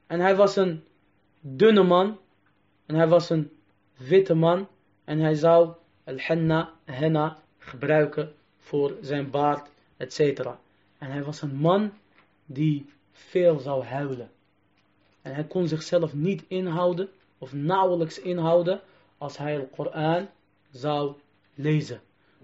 En 0.06 0.20
hij 0.20 0.36
was 0.36 0.56
een 0.56 0.84
dunne 1.40 1.82
man. 1.82 2.18
En 2.86 2.94
hij 2.94 3.08
was 3.08 3.30
een 3.30 3.50
witte 3.96 4.34
man. 4.34 4.68
En 5.04 5.18
hij 5.18 5.34
zou 5.34 5.72
al-henna, 6.04 6.72
henna, 6.84 7.38
gebruiken 7.58 8.34
voor 8.58 8.96
zijn 9.00 9.30
baard, 9.30 9.70
etc. 9.96 10.18
En 10.98 11.10
hij 11.10 11.22
was 11.22 11.42
een 11.42 11.54
man 11.54 11.92
die 12.46 12.86
veel 13.12 13.58
zou 13.58 13.84
huilen. 13.84 14.30
En 15.22 15.34
hij 15.34 15.44
kon 15.44 15.68
zichzelf 15.68 16.14
niet 16.14 16.44
inhouden, 16.48 17.08
of 17.38 17.52
nauwelijks 17.52 18.20
inhouden, 18.20 18.80
als 19.18 19.38
hij 19.38 19.56
de 19.56 19.66
Koran 19.66 20.28
zou 20.70 21.12
lezen. 21.54 22.00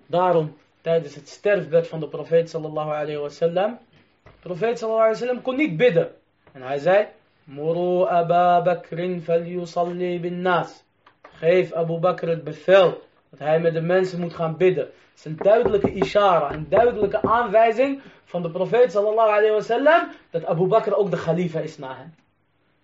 Daarom, 0.07 0.57
tijdens 0.81 1.15
het 1.15 1.29
sterfbed 1.29 1.89
van 1.89 2.01
de 2.01 2.09
profeet 2.09 2.51
sallallahu 2.51 2.91
alayhi 2.91 3.21
wa 3.21 3.29
sallam, 3.29 3.79
de 4.23 4.31
profeet 4.41 4.79
sallallahu 4.79 5.05
alayhi 5.05 5.21
wa 5.21 5.27
sallam 5.27 5.43
kon 5.43 5.57
niet 5.57 5.77
bidden. 5.77 6.15
En 6.53 6.63
hij 6.63 6.79
zei, 6.79 7.07
Muru 7.45 8.07
Abu 8.07 8.63
Bakrin 8.65 9.23
falyusalli 9.23 10.21
bin 10.21 10.43
nas. 10.43 10.85
Geef 11.23 11.73
Abu 11.73 11.99
Bakr 11.99 12.29
het 12.29 12.45
bevel 12.45 13.01
dat 13.31 13.39
hij 13.39 13.61
met 13.61 13.73
de 13.73 13.81
mensen 13.81 14.21
moet 14.21 14.35
gaan 14.35 14.57
bidden. 14.57 14.89
Het 15.19 15.27
is 15.27 15.33
een 15.33 15.45
duidelijke 15.45 15.93
ishara, 15.93 16.53
een 16.53 16.67
duidelijke 16.69 17.23
aanwijzing 17.23 18.01
van 18.25 18.43
de 18.43 18.51
profeet 18.51 18.93
sallallahu 18.93 19.29
alayhi 19.29 19.51
wa 19.51 19.61
sallam, 19.61 20.09
dat 20.31 20.45
Abu 20.45 20.67
Bakr 20.67 20.95
ook 20.95 21.11
de 21.11 21.17
khalifa 21.17 21.61
is 21.61 21.79
na 21.79 21.97
hem. 21.97 22.15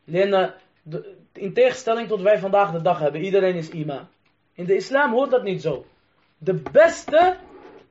Alleen, 0.09 0.51
in 1.33 1.53
tegenstelling 1.53 2.09
tot 2.09 2.21
wij 2.21 2.39
vandaag 2.39 2.73
de 2.73 2.83
dag 2.83 2.99
hebben, 2.99 3.21
iedereen 3.21 3.55
is 3.55 3.71
imam. 3.71 4.09
In 4.55 4.65
de 4.65 4.77
islam 4.77 5.13
hoort 5.13 5.31
dat 5.31 5.43
niet 5.43 5.63
zo. 5.63 5.85
De 6.39 6.55
beste 6.73 7.37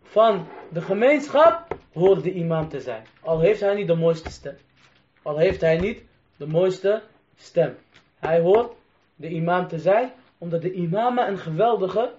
van 0.02 0.48
de 0.70 0.82
gemeenschap 0.82 1.78
hoort 1.94 2.24
de 2.24 2.34
imam 2.34 2.70
te 2.70 2.80
zijn. 2.80 3.04
Al 3.22 3.40
heeft 3.40 3.60
hij 3.60 3.76
niet 3.76 3.88
de 3.88 3.96
mooiste 3.96 4.30
stem. 4.30 4.58
Al 5.22 5.38
heeft 5.38 5.62
hij 5.62 5.78
niet 5.78 6.02
de 6.36 6.48
mooiste 6.48 7.02
stem. 7.36 7.78
Hij 8.20 8.40
hoort 8.40 8.74
de 9.16 9.30
imam 9.30 9.68
te 9.68 9.80
zijn, 9.80 10.12
omdat 10.38 10.62
de 10.62 10.74
imam 10.74 11.18
een 11.18 11.38
geweldige 11.38 12.12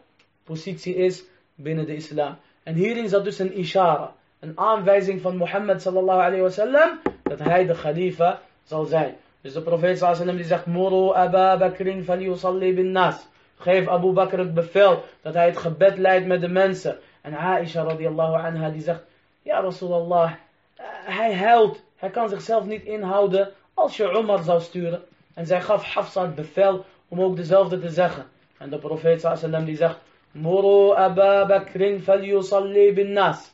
positie 0.44 0.94
is 0.94 1.24
binnen 1.54 1.86
de 1.86 1.94
islam. 1.94 2.36
En 2.62 2.74
hierin 2.74 3.08
zat 3.08 3.24
dus 3.24 3.38
een 3.38 3.56
ishara, 3.56 4.12
een 4.40 4.58
aanwijzing 4.58 5.20
van 5.20 5.36
Mohammed 5.36 5.82
sallallahu 5.82 6.20
alayhi 6.20 6.42
wa 6.42 6.48
sallam, 6.48 7.00
dat 7.22 7.38
hij 7.38 7.66
de 7.66 7.74
khalifa 7.74 8.40
zal 8.62 8.84
zijn. 8.84 9.16
Dus 9.40 9.52
de 9.52 9.60
profeet 9.60 9.98
sallallahu 9.98 10.22
alayhi 10.22 10.40
die 10.40 10.48
zegt, 10.48 10.66
Muru 10.66 11.12
Abu 11.14 11.58
Bakrin 11.58 12.04
falyusalli 12.04 12.74
bin 12.74 12.92
nas. 12.92 13.26
Geef 13.56 13.88
Abu 13.88 14.12
Bakr 14.12 14.38
het 14.38 14.54
bevel 14.54 15.04
dat 15.22 15.34
hij 15.34 15.46
het 15.46 15.56
gebed 15.56 15.98
leidt 15.98 16.26
met 16.26 16.40
de 16.40 16.48
mensen. 16.48 16.98
En 17.20 17.34
Aisha 17.34 17.82
radiallahu 17.82 18.34
anha 18.34 18.70
die 18.70 18.82
zegt, 18.82 19.02
ja 19.42 19.60
Rasulallah, 19.60 20.32
hij 21.04 21.34
huilt, 21.34 21.82
hij 21.96 22.10
kan 22.10 22.28
zichzelf 22.28 22.64
niet 22.64 22.84
inhouden 22.84 23.52
als 23.74 23.96
je 23.96 24.18
Umar 24.18 24.42
zou 24.42 24.60
sturen. 24.60 25.02
En 25.34 25.46
zij 25.46 25.60
gaf 25.60 25.84
Hafsa 25.84 26.22
het 26.22 26.34
bevel 26.34 26.84
om 27.08 27.20
ook 27.20 27.36
dezelfde 27.36 27.80
te 27.80 27.88
zeggen. 27.88 28.26
En 28.58 28.70
de 28.70 28.78
profeet 28.78 29.20
sallam 29.20 29.64
die 29.64 29.76
zegt, 29.76 29.98
Muru 30.34 30.92
Abu 30.94 31.48
Bakrin 31.48 32.00
falyusalli 32.02 32.92
bin 32.92 33.12
nas. 33.12 33.52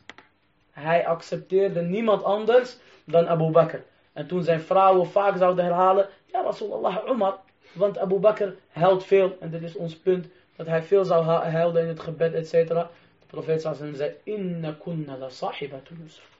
Hij 0.70 1.06
accepteerde 1.06 1.82
niemand 1.82 2.24
anders 2.24 2.78
dan 3.04 3.28
Abu 3.28 3.50
Bakr. 3.50 3.78
En 4.12 4.26
toen 4.26 4.42
zijn 4.42 4.60
vrouwen 4.60 5.06
vaak 5.06 5.36
zouden 5.36 5.64
herhalen, 5.64 6.08
ja 6.26 6.42
Rasulallah 6.42 6.96
Umar. 7.08 7.38
Want 7.72 7.98
Abu 7.98 8.18
Bakr 8.18 8.48
huilt 8.68 9.04
veel. 9.04 9.36
En 9.40 9.50
dit 9.50 9.62
is 9.62 9.74
ons 9.76 9.96
punt. 9.96 10.26
Dat 10.56 10.66
hij 10.66 10.82
veel 10.82 11.04
zou 11.04 11.24
huilen 11.24 11.82
in 11.82 11.88
het 11.88 12.00
gebed, 12.00 12.34
etc. 12.34 12.68
De 12.68 12.86
profeet 13.26 13.60
zei, 13.60 14.14
Inna 14.22 14.76
kunna 14.82 15.16
la 15.16 15.28
Yusuf. 15.58 16.38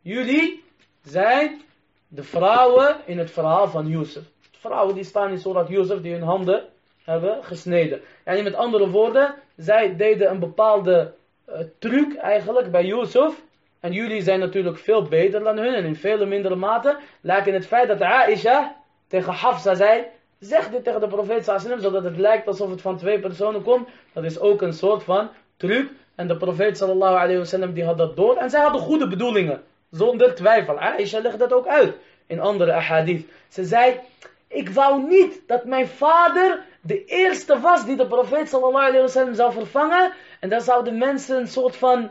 Jullie 0.00 0.64
zijn 1.02 1.60
de 2.08 2.22
vrouwen 2.22 2.96
in 3.04 3.18
het 3.18 3.30
verhaal 3.30 3.68
van 3.68 3.86
Yusuf. 3.86 4.24
Vrouwen 4.58 4.94
die 4.94 5.04
staan 5.04 5.30
in 5.30 5.38
Surat 5.38 5.68
Yusuf 5.68 6.00
die 6.00 6.12
hun 6.12 6.22
handen 6.22 6.64
hebben 7.08 7.44
gesneden. 7.44 8.00
En 8.24 8.44
met 8.44 8.54
andere 8.54 8.88
woorden, 8.90 9.34
zij 9.56 9.96
deden 9.96 10.30
een 10.30 10.38
bepaalde 10.38 11.12
uh, 11.48 11.54
truc 11.78 12.14
eigenlijk 12.14 12.70
bij 12.70 12.84
Yusuf. 12.84 13.42
En 13.80 13.92
jullie 13.92 14.22
zijn 14.22 14.40
natuurlijk 14.40 14.78
veel 14.78 15.02
beter 15.02 15.42
dan 15.42 15.58
hun 15.58 15.74
en 15.74 15.84
in 15.84 15.96
vele 15.96 16.26
mindere 16.26 16.54
mate. 16.54 16.96
Lijkt 17.20 17.46
in 17.46 17.54
het 17.54 17.66
feit 17.66 17.88
dat 17.88 18.00
Aisha 18.00 18.76
tegen 19.06 19.32
Hafsa 19.32 19.74
zei, 19.74 20.04
zeg 20.38 20.70
dit 20.70 20.84
tegen 20.84 21.00
de 21.00 21.08
profeet 21.08 21.44
sallam, 21.44 21.80
zodat 21.80 22.04
het 22.04 22.16
lijkt 22.16 22.46
alsof 22.46 22.70
het 22.70 22.80
van 22.80 22.96
twee 22.96 23.20
personen 23.20 23.62
komt. 23.62 23.88
Dat 24.12 24.24
is 24.24 24.40
ook 24.40 24.62
een 24.62 24.72
soort 24.72 25.02
van 25.02 25.28
truc. 25.56 25.90
En 26.14 26.28
de 26.28 26.36
profeet 26.36 26.76
sallallahu 26.76 27.16
alayhi 27.16 27.38
wasallam 27.38 27.72
die 27.72 27.84
had 27.84 27.98
dat 27.98 28.16
door. 28.16 28.36
En 28.36 28.50
zij 28.50 28.60
hadden 28.60 28.80
goede 28.80 29.08
bedoelingen. 29.08 29.62
Zonder 29.90 30.34
twijfel. 30.34 30.78
Aisha 30.78 31.20
legt 31.20 31.38
dat 31.38 31.52
ook 31.52 31.66
uit 31.66 31.94
in 32.26 32.40
andere 32.40 32.72
ahadith. 32.72 33.26
Ze 33.48 33.64
zei, 33.64 34.00
ik 34.48 34.68
wou 34.68 35.06
niet 35.08 35.40
dat 35.46 35.64
mijn 35.64 35.86
vader 35.86 36.66
de 36.88 37.04
eerste 37.04 37.60
was 37.60 37.84
die 37.84 37.96
de 37.96 38.06
profeet 38.06 38.48
sallallahu 38.48 38.86
alayhi 38.86 39.00
wasallam 39.00 39.34
zou 39.34 39.52
vervangen. 39.52 40.12
En 40.40 40.48
dan 40.48 40.60
zouden 40.60 40.98
mensen 40.98 41.36
een 41.36 41.48
soort 41.48 41.76
van 41.76 42.10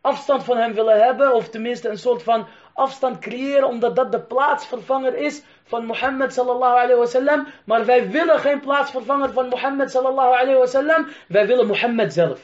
afstand 0.00 0.44
van 0.44 0.56
hem 0.56 0.74
willen 0.74 1.04
hebben. 1.04 1.34
Of 1.34 1.48
tenminste 1.48 1.88
een 1.88 1.98
soort 1.98 2.22
van 2.22 2.46
afstand 2.74 3.18
creëren. 3.18 3.68
Omdat 3.68 3.96
dat 3.96 4.12
de 4.12 4.20
plaatsvervanger 4.20 5.14
is 5.14 5.42
van 5.64 5.84
Mohammed 5.84 6.32
sallallahu 6.32 6.76
alayhi 6.76 6.94
wasallam. 6.94 7.46
Maar 7.64 7.84
wij 7.84 8.10
willen 8.10 8.38
geen 8.38 8.60
plaatsvervanger 8.60 9.32
van 9.32 9.48
Mohammed 9.48 9.90
sallallahu 9.90 10.32
alayhi 10.40 10.58
wasallam. 10.58 11.08
Wij 11.28 11.46
willen 11.46 11.66
Mohammed 11.66 12.12
zelf. 12.12 12.40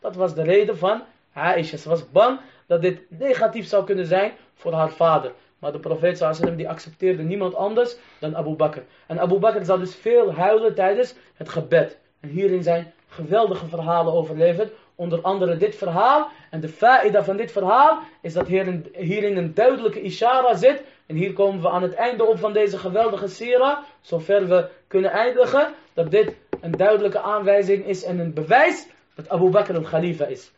Dat 0.00 0.16
was 0.16 0.34
de 0.34 0.42
reden 0.42 0.78
van 0.78 1.02
Aisha. 1.32 1.76
Ze 1.76 1.88
was 1.88 2.10
bang 2.10 2.40
dat 2.66 2.82
dit 2.82 3.00
negatief 3.08 3.66
zou 3.66 3.84
kunnen 3.84 4.06
zijn 4.06 4.32
voor 4.54 4.72
haar 4.72 4.90
vader. 4.90 5.32
Maar 5.58 5.72
de 5.72 5.78
profeet 5.78 6.18
sallam 6.18 6.56
die 6.56 6.68
accepteerde 6.68 7.22
niemand 7.22 7.54
anders 7.54 7.96
dan 8.18 8.36
Abu 8.36 8.54
Bakr. 8.54 8.80
En 9.06 9.20
Abu 9.20 9.38
Bakr 9.38 9.64
zou 9.64 9.78
dus 9.78 9.94
veel 9.94 10.32
huilen 10.32 10.74
tijdens 10.74 11.14
het 11.34 11.48
gebed. 11.48 11.98
En 12.20 12.28
hierin 12.28 12.62
zijn 12.62 12.92
geweldige 13.08 13.66
verhalen 13.66 14.12
overleverd. 14.12 14.72
Onder 14.94 15.20
andere 15.20 15.56
dit 15.56 15.76
verhaal. 15.76 16.28
En 16.50 16.60
de 16.60 16.68
faida 16.68 17.24
van 17.24 17.36
dit 17.36 17.52
verhaal 17.52 17.98
is 18.22 18.32
dat 18.32 18.46
hierin, 18.46 18.86
hierin 18.92 19.36
een 19.36 19.54
duidelijke 19.54 20.00
ishara 20.00 20.54
zit. 20.54 20.82
En 21.06 21.16
hier 21.16 21.32
komen 21.32 21.62
we 21.62 21.68
aan 21.68 21.82
het 21.82 21.94
einde 21.94 22.24
op 22.24 22.38
van 22.38 22.52
deze 22.52 22.78
geweldige 22.78 23.28
sira. 23.28 23.84
Zover 24.00 24.48
we 24.48 24.68
kunnen 24.86 25.10
eindigen. 25.10 25.74
Dat 25.92 26.10
dit 26.10 26.36
een 26.60 26.72
duidelijke 26.72 27.20
aanwijzing 27.20 27.86
is 27.86 28.04
en 28.04 28.18
een 28.18 28.34
bewijs 28.34 28.86
dat 29.14 29.28
Abu 29.28 29.50
Bakr 29.50 29.74
een 29.74 29.84
khalifa 29.84 30.24
is. 30.24 30.52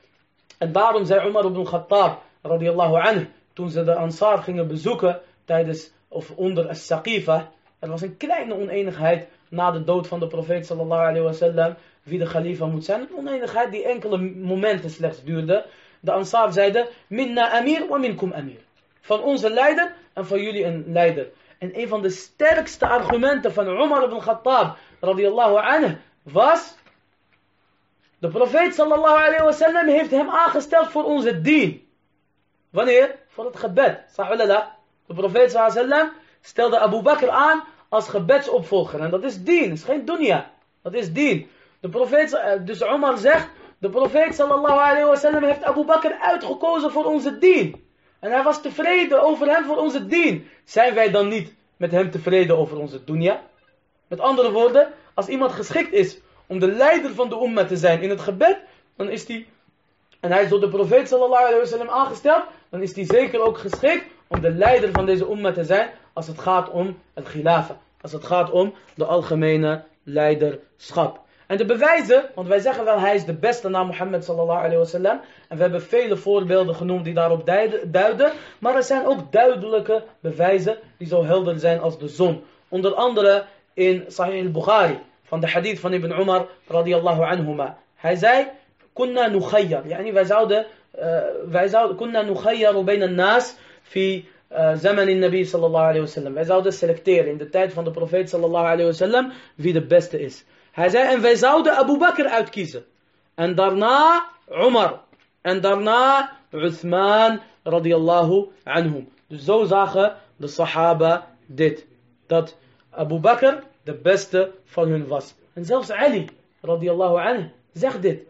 En 0.58 0.72
daarom 0.72 1.04
zei 1.04 1.28
Umar 1.28 1.44
ibn 1.44 1.64
Khattab 1.64 2.22
radiyallahu 2.42 2.94
anhu. 2.94 3.26
Toen 3.52 3.70
ze 3.70 3.84
de 3.84 3.94
Ansar 3.94 4.42
gingen 4.42 4.68
bezoeken 4.68 5.20
tijdens 5.44 5.90
of 6.08 6.30
onder 6.30 6.68
as-Saqifa. 6.68 7.50
Er 7.78 7.88
was 7.88 8.02
een 8.02 8.16
kleine 8.16 8.54
oneenigheid 8.54 9.28
na 9.48 9.70
de 9.70 9.84
dood 9.84 10.06
van 10.06 10.20
de 10.20 10.26
profeet 10.26 10.66
sallallahu 10.66 11.00
alayhi 11.00 11.20
wasallam 11.20 11.74
wie 12.02 12.18
de 12.18 12.26
khalifa 12.26 12.66
moet 12.66 12.84
zijn. 12.84 13.00
Een 13.00 13.16
oneenigheid 13.16 13.70
die 13.70 13.84
enkele 13.84 14.18
momenten 14.18 14.90
slechts 14.90 15.24
duurde. 15.24 15.66
De 16.00 16.12
Ansar 16.12 16.52
zeiden, 16.52 16.88
minna 17.06 17.50
amir 17.50 17.86
wa 17.88 17.98
minkum 17.98 18.32
amir. 18.32 18.60
Van 19.00 19.20
onze 19.20 19.50
leider 19.50 19.94
en 20.12 20.26
van 20.26 20.42
jullie 20.42 20.64
een 20.64 20.84
leider. 20.86 21.28
En 21.58 21.78
een 21.80 21.88
van 21.88 22.02
de 22.02 22.10
sterkste 22.10 22.88
argumenten 22.88 23.52
van 23.52 23.68
Umar 23.68 24.04
ibn 24.04 24.18
Khattab 24.18 24.76
radiyallahu 25.00 25.56
anhu 25.56 25.96
was... 26.22 26.78
De 28.18 28.28
profeet 28.28 28.74
sallallahu 28.74 29.18
alayhi 29.18 29.42
wasallam 29.42 29.88
heeft 29.88 30.10
hem 30.10 30.28
aangesteld 30.28 30.88
voor 30.88 31.04
onze 31.04 31.40
dien. 31.40 31.88
Wanneer? 32.70 33.18
Voor 33.30 33.44
het 33.44 33.56
gebed. 33.56 33.98
De 35.06 35.14
profeet 35.14 35.52
wasallam 35.52 36.12
stelde 36.40 36.78
Abu 36.78 37.02
Bakr 37.02 37.28
aan 37.28 37.64
als 37.88 38.08
gebedsopvolger. 38.08 39.00
En 39.00 39.10
dat 39.10 39.24
is 39.24 39.42
dien, 39.42 39.72
is 39.72 39.84
geen 39.84 40.04
dunya. 40.04 40.50
Dat 40.82 40.94
is 40.94 41.12
dien. 41.12 41.50
De 41.80 41.88
profeet, 41.88 42.32
eh, 42.32 42.52
dus 42.64 42.82
Omar 42.82 43.16
zegt, 43.18 43.48
de 43.78 43.90
profeet 43.90 44.34
sallallahu 44.34 44.78
alayhi 44.78 45.04
wa 45.04 45.16
sallam 45.16 45.42
heeft 45.42 45.62
Abu 45.62 45.84
Bakr 45.84 46.12
uitgekozen 46.20 46.90
voor 46.90 47.04
onze 47.04 47.38
dien. 47.38 47.88
En 48.18 48.30
hij 48.30 48.42
was 48.42 48.62
tevreden 48.62 49.22
over 49.22 49.54
hem 49.54 49.64
voor 49.64 49.76
onze 49.76 50.06
dien. 50.06 50.48
Zijn 50.64 50.94
wij 50.94 51.10
dan 51.10 51.28
niet 51.28 51.54
met 51.76 51.90
hem 51.90 52.10
tevreden 52.10 52.58
over 52.58 52.78
onze 52.78 53.04
dunya? 53.04 53.42
Met 54.06 54.20
andere 54.20 54.50
woorden, 54.52 54.92
als 55.14 55.28
iemand 55.28 55.52
geschikt 55.52 55.92
is 55.92 56.18
om 56.46 56.58
de 56.58 56.70
leider 56.70 57.14
van 57.14 57.28
de 57.28 57.42
umma 57.42 57.64
te 57.64 57.76
zijn 57.76 58.02
in 58.02 58.10
het 58.10 58.20
gebed, 58.20 58.58
dan 58.96 59.08
is 59.08 59.28
hij, 59.28 59.46
en 60.20 60.32
hij 60.32 60.42
is 60.42 60.48
door 60.48 60.60
de 60.60 60.68
profeet 60.68 61.08
sallallahu 61.08 61.44
alayhi 61.44 61.58
wa 61.58 61.64
sallam 61.64 61.88
aangesteld, 61.88 62.44
dan 62.70 62.82
is 62.82 62.94
hij 62.94 63.04
zeker 63.04 63.42
ook 63.42 63.58
geschikt 63.58 64.04
om 64.26 64.40
de 64.40 64.50
leider 64.50 64.90
van 64.92 65.06
deze 65.06 65.30
umma 65.30 65.52
te 65.52 65.64
zijn 65.64 65.90
als 66.12 66.26
het 66.26 66.38
gaat 66.38 66.70
om 66.70 66.98
het 67.14 67.28
khilafa. 67.28 67.76
Als 68.00 68.12
het 68.12 68.24
gaat 68.24 68.50
om 68.50 68.74
de 68.94 69.04
algemene 69.04 69.82
leiderschap. 70.02 71.20
En 71.46 71.56
de 71.56 71.64
bewijzen, 71.64 72.24
want 72.34 72.48
wij 72.48 72.58
zeggen 72.58 72.84
wel 72.84 72.98
hij 72.98 73.14
is 73.14 73.24
de 73.24 73.34
beste 73.34 73.68
na 73.68 73.84
Mohammed 73.84 74.24
sallallahu 74.24 74.58
alayhi 74.58 74.76
wasallam. 74.76 75.20
En 75.48 75.56
we 75.56 75.62
hebben 75.62 75.82
vele 75.82 76.16
voorbeelden 76.16 76.74
genoemd 76.74 77.04
die 77.04 77.14
daarop 77.14 77.46
duiden. 77.86 78.32
Maar 78.58 78.74
er 78.74 78.82
zijn 78.82 79.06
ook 79.06 79.32
duidelijke 79.32 80.02
bewijzen 80.20 80.76
die 80.96 81.06
zo 81.06 81.24
helder 81.24 81.58
zijn 81.58 81.80
als 81.80 81.98
de 81.98 82.08
zon. 82.08 82.42
Onder 82.68 82.94
andere 82.94 83.44
in 83.74 84.04
Sahih 84.08 84.44
al-Bukhari 84.44 84.98
van 85.22 85.40
de 85.40 85.48
hadith 85.48 85.80
van 85.80 85.92
Ibn 85.92 86.20
Umar 86.20 86.46
radiyallahu 86.66 87.22
anhuma. 87.22 87.78
Hij 87.94 88.16
zei, 88.16 88.46
kunna 88.92 89.26
nukhayyar. 89.26 89.88
Yani 89.88 90.12
wij 90.12 90.24
zouden, 90.24 90.66
wij 91.50 91.68
zouden, 91.68 91.96
kunna 91.96 92.22
nukhayyar 92.22 92.84
bayna 92.84 93.06
nas 93.06 93.56
fi 93.82 94.28
zaman 94.74 95.08
in 95.08 95.18
Nabi 95.18 95.44
sallallahu 95.44 95.84
alayhi 95.84 96.00
wasallam. 96.00 96.34
Wij 96.34 96.44
zouden 96.44 96.72
selecteren 96.72 97.30
in 97.30 97.36
de 97.36 97.48
tijd 97.48 97.72
van 97.72 97.84
de 97.84 97.90
profeet 97.90 98.28
sallallahu 98.28 98.64
alayhi 98.64 98.84
wasallam 98.84 99.32
wie 99.54 99.72
de 99.72 99.86
beste 99.86 100.20
is. 100.20 100.44
Hij 100.72 100.88
zei, 100.88 101.14
en 101.14 101.20
wij 101.20 101.34
zouden 101.34 101.76
Abu 101.76 101.98
Bakr 101.98 102.26
uitkiezen. 102.26 102.84
En 103.34 103.54
daarna 103.54 104.24
Umar. 104.50 105.00
En 105.40 105.60
daarna 105.60 106.30
Uthman 106.50 107.40
radiyallahu 107.62 108.48
anhum. 108.64 109.08
Dus 109.26 109.44
zo 109.44 109.64
zagen 109.64 110.16
de 110.36 110.46
Sahaba 110.46 111.26
dit. 111.46 111.86
Dat 112.26 112.56
Abu 112.90 113.18
Bakr 113.18 113.62
de 113.82 113.94
beste 113.94 114.52
van 114.64 114.88
hun 114.88 115.06
was. 115.06 115.34
En 115.54 115.64
zelfs 115.64 115.90
Ali 115.90 116.28
radiyallahu 116.60 117.18
anhu 117.18 117.50
zegt 117.72 118.02
dit. 118.02 118.22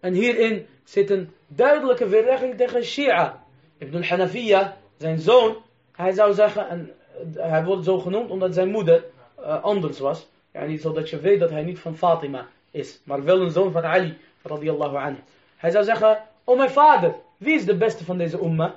En 0.00 0.12
hierin 0.14 0.66
zit 0.84 1.10
een 1.10 1.30
duidelijke 1.46 2.08
weerlegging 2.08 2.56
tegen 2.56 2.84
Shia. 2.84 3.42
Ibn 3.78 3.96
al-Hanafiya, 3.96 4.76
zijn 4.96 5.18
zoon, 5.18 5.56
hij 5.92 6.12
zou 6.12 6.32
zeggen, 6.32 6.68
en 6.68 6.90
hij 7.34 7.64
wordt 7.64 7.84
zo 7.84 7.98
genoemd 7.98 8.30
omdat 8.30 8.54
zijn 8.54 8.70
moeder 8.70 9.04
uh, 9.40 9.62
anders 9.62 9.98
was. 9.98 10.28
Yani, 10.52 10.78
zodat 10.78 11.10
je 11.10 11.20
weet 11.20 11.40
dat 11.40 11.50
hij 11.50 11.62
niet 11.62 11.78
van 11.78 11.96
Fatima 11.96 12.46
is, 12.70 13.00
maar 13.04 13.24
wel 13.24 13.40
een 13.40 13.50
zoon 13.50 13.72
van 13.72 13.84
Ali, 13.84 14.18
radiyallahu 14.42 14.96
anhu. 14.96 15.18
Hij 15.56 15.70
zou 15.70 15.84
zeggen, 15.84 16.22
oh 16.44 16.56
mijn 16.56 16.70
vader, 16.70 17.14
wie 17.36 17.54
is 17.54 17.64
de 17.64 17.76
beste 17.76 18.04
van 18.04 18.18
deze 18.18 18.38
umma? 18.38 18.74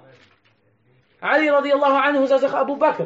Ali 1.19 1.49
radiyallahu 1.49 2.07
anhu 2.07 2.27
zou 2.27 2.39
zeggen 2.39 2.59
Abu 2.59 2.75
Bakr. 2.75 3.03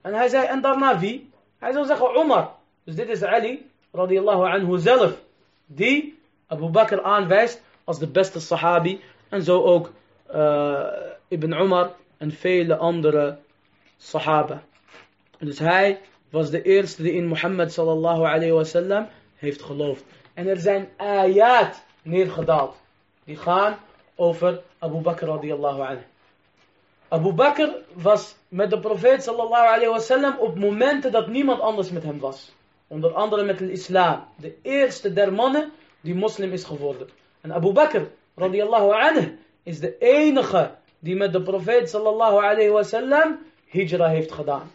En 0.00 0.14
hij 0.14 0.28
zei, 0.28 0.46
en 0.46 0.60
daarna 0.60 0.98
wie? 0.98 1.30
Hij 1.58 1.72
zou 1.72 1.86
zeggen 1.86 2.20
Umar. 2.20 2.50
Dus 2.84 2.94
dit 2.94 3.08
is 3.08 3.22
Ali 3.22 3.70
radiyallahu 3.92 4.48
anhu 4.48 4.78
zelf, 4.78 5.22
die 5.66 6.15
Abu 6.46 6.68
Bakr 6.68 7.02
aanwijst 7.02 7.62
als 7.84 7.98
de 7.98 8.06
beste 8.06 8.40
sahabi. 8.40 9.00
En 9.28 9.42
zo 9.42 9.62
ook 9.62 9.92
uh, 10.34 10.86
Ibn 11.28 11.52
Umar 11.52 11.90
en 12.16 12.32
vele 12.32 12.76
andere 12.76 13.38
sahaba. 13.96 14.62
Dus 15.38 15.58
hij 15.58 16.00
was 16.30 16.50
de 16.50 16.62
eerste 16.62 17.02
die 17.02 17.12
in 17.12 17.26
Mohammed 17.26 17.72
sallallahu 17.72 18.24
alayhi 18.24 18.52
wasallam 18.52 19.08
heeft 19.36 19.62
geloofd. 19.62 20.04
En 20.34 20.48
er 20.48 20.56
zijn 20.56 20.88
ayat 20.96 21.84
neergedaald. 22.02 22.76
Die 23.24 23.36
gaan 23.36 23.78
over 24.14 24.60
Abu 24.78 25.00
Bakr 25.00 25.24
radiyallahu 25.24 25.80
anhu. 25.80 26.02
Abu 27.08 27.32
Bakr 27.32 27.68
was 27.92 28.36
met 28.48 28.70
de 28.70 28.80
profeet 28.80 29.22
sallallahu 29.22 29.66
alayhi 29.66 29.90
wasallam 29.90 30.36
op 30.38 30.58
momenten 30.58 31.12
dat 31.12 31.28
niemand 31.28 31.60
anders 31.60 31.90
met 31.90 32.02
hem 32.02 32.18
was. 32.18 32.52
Onder 32.86 33.14
andere 33.14 33.44
met 33.44 33.58
de 33.58 33.70
islam. 33.70 34.24
De 34.36 34.54
eerste 34.62 35.12
der 35.12 35.32
mannen 35.32 35.72
die 36.06 36.14
moslim 36.14 36.52
is 36.52 36.64
geworden. 36.64 37.08
En 37.40 37.52
Abu 37.52 37.72
Bakr 37.72 38.02
radiyallahu 38.34 38.92
anhu 38.92 39.38
is 39.62 39.80
de 39.80 39.98
enige 39.98 40.70
die 40.98 41.16
met 41.16 41.32
de 41.32 41.42
profeet 41.42 41.90
sallallahu 41.90 42.36
alayhi 42.36 42.70
wasallam 42.70 43.38
hijra 43.68 44.08
heeft 44.08 44.32
gedaan. 44.32 44.70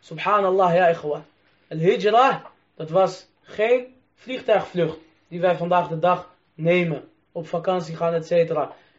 Subhanallah, 0.00 0.74
ja, 0.74 0.88
ikhwa. 0.88 1.22
Al-hijra, 1.70 2.42
dat 2.74 2.90
was 2.90 3.26
geen 3.42 3.94
vliegtuigvlucht 4.14 4.98
die 5.28 5.40
wij 5.40 5.56
vandaag 5.56 5.88
de 5.88 5.98
dag 5.98 6.30
nemen. 6.54 7.08
Op 7.32 7.48
vakantie 7.48 7.96
gaan, 7.96 8.14
etc. 8.14 8.30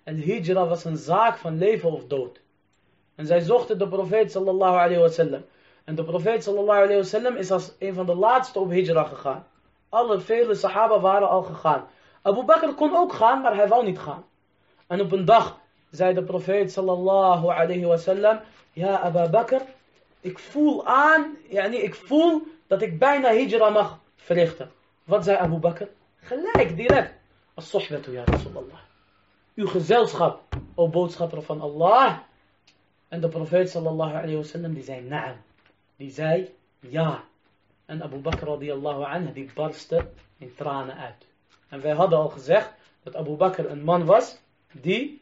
Al-hijra 0.05 0.67
was 0.67 0.83
een 0.83 0.97
zaak 0.97 1.37
van 1.37 1.57
leven 1.57 1.91
of 1.91 2.07
dood. 2.07 2.39
En 3.15 3.25
zij 3.25 3.39
zochten 3.39 3.77
de 3.77 3.87
profeet 3.87 4.31
sallallahu 4.31 4.75
alayhi 4.75 5.01
wasallam. 5.01 5.45
En 5.83 5.95
de 5.95 6.03
profeet 6.03 6.43
sallallahu 6.43 6.79
alayhi 6.83 6.97
wasallam 6.97 7.35
is 7.35 7.51
als 7.51 7.71
een 7.79 7.93
van 7.93 8.05
de 8.05 8.15
laatste 8.15 8.59
op 8.59 8.69
hijra 8.69 9.03
gegaan. 9.03 9.45
Alle 9.95 10.19
vele 10.19 10.55
sahaba 10.55 10.99
waren 10.99 11.29
al 11.29 11.43
gegaan. 11.43 11.87
Abu 12.21 12.43
Bakr 12.43 12.73
kon 12.73 12.95
ook 12.95 13.13
gaan, 13.13 13.41
maar 13.41 13.55
hij 13.55 13.67
wou 13.67 13.85
niet 13.85 13.99
gaan. 13.99 14.25
En 14.87 15.01
op 15.01 15.11
een 15.11 15.25
dag 15.25 15.59
zei 15.89 16.13
de 16.13 16.23
profeet 16.23 16.71
sallallahu 16.71 17.47
alayhi 17.47 17.85
wasallam, 17.85 18.39
ja 18.71 18.99
Abu 18.99 19.29
Bakr, 19.29 19.61
ik 20.21 20.39
voel 20.39 20.85
aan, 20.85 21.37
yani 21.49 21.77
ik 21.77 21.95
voel 21.95 22.41
dat 22.67 22.81
ik 22.81 22.99
bijna 22.99 23.27
hijra 23.27 23.69
mag 23.69 23.99
verrichten. 24.15 24.71
Wat 25.03 25.23
zei 25.23 25.37
Abu 25.37 25.57
Bakr? 25.57 25.85
Gelijk, 26.19 26.77
direct. 26.77 27.13
As-sohbatu 27.53 28.11
ya 28.11 28.23
Rasulallah. 28.25 28.79
Uw 29.55 29.67
gezelschap, 29.67 30.41
o 30.75 30.87
boodschapper 30.87 31.41
van 31.41 31.61
Allah. 31.61 32.17
En 33.07 33.21
de 33.21 33.29
profeet 33.29 33.69
sallallahu 33.69 34.11
alayhi 34.11 34.35
wasallam 34.35 34.73
die 34.73 34.83
zei 34.83 35.01
naam. 35.01 35.35
Die 35.97 36.11
zei 36.11 36.53
ja. 36.79 37.23
En 37.85 38.03
Abu 38.03 38.17
Bakr 38.17 38.45
radiyallahu 38.45 39.03
anhu 39.03 39.33
die 39.33 39.49
barstte 39.55 40.07
in 40.37 40.55
tranen 40.55 40.97
uit. 40.97 41.25
En 41.69 41.81
wij 41.81 41.91
hadden 41.91 42.19
al 42.19 42.29
gezegd 42.29 42.73
dat 43.03 43.15
Abu 43.15 43.35
Bakr 43.35 43.65
een 43.65 43.83
man 43.83 44.05
was 44.05 44.41
die 44.71 45.21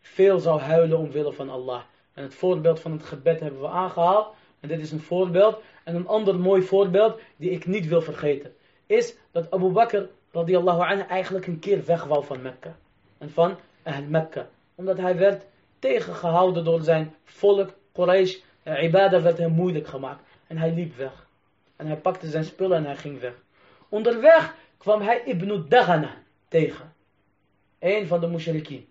veel 0.00 0.38
zou 0.38 0.60
huilen 0.60 0.98
omwille 0.98 1.32
van 1.32 1.50
Allah. 1.50 1.80
En 2.14 2.22
het 2.22 2.34
voorbeeld 2.34 2.80
van 2.80 2.92
het 2.92 3.02
gebed 3.02 3.40
hebben 3.40 3.60
we 3.60 3.68
aangehaald. 3.68 4.34
En 4.60 4.68
dit 4.68 4.80
is 4.80 4.92
een 4.92 5.00
voorbeeld. 5.00 5.62
En 5.84 5.94
een 5.94 6.06
ander 6.06 6.38
mooi 6.38 6.62
voorbeeld 6.62 7.20
die 7.36 7.50
ik 7.50 7.66
niet 7.66 7.86
wil 7.86 8.02
vergeten. 8.02 8.54
Is 8.86 9.16
dat 9.30 9.50
Abu 9.50 9.68
Bakr 9.68 10.02
radiallahu 10.32 10.80
anhu 10.80 11.02
eigenlijk 11.02 11.46
een 11.46 11.58
keer 11.58 11.84
weg 11.84 12.04
wou 12.04 12.24
van 12.24 12.42
Mekka. 12.42 12.76
En 13.18 13.30
van 13.30 13.56
Ahl 13.82 14.02
Mekka. 14.08 14.48
Omdat 14.74 14.98
hij 14.98 15.16
werd 15.16 15.46
tegengehouden 15.78 16.64
door 16.64 16.80
zijn 16.80 17.14
volk. 17.24 17.70
Quraysh. 17.92 18.38
Ibadah 18.64 19.22
werd 19.22 19.38
hem 19.38 19.52
moeilijk 19.52 19.86
gemaakt. 19.86 20.22
en 20.46 20.56
hij 20.56 20.72
liep 20.72 20.96
weg. 20.96 21.23
En 21.76 21.86
hij 21.86 21.96
pakte 21.96 22.28
zijn 22.28 22.44
spullen 22.44 22.76
en 22.76 22.84
hij 22.84 22.96
ging 22.96 23.20
weg. 23.20 23.34
Onderweg 23.88 24.54
kwam 24.78 25.00
hij 25.00 25.22
Ibn 25.24 25.64
Daghana 25.68 26.14
tegen. 26.48 26.92
Een 27.78 28.06
van 28.06 28.20
de 28.20 28.26
mushrikien. 28.26 28.86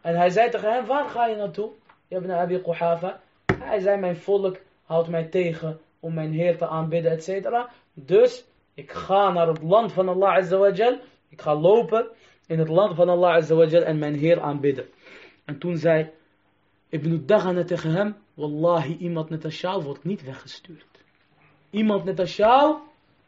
En 0.00 0.16
hij 0.16 0.30
zei 0.30 0.50
tegen 0.50 0.72
hem, 0.72 0.86
waar 0.86 1.08
ga 1.08 1.26
je 1.26 1.36
naartoe? 1.36 1.70
Ibn 2.08 2.30
Abi 2.30 2.60
Quhafa. 2.60 3.20
Hij 3.58 3.80
zei, 3.80 4.00
mijn 4.00 4.16
volk 4.16 4.56
houdt 4.84 5.08
mij 5.08 5.24
tegen 5.24 5.80
om 6.00 6.14
mijn 6.14 6.32
Heer 6.32 6.56
te 6.56 6.66
aanbidden, 6.66 7.12
etc. 7.12 7.48
Dus 7.94 8.44
ik 8.74 8.92
ga 8.92 9.32
naar 9.32 9.48
het 9.48 9.62
land 9.62 9.92
van 9.92 10.08
Allah 10.08 10.34
Azawajal. 10.34 10.98
Ik 11.28 11.40
ga 11.40 11.54
lopen 11.54 12.08
in 12.46 12.58
het 12.58 12.68
land 12.68 12.94
van 12.94 13.08
Allah 13.08 13.34
Azawajal 13.34 13.82
en 13.82 13.98
mijn 13.98 14.14
Heer 14.14 14.40
aanbidden. 14.40 14.84
En 15.44 15.58
toen 15.58 15.76
zei 15.76 16.10
Ibn 16.88 17.22
Daghana 17.26 17.64
tegen 17.64 17.90
hem, 17.90 18.16
Wallahi, 18.34 18.96
iemand 18.96 19.30
net 19.30 19.44
als 19.44 19.60
jou 19.60 19.82
wordt 19.82 20.04
niet 20.04 20.24
weggestuurd. 20.24 20.97
Iemand 21.70 22.04
net 22.04 22.20
als 22.20 22.36
jou, 22.36 22.76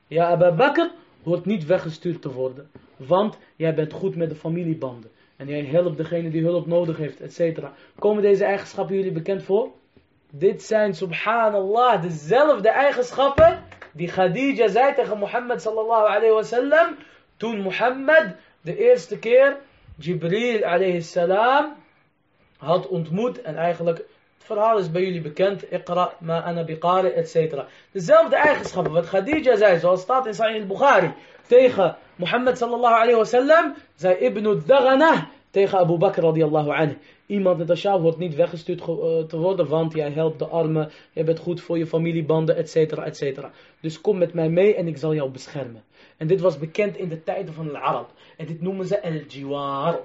ja 0.06 0.26
Abu 0.26 0.52
Bakr, 0.56 0.90
hoort 1.22 1.44
niet 1.44 1.66
weggestuurd 1.66 2.22
te 2.22 2.32
worden. 2.32 2.70
Want 2.96 3.38
jij 3.56 3.74
bent 3.74 3.92
goed 3.92 4.16
met 4.16 4.28
de 4.28 4.36
familiebanden. 4.36 5.10
En 5.36 5.46
jij 5.46 5.64
helpt 5.64 5.96
degene 5.96 6.30
die 6.30 6.42
hulp 6.42 6.66
nodig 6.66 6.96
heeft, 6.96 7.20
etc. 7.20 7.58
Komen 7.98 8.22
deze 8.22 8.44
eigenschappen 8.44 8.96
jullie 8.96 9.12
bekend 9.12 9.42
voor? 9.42 9.70
Dit 10.30 10.62
zijn, 10.62 10.94
subhanallah, 10.94 12.02
dezelfde 12.02 12.68
eigenschappen 12.68 13.62
die 13.92 14.08
Khadija 14.08 14.68
zei 14.68 14.94
tegen 14.94 15.18
Mohammed 15.18 15.62
sallallahu 15.62 16.06
alayhi 16.06 16.32
wasallam. 16.34 16.96
Toen 17.36 17.60
Mohammed 17.60 18.36
de 18.60 18.76
eerste 18.76 19.18
keer 19.18 19.56
Jibril 19.96 20.64
alayhi 20.64 21.00
salam 21.00 21.76
had 22.56 22.88
ontmoet. 22.88 23.42
En 23.42 23.56
eigenlijk, 23.56 24.04
het 24.40 24.48
verhaal 24.48 24.78
is 24.78 24.90
bij 24.90 25.02
jullie 25.02 25.20
bekend. 25.20 25.62
Iqra 25.70 26.12
ma 26.18 26.42
ana 26.42 26.64
biqari, 26.64 27.08
etc. 27.08 27.34
Dezelfde 27.92 28.36
eigenschappen 28.36 28.92
wat 28.92 29.06
Khadija 29.06 29.56
zei, 29.56 29.78
zoals 29.78 30.00
staat 30.00 30.26
in 30.26 30.34
Sahih 30.34 30.60
al-Bukhari. 30.60 31.12
Tegen 31.46 31.96
Mohammed 32.16 32.58
sallallahu 32.58 32.94
alayhi 32.94 33.16
wasallam, 33.16 33.74
zei 33.94 34.14
Ibn 34.14 34.62
Daghana 34.66 35.28
tegen 35.50 35.78
Abu 35.78 35.96
Bakr 35.96 36.20
radiallahu 36.20 36.70
anhu. 36.70 36.96
Iemand 37.26 37.58
net 37.58 37.70
als 37.70 37.82
wordt 37.82 38.18
niet 38.18 38.34
weggestuurd 38.34 38.84
te 39.28 39.36
worden, 39.38 39.68
want 39.68 39.92
jij 39.92 40.10
helpt 40.10 40.38
de 40.38 40.46
armen, 40.46 40.90
je 41.12 41.24
bent 41.24 41.38
goed 41.38 41.60
voor 41.60 41.78
je 41.78 41.86
familiebanden, 41.86 42.56
etc. 42.56 42.76
etc. 42.92 43.46
Dus 43.80 44.00
kom 44.00 44.18
met 44.18 44.32
mij 44.32 44.48
mee 44.48 44.74
en 44.74 44.86
ik 44.86 44.96
zal 44.96 45.14
jou 45.14 45.30
beschermen. 45.30 45.82
En 46.16 46.26
dit 46.26 46.40
was 46.40 46.58
bekend 46.58 46.96
in 46.96 47.08
de 47.08 47.22
tijden 47.22 47.54
van 47.54 47.66
de 47.66 47.78
Arab. 47.78 48.10
En 48.36 48.46
dit 48.46 48.60
noemen 48.60 48.86
ze 48.86 49.02
al-jiwar. 49.02 50.00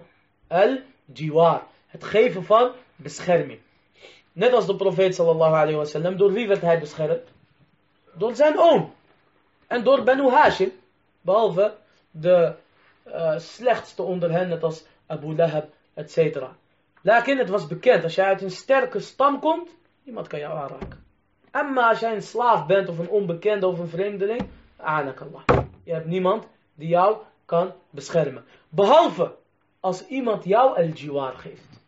Al-jiwar. 0.47 1.63
Het 1.87 2.03
geven 2.03 2.43
van 2.43 2.71
bescherming. 2.95 3.59
Net 4.35 4.53
als 4.53 4.65
de 4.65 4.75
profeet 4.75 5.15
sallallahu 5.15 5.53
alayhi 5.53 5.75
wasallam. 5.75 6.17
Door 6.17 6.33
wie 6.33 6.47
werd 6.47 6.61
hij 6.61 6.79
beschermd? 6.79 7.23
Door 8.13 8.35
zijn 8.35 8.59
oom. 8.59 8.93
En 9.67 9.83
door 9.83 10.03
Banu 10.03 10.29
Hashim. 10.29 10.71
Behalve 11.21 11.73
de 12.11 12.53
uh, 13.07 13.37
slechtste 13.37 14.01
onder 14.01 14.31
hen, 14.31 14.47
net 14.47 14.63
als 14.63 14.85
Abu 15.07 15.35
Lahab, 15.35 15.65
etc. 15.93 16.43
Lakin 17.01 17.37
het 17.37 17.49
was 17.49 17.67
bekend, 17.67 18.03
als 18.03 18.15
jij 18.15 18.25
uit 18.25 18.41
een 18.41 18.51
sterke 18.51 18.99
stam 18.99 19.39
komt, 19.39 19.69
niemand 20.03 20.27
kan 20.27 20.39
jou 20.39 20.57
aanraken. 20.57 21.03
Amma 21.51 21.89
als 21.89 21.99
jij 21.99 22.15
een 22.15 22.21
slaaf 22.21 22.65
bent 22.65 22.89
of 22.89 22.97
een 22.97 23.09
onbekende 23.09 23.67
of 23.67 23.79
een 23.79 23.87
vreemdeling, 23.87 24.49
anakallah. 24.77 25.43
Je 25.83 25.93
hebt 25.93 26.05
niemand 26.05 26.47
die 26.73 26.87
jou 26.87 27.17
kan 27.45 27.71
beschermen. 27.89 28.45
Behalve 28.69 29.35
als 29.79 30.07
iemand 30.07 30.43
jou 30.43 30.77
al-jiwar 30.77 31.33
geeft. 31.33 31.81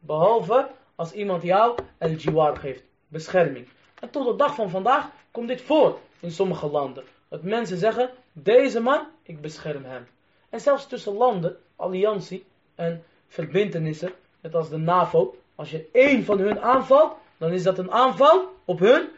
Behalve 0.00 0.68
als 1.00 1.12
iemand 1.12 1.42
jou 1.42 1.78
al-jiwar 1.98 2.56
geeft. 2.56 2.82
Bescherming. 3.08 3.68
En 4.00 4.10
tot 4.10 4.26
de 4.26 4.36
dag 4.36 4.54
van 4.54 4.70
vandaag 4.70 5.08
komt 5.30 5.48
dit 5.48 5.62
voor 5.62 5.98
in 6.20 6.30
sommige 6.30 6.66
landen. 6.66 7.04
Dat 7.28 7.42
mensen 7.42 7.76
zeggen, 7.76 8.10
deze 8.32 8.80
man, 8.80 9.06
ik 9.22 9.40
bescherm 9.40 9.84
hem. 9.84 10.06
En 10.48 10.60
zelfs 10.60 10.86
tussen 10.86 11.12
landen, 11.12 11.56
alliantie 11.76 12.44
en 12.74 13.04
verbindenissen, 13.28 14.12
net 14.40 14.54
als 14.54 14.68
de 14.68 14.76
NAVO. 14.76 15.34
Als 15.54 15.70
je 15.70 15.88
één 15.92 16.24
van 16.24 16.38
hun 16.38 16.60
aanvalt, 16.60 17.12
dan 17.38 17.52
is 17.52 17.62
dat 17.62 17.78
een 17.78 17.90
aanval 17.90 18.54
op 18.64 18.78
hun 18.78 19.08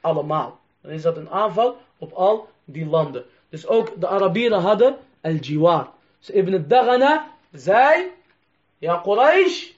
allemaal. 0.00 0.60
Dan 0.80 0.90
is 0.90 1.02
dat 1.02 1.16
een 1.16 1.30
aanval 1.30 1.76
op 1.98 2.12
al 2.12 2.48
die 2.64 2.86
landen. 2.86 3.24
Dus 3.48 3.66
ook 3.66 4.00
de 4.00 4.06
Arabieren 4.06 4.60
hadden 4.60 4.96
al-jiwar. 5.20 5.90
Dus 6.18 6.30
Ibn 6.30 6.64
Daghana 6.68 7.30
zei, 7.52 8.10
ja 8.78 9.00
Quraysh, 9.04 9.70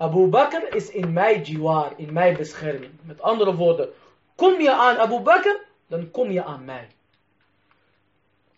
Abu 0.00 0.28
Bakr 0.28 0.74
is 0.74 0.90
in 0.90 1.12
mijn 1.12 1.42
jiwar, 1.42 1.92
in 1.96 2.12
mijn 2.12 2.36
bescherming. 2.36 2.92
Met 3.02 3.22
andere 3.22 3.54
woorden, 3.54 3.88
kom 4.34 4.60
je 4.60 4.72
aan 4.72 4.96
Abu 4.96 5.20
Bakr, 5.20 5.56
dan 5.86 6.10
kom 6.10 6.30
je 6.30 6.44
aan 6.44 6.64
mij. 6.64 6.88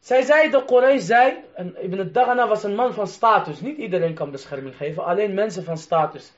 Zij 0.01 0.23
zei, 0.23 0.51
de 0.51 0.65
Quraysh 0.65 1.05
zei, 1.05 1.37
en 1.55 1.77
Ibn 1.83 2.13
Daghana 2.13 2.49
was 2.49 2.63
een 2.63 2.75
man 2.75 2.95
van 2.95 3.07
status. 3.07 3.61
Niet 3.61 3.79
iedereen 3.79 4.15
kan 4.15 4.31
bescherming 4.31 4.77
geven, 4.77 5.05
alleen 5.05 5.35
mensen 5.35 5.65
van 5.65 5.79
status. 5.79 6.33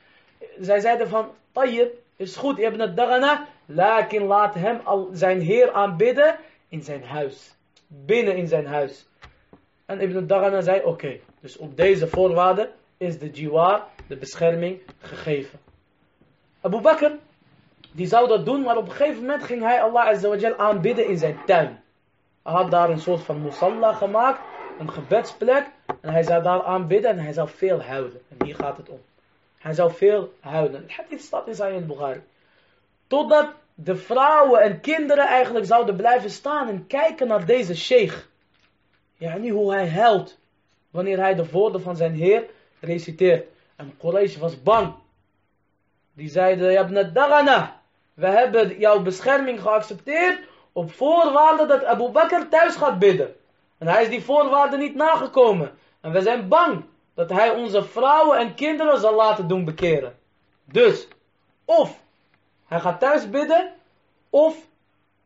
Zij 0.61 0.81
zeiden 0.81 1.09
van, 1.09 1.31
Tayyib, 1.53 1.95
is 2.17 2.37
goed, 2.37 2.59
Ibn 2.59 2.95
Daghana, 2.95 3.47
lakin 3.67 4.23
laat 4.23 4.55
hem 4.55 4.81
al 4.85 5.09
zijn 5.13 5.41
heer 5.41 5.73
aanbidden 5.73 6.37
in 6.69 6.83
zijn 6.83 7.05
huis. 7.05 7.55
Binnen 7.87 8.37
in 8.37 8.47
zijn 8.47 8.67
huis. 8.67 9.07
En 9.87 10.01
Ibn 10.01 10.27
Daghana 10.27 10.61
zei, 10.61 10.83
oké, 10.85 11.19
dus 11.41 11.57
op 11.57 11.77
deze 11.77 12.09
voorwaarden 12.09 12.71
is 12.97 13.19
de 13.19 13.31
jiwar, 13.31 13.89
de 14.13 14.19
bescherming, 14.19 14.81
gegeven. 14.99 15.59
Abu 16.61 16.81
Bakr, 16.81 17.11
die 17.93 18.07
zou 18.07 18.29
dat 18.29 18.45
doen, 18.45 18.63
maar 18.63 18.77
op 18.77 18.85
een 18.85 18.95
gegeven 18.95 19.21
moment 19.21 19.43
ging 19.43 19.63
hij 19.63 19.83
Allah 19.83 20.07
Azza 20.07 20.57
aanbidden 20.57 21.07
in 21.07 21.19
zijn 21.19 21.39
tuin. 21.47 21.83
Hij 22.43 22.53
had 22.53 22.71
daar 22.71 22.91
een 22.91 23.01
soort 23.01 23.23
van 23.23 23.43
musalla 23.43 23.93
gemaakt, 23.93 24.41
een 24.79 24.93
gebedsplek. 24.93 25.67
En 26.01 26.13
hij 26.13 26.23
zou 26.23 26.43
daar 26.43 26.63
aanbidden 26.63 27.11
en 27.11 27.19
hij 27.19 27.33
zou 27.33 27.49
veel 27.49 27.83
huilen. 27.83 28.21
En 28.29 28.47
hier 28.47 28.55
gaat 28.55 28.77
het 28.77 28.89
om. 28.89 29.01
Hij 29.59 29.73
zou 29.73 29.93
veel 29.93 30.33
huilen. 30.41 30.85
Het 30.87 31.21
staat 31.21 31.47
in 31.47 31.55
Sahih 31.55 31.87
Bukhari. 31.87 32.21
Totdat 33.07 33.51
de 33.75 33.97
vrouwen 33.97 34.61
en 34.61 34.81
kinderen 34.81 35.27
eigenlijk 35.27 35.67
zouden 35.67 35.97
blijven 35.97 36.31
staan 36.31 36.69
en 36.69 36.87
kijken 36.87 37.29
naar 37.29 37.47
deze 37.47 37.77
sheikh. 37.77 38.27
Ja, 39.17 39.37
niet 39.37 39.53
hoe 39.53 39.73
hij 39.73 39.89
huilt. 39.89 40.39
Wanneer 40.91 41.19
hij 41.19 41.35
de 41.35 41.51
woorden 41.51 41.81
van 41.81 41.97
zijn 41.97 42.15
heer 42.15 42.45
reciteert. 42.81 43.51
En 43.83 43.97
Quraysh 43.99 44.37
was 44.37 44.63
bang. 44.63 44.95
Die 46.15 46.29
zeiden, 46.29 46.79
Ibn 46.79 47.13
Dagana, 47.13 47.81
we 48.15 48.27
hebben 48.27 48.79
jouw 48.79 49.03
bescherming 49.03 49.61
geaccepteerd 49.61 50.41
op 50.73 50.93
voorwaarde 50.93 51.67
dat 51.67 51.85
Abu 51.85 52.09
Bakr 52.09 52.49
thuis 52.51 52.77
gaat 52.77 52.99
bidden. 52.99 53.35
En 53.79 53.87
hij 53.89 54.03
is 54.03 54.09
die 54.09 54.23
voorwaarden 54.23 54.79
niet 54.79 54.95
nagekomen. 54.95 55.71
En 56.01 56.13
we 56.13 56.21
zijn 56.21 56.49
bang 56.49 56.85
dat 57.15 57.31
hij 57.31 57.51
onze 57.51 57.85
vrouwen 57.85 58.39
en 58.39 58.55
kinderen 58.55 59.01
zal 59.01 59.15
laten 59.15 59.49
doen 59.49 59.65
bekeren. 59.65 60.19
Dus, 60.65 61.09
of 61.65 62.03
hij 62.67 62.81
gaat 62.81 63.01
thuis 63.01 63.31
bidden, 63.31 63.73
of 64.31 64.57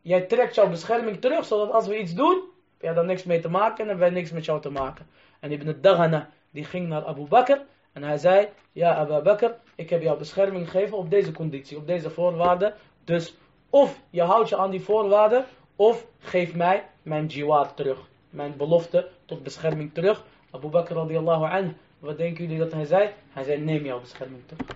jij 0.01 0.21
trekt 0.21 0.55
jouw 0.55 0.69
bescherming 0.69 1.21
terug, 1.21 1.45
zodat 1.45 1.71
als 1.71 1.87
we 1.87 1.99
iets 1.99 2.13
doen, 2.13 2.41
je 2.79 2.93
dan 2.93 3.05
niks 3.05 3.23
mee 3.23 3.39
te 3.39 3.49
maken 3.49 3.89
en 3.89 3.97
wij 3.97 4.09
niks 4.09 4.31
met 4.31 4.45
jou 4.45 4.61
te 4.61 4.69
maken. 4.69 5.07
En 5.39 5.51
Ibn 5.51 5.77
Daghana, 5.81 6.29
die 6.49 6.63
ging 6.63 6.87
naar 6.87 7.05
Abu 7.05 7.27
Bakr 7.27 7.57
en 7.97 8.03
hij 8.03 8.17
zei, 8.17 8.47
ja 8.71 8.95
Abu 8.95 9.21
Bakr, 9.21 9.51
ik 9.75 9.89
heb 9.89 10.01
jou 10.01 10.17
bescherming 10.17 10.69
gegeven 10.69 10.97
op 10.97 11.09
deze 11.09 11.31
conditie, 11.31 11.77
op 11.77 11.87
deze 11.87 12.09
voorwaarden. 12.09 12.73
Dus 13.03 13.35
of 13.69 13.99
je 14.09 14.21
houdt 14.21 14.49
je 14.49 14.57
aan 14.57 14.69
die 14.69 14.81
voorwaarden, 14.81 15.45
of 15.75 16.05
geef 16.19 16.55
mij 16.55 16.83
mijn 17.01 17.25
jiwar 17.25 17.73
terug. 17.73 17.99
Mijn 18.29 18.57
belofte 18.57 19.07
tot 19.25 19.43
bescherming 19.43 19.93
terug. 19.93 20.23
Abu 20.51 20.67
Bakr 20.67 20.93
radiallahu 20.93 21.43
anhu, 21.43 21.73
wat 21.99 22.17
denken 22.17 22.43
jullie 22.43 22.59
dat 22.59 22.71
hij 22.71 22.85
zei? 22.85 23.09
Hij 23.33 23.43
zei, 23.43 23.61
neem 23.61 23.85
jouw 23.85 23.99
bescherming 23.99 24.41
terug. 24.45 24.67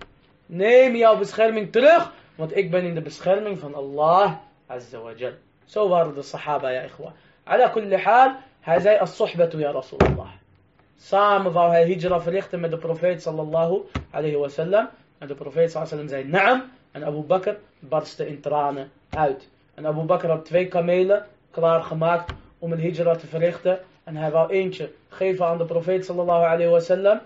Neem 0.46 0.96
jouw 0.96 1.18
bescherming 1.18 1.72
terug, 1.72 2.12
want 2.34 2.56
ik 2.56 2.70
ben 2.70 2.84
in 2.84 2.94
de 2.94 3.02
bescherming 3.02 3.58
van 3.58 3.74
Allah 3.74 4.32
azza 4.66 4.98
wa 4.98 5.12
jal. 5.16 5.32
Zo 5.64 5.88
waren 5.88 6.14
de 6.14 6.22
sahaba, 6.22 6.68
ja 6.68 6.80
ikhwa. 6.80 7.12
Ala 7.44 7.68
kulli 7.68 7.96
hal, 7.96 8.34
hij 8.60 8.80
zei, 8.80 8.98
as-suhbatu 8.98 9.58
ya 9.58 9.70
Rasulullah. 9.70 10.41
Samen 10.96 11.52
wou 11.52 11.70
hij 11.70 11.84
hijra 11.86 12.20
verrichten 12.20 12.60
met 12.60 12.70
de 12.70 12.78
profeet 12.78 13.22
sallallahu 13.22 13.80
alayhi 14.10 14.36
wa 14.36 14.48
sallam. 14.48 14.88
En 15.18 15.28
de 15.28 15.34
profeet 15.34 15.70
sallallahu 15.70 15.94
alayhi 15.94 16.12
wa 16.12 16.18
sallam 16.18 16.32
zei, 16.32 16.44
naam. 16.44 16.70
En 16.92 17.04
Abu 17.04 17.22
Bakr 17.22 17.56
barstte 17.78 18.26
in 18.28 18.40
tranen 18.40 18.90
uit. 19.08 19.48
En 19.74 19.86
Abu 19.86 20.02
Bakr 20.02 20.26
had 20.26 20.44
twee 20.44 20.68
kamelen 20.68 21.26
klaargemaakt 21.50 22.32
om 22.58 22.72
een 22.72 22.80
hijra 22.80 23.16
te 23.16 23.26
verrichten. 23.26 23.78
En 24.04 24.16
hij 24.16 24.30
wou 24.30 24.50
eentje 24.50 24.92
geven 25.08 25.46
aan 25.46 25.58
de 25.58 25.64
profeet 25.64 26.04
sallallahu 26.04 26.44
alayhi 26.44 26.70
wa 26.70 26.80
sallam. 26.80 27.20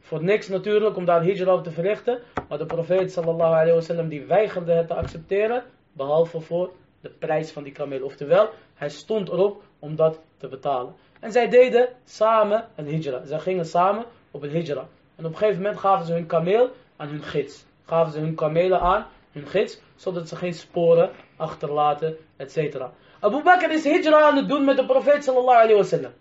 Voor 0.00 0.22
niks 0.22 0.48
natuurlijk 0.48 0.96
om 0.96 1.04
daar 1.04 1.22
hijra 1.22 1.54
op 1.54 1.64
te 1.64 1.70
verrichten. 1.70 2.18
Maar 2.48 2.58
de 2.58 2.66
profeet 2.66 3.12
sallallahu 3.12 3.52
alayhi 3.52 3.72
wa 3.72 3.80
sallam 3.80 4.08
die 4.08 4.24
weigerde 4.24 4.72
het 4.72 4.86
te 4.86 4.94
accepteren. 4.94 5.62
Behalve 5.92 6.40
voor 6.40 6.72
de 7.00 7.08
prijs 7.08 7.50
van 7.50 7.62
die 7.62 7.72
kameel. 7.72 8.04
Oftewel, 8.04 8.48
hij 8.74 8.88
stond 8.88 9.28
erop 9.28 9.62
om 9.78 9.96
dat 9.96 10.20
te 10.36 10.48
betalen. 10.48 10.94
En 11.22 11.32
zij 11.32 11.48
deden 11.48 11.88
samen 12.04 12.68
een 12.74 12.86
hijra. 12.86 13.24
Zij 13.24 13.38
gingen 13.38 13.66
samen 13.66 14.04
op 14.30 14.42
een 14.42 14.50
hijra. 14.50 14.86
En 15.16 15.24
op 15.24 15.32
een 15.32 15.36
gegeven 15.36 15.62
moment 15.62 15.80
gaven 15.80 16.06
ze 16.06 16.12
hun 16.12 16.26
kameel 16.26 16.70
aan 16.96 17.08
hun 17.08 17.22
gids. 17.22 17.64
Gaven 17.84 18.12
ze 18.12 18.18
hun 18.18 18.34
kamelen 18.34 18.80
aan 18.80 19.06
hun 19.32 19.46
gids, 19.46 19.80
zodat 19.96 20.28
ze 20.28 20.36
geen 20.36 20.54
sporen 20.54 21.10
achterlaten, 21.36 22.16
etc. 22.36 22.76
Abu 23.20 23.42
Bakr 23.42 23.70
is 23.70 23.84
hijra 23.84 24.20
aan 24.20 24.36
het 24.36 24.48
doen 24.48 24.64
met 24.64 24.76
de 24.76 24.86
profeet 24.86 25.24
sallallahu 25.24 25.58
alayhi 25.58 25.74
wasallam. 25.74 26.12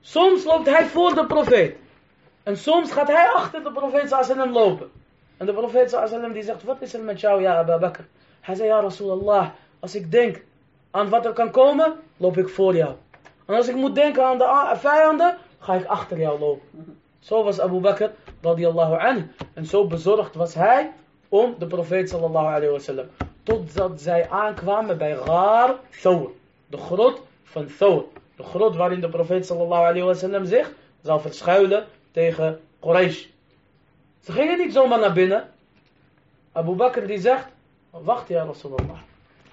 Soms 0.00 0.44
loopt 0.44 0.66
hij 0.66 0.84
voor 0.84 1.14
de 1.14 1.26
profeet. 1.26 1.76
En 2.42 2.56
soms 2.56 2.92
gaat 2.92 3.08
hij 3.08 3.28
achter 3.28 3.62
de 3.62 3.72
profeet 3.72 4.08
sallallahu 4.08 4.50
lopen. 4.50 4.90
En 5.36 5.46
de 5.46 5.52
profeet 5.52 5.90
sallallahu 5.90 6.32
die 6.32 6.42
zegt, 6.42 6.62
wat 6.62 6.82
is 6.82 6.94
er 6.94 7.02
met 7.02 7.20
jou, 7.20 7.42
ja 7.42 7.56
Abu 7.56 7.78
Bakr? 7.78 8.02
Hij 8.40 8.54
zei, 8.54 8.68
ja 8.68 8.80
Rasulallah, 8.80 9.48
als 9.80 9.94
ik 9.94 10.10
denk 10.10 10.44
aan 10.90 11.08
wat 11.08 11.26
er 11.26 11.32
kan 11.32 11.50
komen, 11.50 11.96
loop 12.16 12.36
ik 12.36 12.48
voor 12.48 12.74
jou. 12.74 12.94
En 13.52 13.58
als 13.58 13.68
ik 13.68 13.74
moet 13.74 13.94
denken 13.94 14.24
aan 14.24 14.38
de 14.38 14.72
vijanden, 14.76 15.36
ga 15.58 15.74
ik 15.74 15.84
achter 15.84 16.18
jou 16.18 16.38
lopen. 16.38 16.98
Zo 17.28 17.44
was 17.44 17.60
Abu 17.60 17.80
Bakr 17.80 18.10
radiyallahu 18.40 18.98
anhu. 18.98 19.28
En 19.54 19.66
zo 19.66 19.86
bezorgd 19.86 20.34
was 20.34 20.54
hij 20.54 20.92
om 21.28 21.54
de 21.58 21.66
profeet 21.66 22.08
sallallahu 22.08 22.46
alayhi 22.46 22.70
wasallam. 22.70 23.06
Totdat 23.42 24.00
zij 24.00 24.28
aankwamen 24.30 24.98
bij 24.98 25.16
Ghar 25.16 25.78
Thawr. 26.02 26.30
De 26.66 26.76
grot 26.76 27.22
van 27.42 27.66
Thawr. 27.78 28.04
De 28.36 28.42
grot 28.42 28.76
waarin 28.76 29.00
de 29.00 29.08
profeet 29.08 29.46
sallallahu 29.46 29.82
alayhi 29.82 30.02
wasallam 30.02 30.44
zich 30.44 30.72
zou 31.02 31.20
verschuilen 31.20 31.86
tegen 32.10 32.60
Quraysh. 32.80 33.26
Ze 34.20 34.32
gingen 34.32 34.58
niet 34.58 34.72
zomaar 34.72 34.98
naar 34.98 35.12
binnen. 35.12 35.48
Abu 36.52 36.74
Bakr 36.74 37.06
die 37.06 37.18
zegt, 37.18 37.46
wacht 37.90 38.28
ja 38.28 38.44
Rasulullah. 38.44 39.00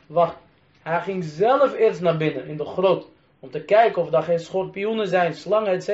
Wacht. 0.07 0.35
Hij 0.81 1.01
ging 1.01 1.23
zelf 1.23 1.73
eerst 1.73 2.01
naar 2.01 2.17
binnen 2.17 2.47
in 2.47 2.57
de 2.57 2.65
grot. 2.65 3.07
Om 3.39 3.49
te 3.49 3.61
kijken 3.61 4.01
of 4.01 4.13
er 4.13 4.23
geen 4.23 4.39
schorpioenen 4.39 5.07
zijn, 5.07 5.33
slangen, 5.33 5.71
etc. 5.71 5.89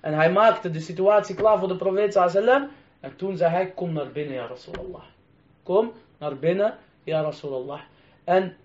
En 0.00 0.14
hij 0.14 0.32
maakte 0.32 0.70
de 0.70 0.80
situatie 0.80 1.34
klaar 1.34 1.58
voor 1.58 1.68
de 1.68 1.76
profeet 1.76 2.12
sallam. 2.12 2.68
En 3.00 3.16
toen 3.16 3.36
zei 3.36 3.50
hij, 3.50 3.70
kom 3.70 3.92
naar 3.92 4.12
binnen, 4.12 4.34
ja 4.34 4.46
Rasulallah. 4.46 5.02
Kom 5.62 5.92
naar 6.18 6.36
binnen, 6.36 6.74
ja 7.04 7.20
Rasulallah. 7.20 7.80
En 8.24 8.56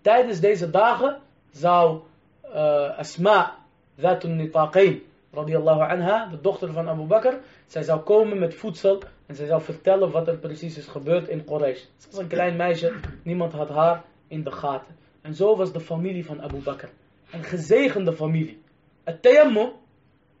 tijdens 0.00 0.40
deze 0.40 0.70
dagen 0.70 1.20
zou 1.50 2.00
uh, 2.44 2.98
Asma, 2.98 3.56
Zatun 3.96 4.36
Nitaqeen, 4.36 5.02
radiyallahu 5.32 5.80
anha, 5.80 6.26
de 6.26 6.40
dochter 6.40 6.72
van 6.72 6.88
Abu 6.88 7.02
Bakr, 7.02 7.34
zij 7.66 7.82
zou 7.82 8.00
komen 8.00 8.38
met 8.38 8.54
voedsel 8.54 9.02
en 9.26 9.34
zij 9.34 9.46
zou 9.46 9.62
vertellen 9.62 10.10
wat 10.10 10.28
er 10.28 10.36
precies 10.36 10.76
is 10.76 10.86
gebeurd 10.86 11.28
in 11.28 11.44
Quraysh. 11.44 11.80
Ze 11.96 12.06
was 12.10 12.20
een 12.20 12.26
klein 12.26 12.56
meisje, 12.56 12.92
niemand 13.22 13.52
had 13.52 13.68
haar 13.68 14.02
in 14.28 14.44
de 14.44 14.52
gaten. 14.52 14.96
En 15.20 15.34
zo 15.34 15.56
was 15.56 15.72
de 15.72 15.80
familie 15.80 16.24
van 16.24 16.42
Abu 16.42 16.58
Bakr. 16.58 16.88
Een 17.32 17.44
gezegende 17.44 18.12
familie. 18.12 18.62
Het 19.04 19.22
tayammum 19.22 19.70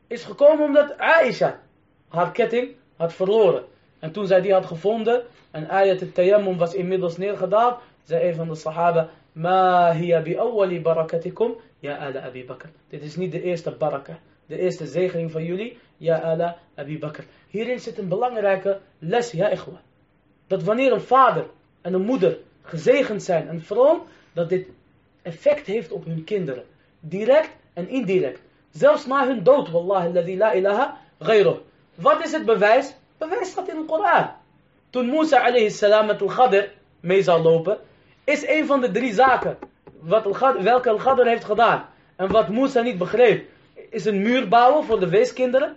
is 0.06 0.24
gekomen 0.24 0.64
omdat 0.64 0.98
Aisha 0.98 1.60
haar 2.08 2.32
ketting 2.32 2.74
had 2.96 3.12
verloren. 3.12 3.64
En 3.98 4.12
toen 4.12 4.26
zij 4.26 4.40
die 4.40 4.52
had 4.52 4.66
gevonden, 4.66 5.22
en 5.50 5.68
ayat 5.68 6.00
het 6.00 6.14
tayammum 6.14 6.58
was 6.58 6.74
inmiddels 6.74 7.16
neergedaald, 7.16 7.80
zei 8.04 8.28
een 8.28 8.34
van 8.34 8.48
de 8.48 8.54
sahaba, 8.54 9.10
Ma 9.32 9.92
hiya 9.92 10.22
bi 10.22 10.36
awwali 10.36 10.80
barakatikum, 10.80 11.54
ya 11.78 11.96
ala 11.96 12.20
Abi 12.20 12.44
Bakr. 12.44 12.68
Dit 12.88 13.02
is 13.02 13.16
niet 13.16 13.32
de 13.32 13.42
eerste 13.42 13.70
baraka, 13.70 14.18
de 14.46 14.58
eerste 14.58 14.86
zegening 14.86 15.30
van 15.30 15.44
jullie, 15.44 15.78
ya 15.96 16.20
ala 16.20 16.58
Abi 16.74 16.98
Bakr. 16.98 17.22
Hierin 17.48 17.80
zit 17.80 17.98
een 17.98 18.08
belangrijke 18.08 18.80
les, 18.98 19.30
ja 19.30 19.48
ikhwa. 19.48 19.80
Dat 20.46 20.62
wanneer 20.62 20.92
een 20.92 21.00
vader 21.00 21.46
en 21.80 21.94
een 21.94 22.04
moeder 22.04 22.38
gezegend 22.62 23.22
zijn 23.22 23.48
en 23.48 23.62
vroom, 23.62 24.02
dat 24.32 24.48
dit 24.48 24.68
effect 25.22 25.66
heeft 25.66 25.92
op 25.92 26.04
hun 26.04 26.24
kinderen. 26.24 26.64
Direct 27.00 27.50
en 27.72 27.88
indirect. 27.88 28.40
Zelfs 28.70 29.06
na 29.06 29.26
hun 29.26 29.42
dood, 29.42 29.70
wallahi 29.70 30.06
alladhi 30.06 30.36
la 30.36 30.54
ilaha 30.54 30.96
ghayruh. 31.18 31.56
Wat 31.94 32.24
is 32.24 32.32
het 32.32 32.44
bewijs? 32.44 32.94
Bewijs 33.18 33.50
staat 33.50 33.68
in 33.68 33.76
de 33.76 33.84
Koran. 33.84 34.30
Toen 34.90 35.10
Musa 35.10 35.38
alayhi 35.38 35.70
salam 35.70 36.06
met 36.06 36.22
al-Ghadr 36.22 36.68
mee 37.00 37.22
zou 37.22 37.42
lopen, 37.42 37.78
is 38.24 38.48
een 38.48 38.66
van 38.66 38.80
de 38.80 38.90
drie 38.90 39.12
zaken 39.12 39.58
wat 40.00 40.26
al 40.26 40.62
welke 40.62 40.90
al-Ghadr 40.90 41.26
heeft 41.26 41.44
gedaan. 41.44 41.84
En 42.16 42.30
wat 42.30 42.48
Musa 42.48 42.80
niet 42.80 42.98
begreep, 42.98 43.48
is 43.90 44.04
een 44.04 44.22
muur 44.22 44.48
bouwen 44.48 44.84
voor 44.84 45.00
de 45.00 45.08
weeskinderen. 45.08 45.76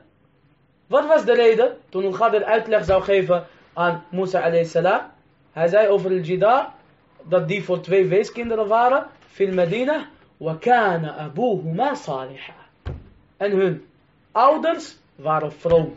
Wat 0.88 1.06
was 1.08 1.26
de 1.26 1.34
reden 1.34 1.78
toen 1.90 2.06
al-Ghadr 2.06 2.44
uitleg 2.44 2.86
zou 2.86 3.04
geven 3.04 3.46
aan 3.74 4.04
Musa 4.10 4.42
alayhi 4.42 4.66
salam? 4.66 5.02
Hij 5.52 5.68
zei 5.68 5.88
over 5.88 6.12
al-Jidar 6.12 6.74
dat 7.24 7.48
die 7.48 7.64
voor 7.64 7.82
twee 7.82 8.06
weeskinderen 8.06 8.68
waren. 8.68 9.06
Fil 9.28 9.54
Medina. 9.54 10.08
Wakana 10.44 11.18
abuhuma 11.18 11.96
saliha. 11.96 12.54
En 13.38 13.52
hun 13.52 13.86
ouders 14.32 14.98
waren 15.16 15.52
vroom. 15.52 15.96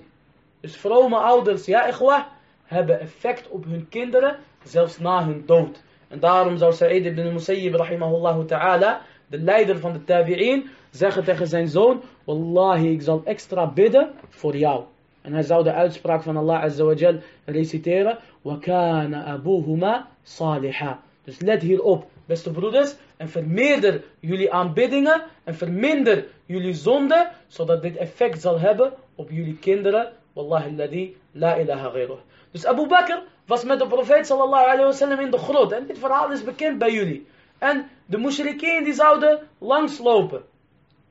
Dus 0.61 0.77
vrome 0.77 1.17
ouders, 1.17 1.67
ja 1.67 1.87
ikhwa, 1.87 2.29
hebben 2.65 3.01
effect 3.01 3.49
op 3.49 3.65
hun 3.65 3.89
kinderen, 3.89 4.37
zelfs 4.63 4.99
na 4.99 5.25
hun 5.25 5.43
dood. 5.47 5.83
En 6.09 6.21
daarom 6.21 6.57
zou 6.57 6.73
Sa'id 6.73 7.05
ibn 7.05 7.33
Musayyib 7.33 7.75
rahimahullah 7.75 8.45
ta'ala, 8.45 9.01
de 9.27 9.39
leider 9.39 9.79
van 9.79 9.93
de 9.93 10.05
tabi'in, 10.05 10.71
zeggen 10.91 11.25
tegen 11.25 11.47
zijn 11.47 11.69
zoon, 11.69 12.03
Wallahi, 12.25 12.93
ik 12.93 13.03
zal 13.03 13.23
extra 13.25 13.67
bidden 13.67 14.11
voor 14.29 14.57
jou. 14.57 14.85
En 15.23 15.33
hij 15.33 15.43
zou 15.43 15.65
de 15.65 15.73
uitspraak 15.73 16.23
van 16.23 16.37
Allah 16.37 16.63
azawajal 16.63 17.19
reciteren, 17.45 18.19
Wakana 18.43 19.25
abuhuma 19.25 20.09
saliha. 20.23 21.01
Dus 21.25 21.41
let 21.41 21.63
hier 21.63 21.83
op 21.83 22.07
beste 22.27 22.51
broeders, 22.51 22.95
en 23.17 23.29
vermeerder 23.29 24.03
jullie 24.21 24.53
aanbiddingen 24.53 25.23
en 25.45 25.55
verminder 25.55 26.27
jullie 26.47 26.75
zonden, 26.75 27.31
zodat 27.49 27.83
dit 27.83 27.97
effect 27.97 28.41
zal 28.41 28.61
hebben 28.61 28.93
op 29.15 29.31
jullie 29.31 29.59
kinderen. 29.59 30.13
Wallahi 30.33 30.71
alladhi 30.71 31.17
la 31.33 31.57
ilaha 31.57 31.89
ghayruh. 31.89 32.19
Dus 32.51 32.67
Abu 32.67 32.87
Bakr 32.87 33.23
was 33.47 33.65
met 33.65 33.79
de 33.79 33.87
profeet 33.87 34.27
sallallahu 34.27 34.65
alayhi 34.65 34.85
wasallam 34.85 35.21
in 35.21 35.31
de 35.31 35.39
grot. 35.39 35.73
En 35.73 35.87
dit 35.87 35.99
verhaal 35.99 36.33
is 36.33 36.45
bekend 36.45 36.79
bij 36.79 36.93
jullie. 36.93 37.27
En 37.59 37.89
de 38.07 38.19
mushrikeen 38.19 38.85
die 38.85 38.93
zouden 38.93 39.41
langslopen. 39.59 40.43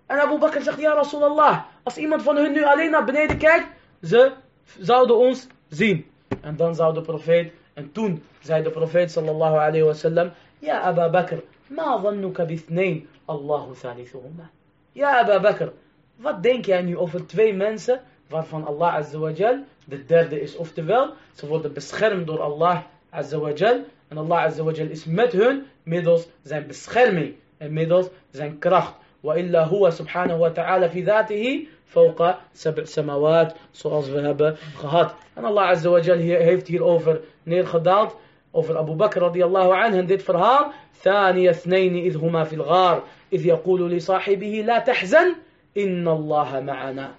En 0.05 0.20
Abu 0.20 0.38
Bakr 0.38 0.61
zegt, 0.61 0.80
ja 0.80 0.93
Rasulallah, 0.93 1.63
als 1.84 1.97
iemand 1.97 2.22
van 2.22 2.36
hun 2.36 2.51
nu 2.51 2.63
alleen 2.63 2.91
naar 2.91 3.05
beneden 3.05 3.38
kijkt, 3.38 3.68
ze 4.01 4.32
zouden 4.80 5.18
ons 5.18 5.47
zien. 5.70 6.05
En 6.41 6.55
dan 6.55 6.76
zou 6.76 6.93
de 6.93 7.01
profeet, 7.01 7.53
en 7.74 7.91
toen 7.91 8.24
zei 8.39 8.63
de 8.63 8.70
profeet 8.70 9.11
sallallahu 9.11 9.55
alayhi 9.55 9.84
wasallam, 9.84 10.32
ja 10.66 10.82
Abu 10.82 11.09
Bakr, 11.11 11.39
Ma 11.70 11.97
dhannuka 12.01 12.45
bithnain, 12.45 13.07
Allahu 13.28 13.74
thalithuhuma. 13.76 14.49
Ja, 14.93 15.20
Abu 15.20 15.39
Bakr, 15.39 15.72
wat 16.16 16.43
denk 16.43 16.66
jij 16.66 16.82
nu 16.82 16.97
over 16.97 17.28
twee 17.28 17.53
mensen 17.53 18.01
waarvan 18.30 18.66
Allah 18.66 18.93
Azza 18.93 19.18
wa 19.18 19.32
Jal 19.32 19.63
de 19.86 20.05
derde 20.05 20.41
is? 20.41 20.55
Oftewel, 20.55 21.13
ze 21.34 21.47
worden 21.47 21.74
beschermd 21.74 22.28
door 22.28 22.41
Allah 22.41 22.82
Azza 23.09 23.39
wa 23.39 23.51
Jal. 23.51 23.84
En 24.07 24.18
Allah 24.18 24.43
Azza 24.43 24.63
wa 24.63 24.72
Jal 24.72 24.88
is 24.88 25.05
met 25.05 25.32
hun 25.32 25.66
middels 25.84 26.28
zijn 26.43 26.68
bescherming 26.68 27.36
en 27.57 27.74
middels 27.74 28.07
zijn 28.32 28.59
kracht. 28.59 28.93
وإلا 29.24 29.63
هو 29.63 29.89
سبحانه 29.89 30.36
وتعالى 30.36 30.89
في 30.89 31.01
ذاته 31.01 31.66
فوق 31.86 32.34
سبع 32.53 32.84
سماوات 32.84 33.53
zoals 33.74 34.09
we 34.09 34.22
hebben 34.22 34.57
gehad. 34.76 35.16
En 35.34 35.45
Allah 35.45 35.70
Azza 35.70 35.89
wa 35.89 35.99
Jal 35.99 36.18
heeft 36.18 36.68
hierover 36.68 37.22
neergedaald 37.43 38.16
over 38.56 38.78
Abu 38.78 38.95
Bakr 38.95 39.20
radiyallahu 39.20 39.72
anhu 39.72 39.97
en 39.97 40.06
dit 40.06 40.24
verhaal. 40.24 40.74
ثاني 41.03 41.49
اثنين 41.49 41.95
إذ 41.95 42.18
هما 42.18 42.43
في 42.43 42.56
الغار 42.56 43.03
إذ 43.34 43.45
يقول 43.45 43.91
لصاحبه 43.91 44.64
لا 44.66 44.80
تحزن 44.80 45.36
إن 45.78 46.08
الله 46.08 46.60
معنا. 46.60 47.16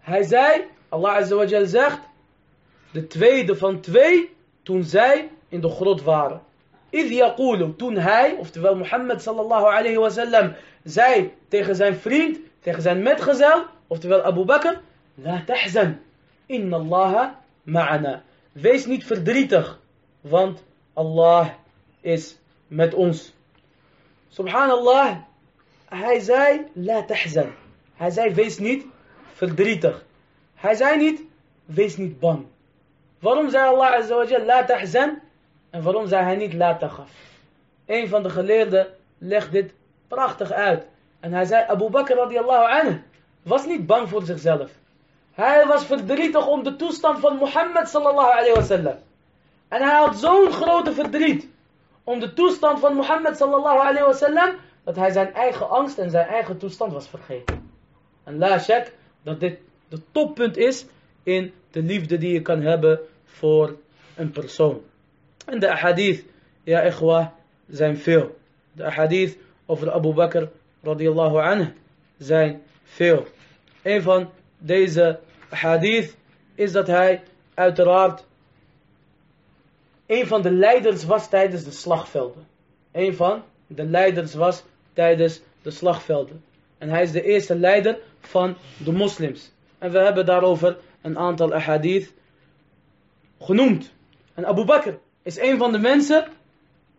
Hij 0.00 0.22
zei, 0.22 0.64
Allah 0.88 1.14
Azza 1.14 1.36
wa 1.36 1.44
Jal 1.44 1.66
zegt, 1.66 2.00
de 2.92 3.06
tweede 3.06 3.56
van 3.56 3.80
twee, 3.80 4.30
toen 4.62 4.82
zij 4.82 5.28
in 5.48 5.60
de 5.60 5.68
grot 5.68 6.02
waren. 6.02 6.40
إذ 6.90 7.10
يقول, 7.10 7.76
toen 7.76 7.96
hij, 7.96 8.34
oftewel 8.38 8.76
Mohammed 8.76 9.22
sallallahu 9.22 9.64
alayhi 9.64 9.96
wa 9.96 10.08
sallam, 10.08 10.54
zei 10.84 11.32
tegen 11.48 11.74
zijn 11.74 11.94
vriend, 11.94 12.38
tegen 12.60 12.82
zijn 12.82 13.02
metgezel, 13.02 13.64
oftewel 13.86 14.22
Abu 14.22 14.44
Bakr, 14.44 14.80
La 15.14 15.42
tahzan, 15.46 15.98
inna 16.46 16.76
Allah 16.76 17.28
ma'ana. 17.62 18.22
Wees 18.52 18.86
niet 18.86 19.04
verdrietig, 19.04 19.80
want 20.22 20.62
Allah 20.94 21.48
is 22.00 22.38
met 22.66 22.94
ons. 22.94 23.32
Subhanallah, 24.28 25.16
hij 25.88 26.20
zei, 26.20 26.66
la 26.72 27.02
tahzan. 27.04 27.52
Hij 27.94 28.10
zei, 28.10 28.34
wees 28.34 28.58
niet 28.58 28.86
verdrietig. 29.32 30.04
Hij 30.54 30.74
zei 30.74 30.98
niet, 30.98 31.22
wees 31.64 31.96
niet 31.96 32.18
bang. 32.20 32.46
Waarom 33.18 33.50
zei 33.50 33.68
Allah 33.68 33.92
azza 33.92 34.16
wa 34.16 34.24
jal, 34.24 34.44
la 34.44 34.64
tahzan? 34.64 35.20
En 35.70 35.82
waarom 35.82 36.06
zei 36.06 36.24
hij 36.24 36.36
niet, 36.36 36.54
la 36.54 36.76
taghaf? 36.76 37.10
Een 37.86 38.08
van 38.08 38.22
de 38.22 38.30
geleerden 38.30 38.86
legt 39.18 39.52
dit 39.52 39.72
prachtig 40.08 40.52
uit. 40.52 40.86
En 41.20 41.32
hij 41.32 41.44
zei, 41.44 41.64
Abu 41.68 41.90
Bakr 41.90 42.12
radiallahu 42.12 42.80
anhu, 42.80 43.02
was 43.42 43.66
niet 43.66 43.86
bang 43.86 44.08
voor 44.08 44.22
zichzelf. 44.22 44.70
Hij 45.32 45.66
was 45.66 45.84
verdrietig 45.84 46.46
om 46.46 46.62
de 46.62 46.76
toestand 46.76 47.18
van 47.18 47.36
Mohammed 47.36 47.88
sallallahu 47.88 48.30
alayhi 48.30 48.52
wa 48.52 48.62
sallam. 48.62 48.96
En 49.72 49.82
hij 49.82 49.96
had 49.96 50.16
zo'n 50.16 50.52
grote 50.52 50.92
verdriet 50.92 51.48
om 52.04 52.20
de 52.20 52.32
toestand 52.32 52.80
van 52.80 52.94
Mohammed 52.94 53.36
sallallahu 53.36 53.78
alayhi 53.78 54.06
wa 54.06 54.12
sallam, 54.12 54.54
dat 54.84 54.96
hij 54.96 55.10
zijn 55.10 55.34
eigen 55.34 55.68
angst 55.68 55.98
en 55.98 56.10
zijn 56.10 56.26
eigen 56.26 56.58
toestand 56.58 56.92
was 56.92 57.08
vergeten. 57.08 57.70
En 58.24 58.38
la 58.38 58.58
shak 58.58 58.92
dat 59.22 59.40
dit 59.40 59.58
de 59.88 60.00
toppunt 60.10 60.56
is 60.56 60.86
in 61.22 61.52
de 61.70 61.82
liefde 61.82 62.18
die 62.18 62.32
je 62.32 62.42
kan 62.42 62.60
hebben 62.60 63.00
voor 63.24 63.76
een 64.16 64.30
persoon. 64.30 64.80
En 65.46 65.60
de 65.60 65.70
ahadith, 65.70 66.24
ja 66.62 66.82
ikhwa, 66.82 67.34
zijn 67.68 67.96
veel. 67.98 68.36
De 68.72 68.84
ahadith 68.84 69.38
over 69.66 69.92
Abu 69.92 70.12
Bakr 70.12 70.44
radiyallahu 70.82 71.38
anhu 71.38 71.72
zijn 72.18 72.62
veel. 72.84 73.26
Een 73.82 74.02
van 74.02 74.30
deze 74.58 75.18
hadith 75.48 76.16
is 76.54 76.72
dat 76.72 76.86
hij 76.86 77.22
uiteraard 77.54 78.24
een 80.06 80.26
van 80.26 80.42
de 80.42 80.50
leiders 80.50 81.04
was 81.04 81.28
tijdens 81.28 81.64
de 81.64 81.70
slagvelden. 81.70 82.46
Een 82.92 83.14
van 83.14 83.42
de 83.66 83.84
leiders 83.84 84.34
was 84.34 84.62
tijdens 84.92 85.40
de 85.62 85.70
slagvelden. 85.70 86.44
En 86.78 86.88
hij 86.88 87.02
is 87.02 87.12
de 87.12 87.22
eerste 87.22 87.54
leider 87.54 87.98
van 88.20 88.56
de 88.84 88.92
moslims. 88.92 89.50
En 89.78 89.90
we 89.90 89.98
hebben 89.98 90.26
daarover 90.26 90.76
een 91.02 91.18
aantal 91.18 91.52
ahadith 91.54 92.12
genoemd. 93.40 93.92
En 94.34 94.46
Abu 94.46 94.64
Bakr 94.64 94.90
is 95.22 95.38
een 95.38 95.58
van 95.58 95.72
de 95.72 95.78
mensen 95.78 96.24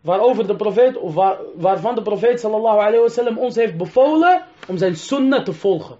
waarover 0.01 0.47
de 0.47 0.55
profeet, 0.55 0.97
of 0.97 1.13
waar, 1.13 1.37
waarvan 1.55 1.95
de 1.95 2.01
profeet 2.01 2.39
sallallahu 2.39 2.77
alayhi 2.77 2.99
wasallam 2.99 3.37
ons 3.37 3.55
heeft 3.55 3.77
bevolen 3.77 4.45
om 4.67 4.77
zijn 4.77 4.95
sunnah 4.95 5.43
te 5.43 5.53
volgen. 5.53 5.97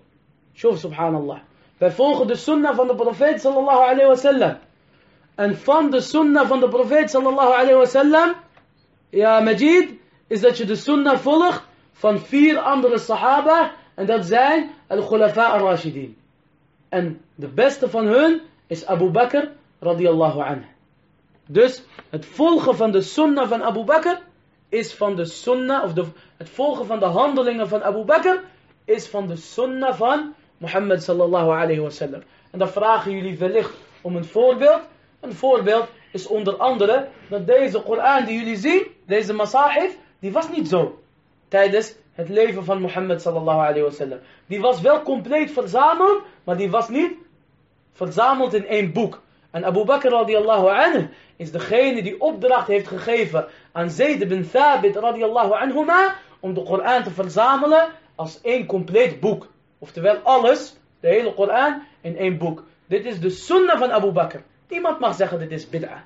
Subhanallah. 0.54 1.40
Wij 1.78 1.92
volgen 1.92 2.28
de 2.28 2.36
sunnah 2.36 2.76
van 2.76 2.88
de 2.88 2.96
profeet 2.96 3.42
sallallahu 3.42 3.82
alayhi 3.92 4.08
wasallam. 4.08 4.58
En 5.36 5.58
van 5.58 5.90
de 5.90 6.02
sunnah 6.02 6.48
van 6.48 6.60
de 6.60 6.68
profeet 6.68 7.10
sallallahu 7.10 7.54
alayhi 7.54 7.74
wasallam, 7.74 8.34
ja 9.10 9.40
Majid, 9.40 9.90
is 10.28 10.42
dat 10.42 10.58
je 10.58 10.66
de 10.66 10.76
sunnah 10.76 11.18
volgt 11.18 11.64
van 11.92 12.20
vier 12.20 12.60
andere 12.60 12.98
sahaba. 12.98 13.72
En 13.96 14.06
dat 14.06 14.26
zijn 14.26 14.70
al-Khulafa 14.88 15.46
al-Rashidin. 15.46 16.18
En 16.90 17.22
de 17.36 17.48
beste 17.48 17.90
van 17.90 18.06
hun 18.06 18.42
is 18.68 18.86
Abu 18.86 19.10
Bakr 19.10 19.48
radiyallahu 19.80 20.40
anhu. 20.42 20.66
Dus 21.48 21.84
het 22.10 22.26
volgen 22.26 22.76
van 22.76 22.92
de 22.92 23.02
sunnah 23.02 23.48
van 23.48 23.64
Abu 23.64 23.84
Bakr 23.84 24.22
is 24.70 24.94
van 24.94 25.16
de 25.16 25.26
sunnah, 25.26 25.84
of 25.84 25.94
de, 25.94 26.06
het 26.38 26.50
volgen 26.50 26.86
van 26.86 27.00
de 27.00 27.06
handelingen 27.06 27.68
van 27.68 27.84
Abu 27.84 28.04
Bakr 28.04 28.42
is 28.86 29.08
van 29.08 29.28
de 29.28 29.36
sunnah 29.36 29.94
van 29.94 30.34
Mohammed 30.58 31.04
sallallahu 31.04 31.50
alayhi 31.50 31.80
wasallam. 31.80 32.24
En 32.52 32.60
dan 32.60 32.70
vragen 32.70 33.12
jullie 33.12 33.38
wellicht 33.38 33.74
om 34.02 34.16
een 34.16 34.26
voorbeeld. 34.26 34.82
Een 35.24 35.34
voorbeeld 35.34 35.88
is 36.12 36.28
onder 36.28 36.56
andere 36.56 37.08
dat 37.30 37.48
deze 37.48 37.82
Koran 37.82 38.26
die 38.26 38.38
jullie 38.38 38.58
zien, 38.58 38.88
deze 39.06 39.34
masahif, 39.34 39.98
die 40.20 40.32
was 40.32 40.50
niet 40.50 40.68
zo 40.68 41.00
tijdens 41.48 41.96
het 42.14 42.30
leven 42.30 42.66
van 42.66 42.82
Mohammed 42.82 43.22
sallallahu 43.22 43.60
alayhi 43.60 43.82
wasallam. 43.82 44.20
Die 44.46 44.60
was 44.60 44.82
wel 44.82 45.02
compleet 45.02 45.52
verzameld, 45.52 46.22
maar 46.44 46.58
die 46.58 46.70
was 46.70 46.90
niet 46.90 47.12
verzameld 47.92 48.54
in 48.54 48.68
één 48.68 48.94
boek. 48.94 49.22
En 49.52 49.66
Abu 49.66 49.86
Bakr 49.86 50.08
radiallahu 50.08 50.68
anhu 50.68 51.10
is 51.36 51.52
degene 51.52 52.04
die 52.04 52.22
opdracht 52.22 52.68
heeft 52.68 52.88
gegeven 52.88 53.48
aan 53.72 53.90
Zayd 53.90 54.28
bin 54.28 54.50
Thabit 54.50 54.96
radiallahu 54.96 55.52
anhuma 55.52 56.16
om 56.40 56.54
de 56.54 56.64
Koran 56.64 57.04
te 57.04 57.12
verzamelen 57.12 57.88
als 58.16 58.42
één 58.42 58.66
compleet 58.66 59.20
boek. 59.20 59.48
Oftewel 59.80 60.18
alles, 60.18 60.76
de 61.00 61.08
hele 61.08 61.34
Koran 61.34 61.84
in 62.02 62.18
één 62.18 62.38
boek. 62.38 62.64
Dit 62.86 63.06
is 63.06 63.20
de 63.20 63.30
sunnah 63.30 63.78
van 63.78 63.92
Abu 63.92 64.12
Bakr. 64.12 64.38
Niemand 64.74 65.00
mag 65.00 65.16
zeggen 65.16 65.40
dit 65.40 65.52
is 65.52 65.70
bid'ah. 65.70 66.02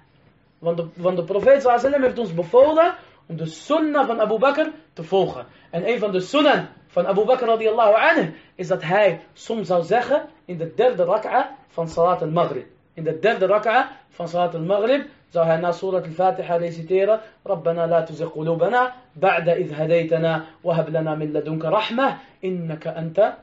Want 0.60 0.78
de, 0.78 0.86
want 0.96 1.18
de 1.18 1.24
profeet 1.24 1.62
sallam 1.62 2.04
heeft 2.04 2.20
ons 2.20 2.34
bevolen 2.34 2.96
om 3.26 3.36
de 3.38 3.46
sunnah 3.46 4.08
van 4.08 4.22
Abu 4.22 4.38
Bakr 4.38 4.68
te 4.94 5.04
volgen. 5.04 5.46
En 5.70 5.88
een 5.88 6.00
van 6.00 6.12
de 6.12 6.20
sunnah 6.20 6.64
van 6.88 7.08
Abu 7.08 7.26
Bakr 7.26 7.46
radiallahu 7.46 7.94
anhu 7.94 8.34
is 8.56 8.68
dat 8.68 8.84
hij 8.84 9.22
soms 9.34 9.68
zou 9.68 9.84
zeggen 9.84 10.28
in 10.46 10.58
de 10.58 10.74
derde 10.76 11.04
rak'a 11.04 11.56
van 11.68 11.90
Salat 11.90 12.22
al-Maghrib. 12.22 12.66
In 12.94 13.04
de 13.04 13.20
derde 13.20 13.46
rak'a 13.46 13.92
van 14.10 14.28
Salat 14.28 14.56
al-Maghrib 14.56 15.06
zou 15.30 15.46
hij 15.46 15.58
na 15.58 15.72
Surat 15.72 16.04
al-Fatiha 16.04 16.56
reciteren 16.56 17.20
Rabbana 17.44 17.88
la 17.88 18.04
tuzigh 18.04 18.32
qulubana 18.32 18.94
ba'da 19.14 19.56
idh 19.56 19.72
hadaytana 19.72 20.46
wa 20.62 20.74
hab 20.74 20.90
lana 20.90 21.16
min 21.16 21.32
ladunka 21.32 21.70
rahmah 21.70 22.18
innaka 22.40 22.94
anta 22.96 23.38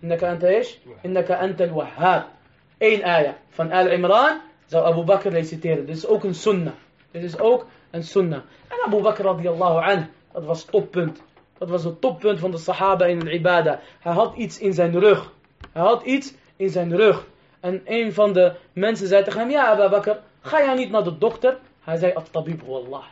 innaka 0.00 0.28
anta 0.28 0.48
ish 0.48 0.78
innaka 1.02 1.36
anta 1.36 1.64
al-wahhab. 1.64 2.35
Eén 2.78 3.04
ayah 3.04 3.34
van 3.50 3.72
Al-Imran 3.72 4.40
zou 4.66 4.84
Abu 4.84 5.02
Bakr 5.02 5.28
reciteren. 5.28 5.86
Dit 5.86 5.96
is 5.96 6.06
ook 6.06 6.24
een 6.24 6.34
sunnah. 6.34 6.72
Dit 7.10 7.22
is 7.22 7.38
ook 7.38 7.66
een 7.90 8.02
sunnah. 8.04 8.40
En 8.68 8.76
Abu 8.86 9.02
Bakr 9.02 9.22
radiallahu 9.22 9.84
anhu, 9.84 10.06
dat 10.32 10.44
was 10.44 10.64
toppunt. 10.64 11.22
Dat 11.58 11.68
was 11.68 11.84
het 11.84 12.00
toppunt 12.00 12.40
van 12.40 12.50
de 12.50 12.58
sahaba 12.58 13.04
in 13.04 13.18
de 13.18 13.32
ibada. 13.32 13.80
Hij 14.00 14.12
had 14.12 14.36
iets 14.36 14.58
in 14.58 14.72
zijn 14.72 14.98
rug. 14.98 15.32
Hij 15.72 15.82
had 15.82 16.02
iets 16.02 16.34
in 16.56 16.70
zijn 16.70 16.96
rug. 16.96 17.26
En 17.60 17.80
een 17.84 18.12
van 18.12 18.32
de 18.32 18.52
mensen 18.72 19.06
zei 19.06 19.24
tegen 19.24 19.40
hem, 19.40 19.50
ja 19.50 19.66
Abu 19.66 19.88
Bakr, 19.88 20.16
ga 20.40 20.58
jij 20.64 20.74
niet 20.74 20.90
naar 20.90 21.04
de 21.04 21.18
dokter? 21.18 21.58
Hij 21.80 21.96
zei, 21.96 22.12
at-tabib 22.12 22.62
Allah. 22.68 23.04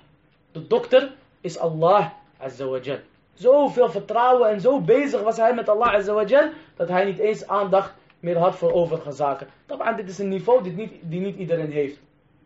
De 0.52 0.66
dokter 0.66 1.12
is 1.40 1.58
Allah 1.58 2.06
azza 2.38 2.66
wa 2.66 2.78
jal. 2.78 2.98
Zoveel 3.34 3.90
vertrouwen 3.90 4.48
en 4.48 4.60
zo 4.60 4.80
bezig 4.80 5.22
was 5.22 5.36
hij 5.36 5.54
met 5.54 5.68
Allah 5.68 5.94
azza 5.94 6.12
wa 6.12 6.24
jal, 6.24 6.48
dat 6.76 6.88
hij 6.88 7.04
niet 7.04 7.18
eens 7.18 7.46
aandacht 7.46 7.92
meer 8.24 8.38
had 8.38 8.56
voor 8.56 8.72
overige 8.72 9.12
zaken. 9.12 9.46
Taban, 9.66 9.96
dit 9.96 10.08
is 10.08 10.18
een 10.18 10.28
niveau 10.28 10.62
die 10.62 10.72
niet, 10.72 10.92
die 11.00 11.20
niet 11.20 11.36
iedereen 11.36 11.70
heeft. 11.70 11.98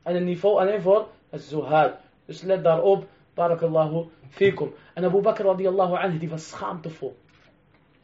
En 0.02 0.16
een 0.16 0.24
niveau 0.24 0.58
alleen 0.58 0.80
voor 0.80 1.08
het 1.30 1.42
zuhad. 1.42 1.92
Dus 2.24 2.42
let 2.42 2.64
daarop, 2.64 3.06
barakallahu 3.34 4.06
fikum. 4.28 4.74
En 4.94 5.04
Abu 5.04 5.20
Bakr 5.20 5.42
radiallahu 5.42 5.96
anhu, 5.96 6.18
die 6.18 6.28
was 6.28 6.48
schaamtevol. 6.48 7.16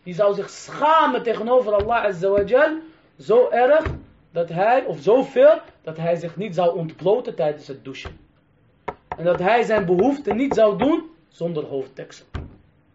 Die 0.02 0.14
zou 0.14 0.34
zich 0.34 0.50
schamen 0.50 1.22
tegenover 1.22 1.72
Allah 1.72 2.04
azza 2.04 2.28
wa 2.28 2.42
jal, 2.42 2.78
zo 3.18 3.48
erg 3.50 3.84
dat 4.30 4.48
hij, 4.48 4.84
of 4.84 4.98
zoveel, 4.98 5.60
dat 5.82 5.96
hij 5.96 6.16
zich 6.16 6.36
niet 6.36 6.54
zou 6.54 6.78
ontbloten 6.78 7.34
tijdens 7.34 7.66
het 7.66 7.84
douchen. 7.84 8.18
En 9.16 9.24
dat 9.24 9.38
hij 9.38 9.62
zijn 9.62 9.86
behoefte 9.86 10.32
niet 10.32 10.54
zou 10.54 10.78
doen 10.78 11.10
zonder 11.28 11.64
hoofddeksel. 11.64 12.26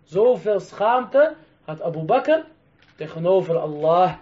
Zoveel 0.04 0.60
schaamte 0.60 1.36
had 1.66 1.82
Abu 1.82 2.00
Bakr 2.00 2.40
tegenover 2.96 3.58
Allah 3.58 4.14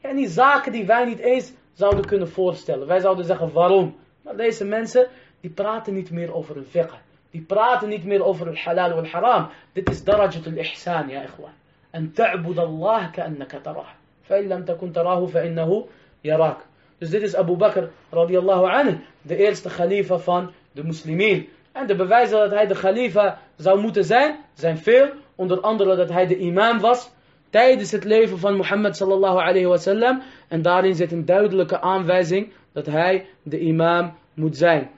en 0.00 0.16
die 0.16 0.28
zaken 0.28 0.72
die 0.72 0.86
wij 0.86 1.04
niet 1.04 1.18
eens 1.18 1.52
zouden 1.72 2.04
kunnen 2.04 2.28
voorstellen. 2.28 2.86
Wij 2.86 3.00
zouden 3.00 3.24
zeggen 3.24 3.52
waarom. 3.52 3.96
Maar 4.22 4.36
deze 4.36 4.64
mensen, 4.64 5.06
die 5.40 5.50
praten 5.50 5.94
niet 5.94 6.10
meer 6.10 6.34
over 6.34 6.56
een 6.56 6.64
fiqh. 6.64 6.94
Die 7.30 7.40
praten 7.40 7.88
niet 7.88 8.04
meer 8.04 8.24
over 8.24 8.46
het 8.46 8.58
halal 8.58 8.98
en 8.98 9.06
haram. 9.06 9.48
Dit 9.72 9.90
is 9.90 10.04
darajat 10.04 10.46
al-ihsan, 10.46 11.08
ja 11.08 11.22
ikhwan. 11.22 11.50
En 11.90 12.12
ta'bud 12.12 12.58
Allah 12.58 13.12
ka'annaka 13.12 13.58
tarah. 13.58 13.88
Fa'in 14.22 14.48
lam 14.48 14.64
takun 14.64 14.92
tarahu 14.92 15.28
fa'innahu 15.28 15.84
yarak. 16.20 16.66
Dus 16.98 17.10
dit 17.10 17.22
is 17.22 17.34
Abu 17.36 17.56
Bakr 17.56 17.88
radiallahu 18.10 18.64
anhu, 18.64 18.98
de 19.22 19.36
eerste 19.36 19.68
khalifa 19.68 20.18
van 20.18 20.52
de 20.72 20.84
moslimin. 20.84 21.48
En 21.72 21.86
de 21.86 21.96
bewijzen 21.96 22.38
dat 22.38 22.50
hij 22.50 22.66
de 22.66 22.74
khalifa 22.74 23.38
zou 23.56 23.80
moeten 23.80 24.04
zijn, 24.04 24.38
zijn 24.54 24.78
veel. 24.78 25.08
Onder 25.34 25.60
andere 25.60 25.96
dat 25.96 26.08
hij 26.08 26.26
de 26.26 26.36
imam 26.36 26.80
was 26.80 27.10
tijdens 27.50 27.90
het 27.90 28.04
leven 28.04 28.38
van 28.38 28.56
Mohammed 28.56 28.96
sallallahu 28.96 29.38
alayhi 29.38 29.66
wasallam. 29.66 30.22
En 30.48 30.62
daarin 30.62 30.94
zit 30.94 31.12
een 31.12 31.24
duidelijke 31.24 31.80
aanwijzing 31.80 32.52
dat 32.72 32.86
hij 32.86 33.26
de 33.42 33.58
imam 33.58 34.14
moet 34.34 34.56
zijn. 34.56 34.90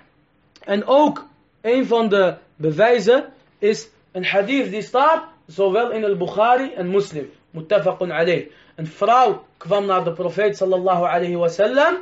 En 0.65 0.87
ook 0.87 1.27
een 1.61 1.87
van 1.87 2.09
de 2.09 2.35
bewijzen 2.57 3.25
is 3.59 3.91
een 4.13 4.25
hadith 4.25 4.71
die 4.71 4.83
staat 4.83 5.25
zowel 5.47 5.91
in 5.91 6.05
al-Bukhari 6.05 6.73
en 6.75 6.91
Muslim. 6.91 7.31
Muttafaqun 7.51 8.13
alayh. 8.13 8.51
Een 8.77 8.87
vrouw 8.87 9.45
kwam 9.57 9.87
naar 9.87 10.05
de 10.05 10.13
profeet 10.13 10.57
sallallahu 10.57 11.05
alayhi 11.05 11.37
wasallam. 11.37 11.97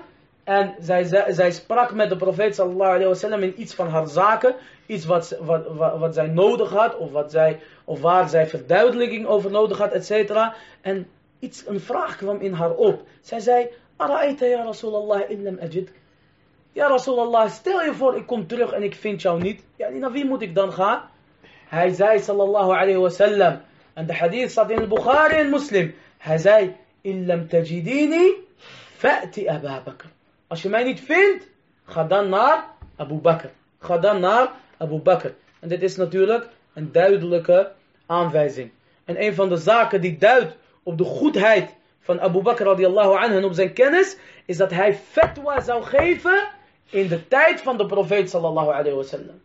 En 0.45 0.75
zij, 0.79 1.05
zij, 1.29 1.51
sprak 1.51 1.95
met 1.95 2.09
de 2.09 2.17
profeet 2.17 2.55
sallallahu 2.55 2.91
alayhi 2.91 3.09
wasallam 3.09 3.43
in 3.43 3.61
iets 3.61 3.75
van 3.75 3.89
haar 3.89 4.07
zaken. 4.07 4.55
Iets 4.87 5.05
wat, 5.05 5.39
wat, 5.41 5.67
wat 5.99 6.15
zij 6.15 6.27
nodig 6.27 6.71
had. 6.71 6.97
Of, 6.97 7.11
wat 7.11 7.31
zij, 7.31 7.61
of 7.91 8.01
waar 8.01 8.28
zij 8.28 8.47
verduidelijking 8.47 9.26
over 9.26 9.51
nodig 9.51 9.78
had, 9.78 9.93
et 9.93 10.07
cetera. 10.07 10.55
En 10.80 11.07
iets, 11.38 11.66
een 11.66 11.80
vraag 11.80 12.16
kwam 12.16 12.41
in 12.41 12.53
haar 12.53 12.74
op. 12.74 13.03
Zij 13.20 13.41
zei, 13.41 13.68
Ara'aita 13.97 14.47
ya 14.47 14.62
Rasulallah 14.64 15.30
illam 15.30 15.59
ajid. 15.61 15.93
Ja 16.72 16.88
Rasulallah, 16.88 17.51
stel 17.51 17.82
je 17.82 17.95
voor 17.95 18.16
ik 18.16 18.26
kom 18.26 18.47
terug 18.47 18.72
en 18.72 18.82
ik 18.82 18.95
vind 18.95 19.22
jou 19.22 19.43
niet. 19.43 19.62
Ja, 19.76 19.88
naar 19.88 20.12
wie 20.12 20.24
moet 20.24 20.43
ik 20.43 20.55
dan 20.55 20.72
gaan? 20.72 21.03
Hij 21.66 21.91
zei 21.91 22.18
sallallahu 22.18 22.70
alayhi 22.70 22.97
wasallam. 22.97 23.61
En 23.93 24.07
de 24.07 24.14
hadith 24.14 24.51
staat 24.51 24.70
in 24.70 24.88
Bukhari 24.88 25.34
en 25.34 25.51
Muslim. 25.51 25.95
Hij 26.18 26.38
zei, 26.38 26.76
illam 27.01 27.49
tajidini, 27.49 28.32
fa'ti 28.97 29.49
Abu 29.49 29.68
Bakr. 29.84 30.07
Als 30.47 30.62
je 30.62 30.68
mij 30.68 30.84
niet 30.84 31.01
vindt, 31.01 31.49
ga 31.84 32.05
dan 32.05 32.28
naar 32.28 32.64
Abu 32.97 33.14
Bakr. 33.14 33.49
Ga 33.80 33.99
dan 33.99 34.20
naar 34.20 34.51
Abu 34.78 34.99
Bakr. 34.99 35.34
En 35.61 35.68
dit 35.68 35.82
is 35.82 35.97
natuurlijk 35.97 36.49
een 36.74 36.93
duidelijke 36.93 37.78
aanwijzing. 38.11 38.71
En 39.05 39.23
een 39.23 39.35
van 39.35 39.49
de 39.49 39.57
zaken 39.57 40.01
die 40.01 40.19
duidt 40.19 40.57
op 40.83 40.99
de 40.99 41.05
goedheid 41.05 41.75
van 42.01 42.21
Abu 42.21 42.43
Bakr 42.43 42.63
radiallahu 42.63 43.17
anhu 43.17 43.37
en 43.37 43.45
op 43.45 43.53
zijn 43.53 43.73
kennis, 43.73 44.17
is 44.45 44.57
dat 44.57 44.71
hij 44.71 44.95
fatwa 44.95 45.61
zou 45.61 45.83
geven 45.83 46.49
in 46.91 47.09
de 47.09 47.29
tijd 47.29 47.61
van 47.61 47.77
de 47.77 47.87
profeet 47.87 48.31
sallallahu 48.31 48.69
alayhi 48.69 48.97
wasallam. 48.97 49.41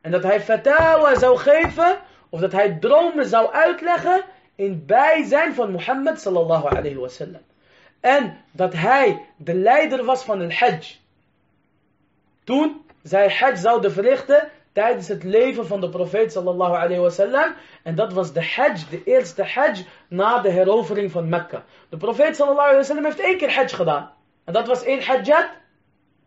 En 0.00 0.10
dat 0.10 0.22
hij 0.22 0.40
fatwa 0.40 1.14
zou 1.14 1.36
geven, 1.36 1.98
of 2.28 2.40
dat 2.40 2.52
hij 2.52 2.76
dromen 2.80 3.26
zou 3.26 3.52
uitleggen 3.52 4.24
in 4.54 4.86
bijzijn 4.86 5.54
van 5.54 5.70
Mohammed 5.70 6.20
sallallahu 6.20 6.66
alayhi 6.66 6.96
wasallam. 6.96 7.42
En 8.00 8.36
dat 8.50 8.72
hij 8.72 9.26
de 9.36 9.54
leider 9.54 10.04
was 10.04 10.24
van 10.24 10.40
een 10.40 10.52
hajj. 10.52 10.96
Toen 12.44 12.84
zij 13.02 13.30
hajj 13.30 13.56
zouden 13.56 13.92
verrichten 13.92 14.48
tijdens 14.78 15.08
het 15.08 15.24
leven 15.24 15.66
van 15.66 15.80
de 15.80 15.88
profeet 15.88 16.32
sallallahu 16.32 16.74
alayhi 16.74 17.00
wasallam. 17.00 17.54
En 17.82 17.94
dat 17.94 18.12
was 18.12 18.32
de 18.32 18.44
hajj, 18.44 18.84
de 18.90 19.02
eerste 19.04 19.42
hajj 19.42 19.86
na 20.08 20.38
de 20.40 20.50
herovering 20.50 21.10
van 21.10 21.28
Mekka. 21.28 21.64
De 21.88 21.96
profeet 21.96 22.36
sallallahu 22.36 22.68
alayhi 22.68 22.78
wasallam 22.78 23.04
heeft 23.04 23.20
één 23.20 23.36
keer 23.36 23.54
hajj 23.54 23.74
gedaan. 23.74 24.10
En 24.44 24.52
dat 24.52 24.66
was 24.66 24.82
in 24.82 25.00
hajjat 25.00 25.48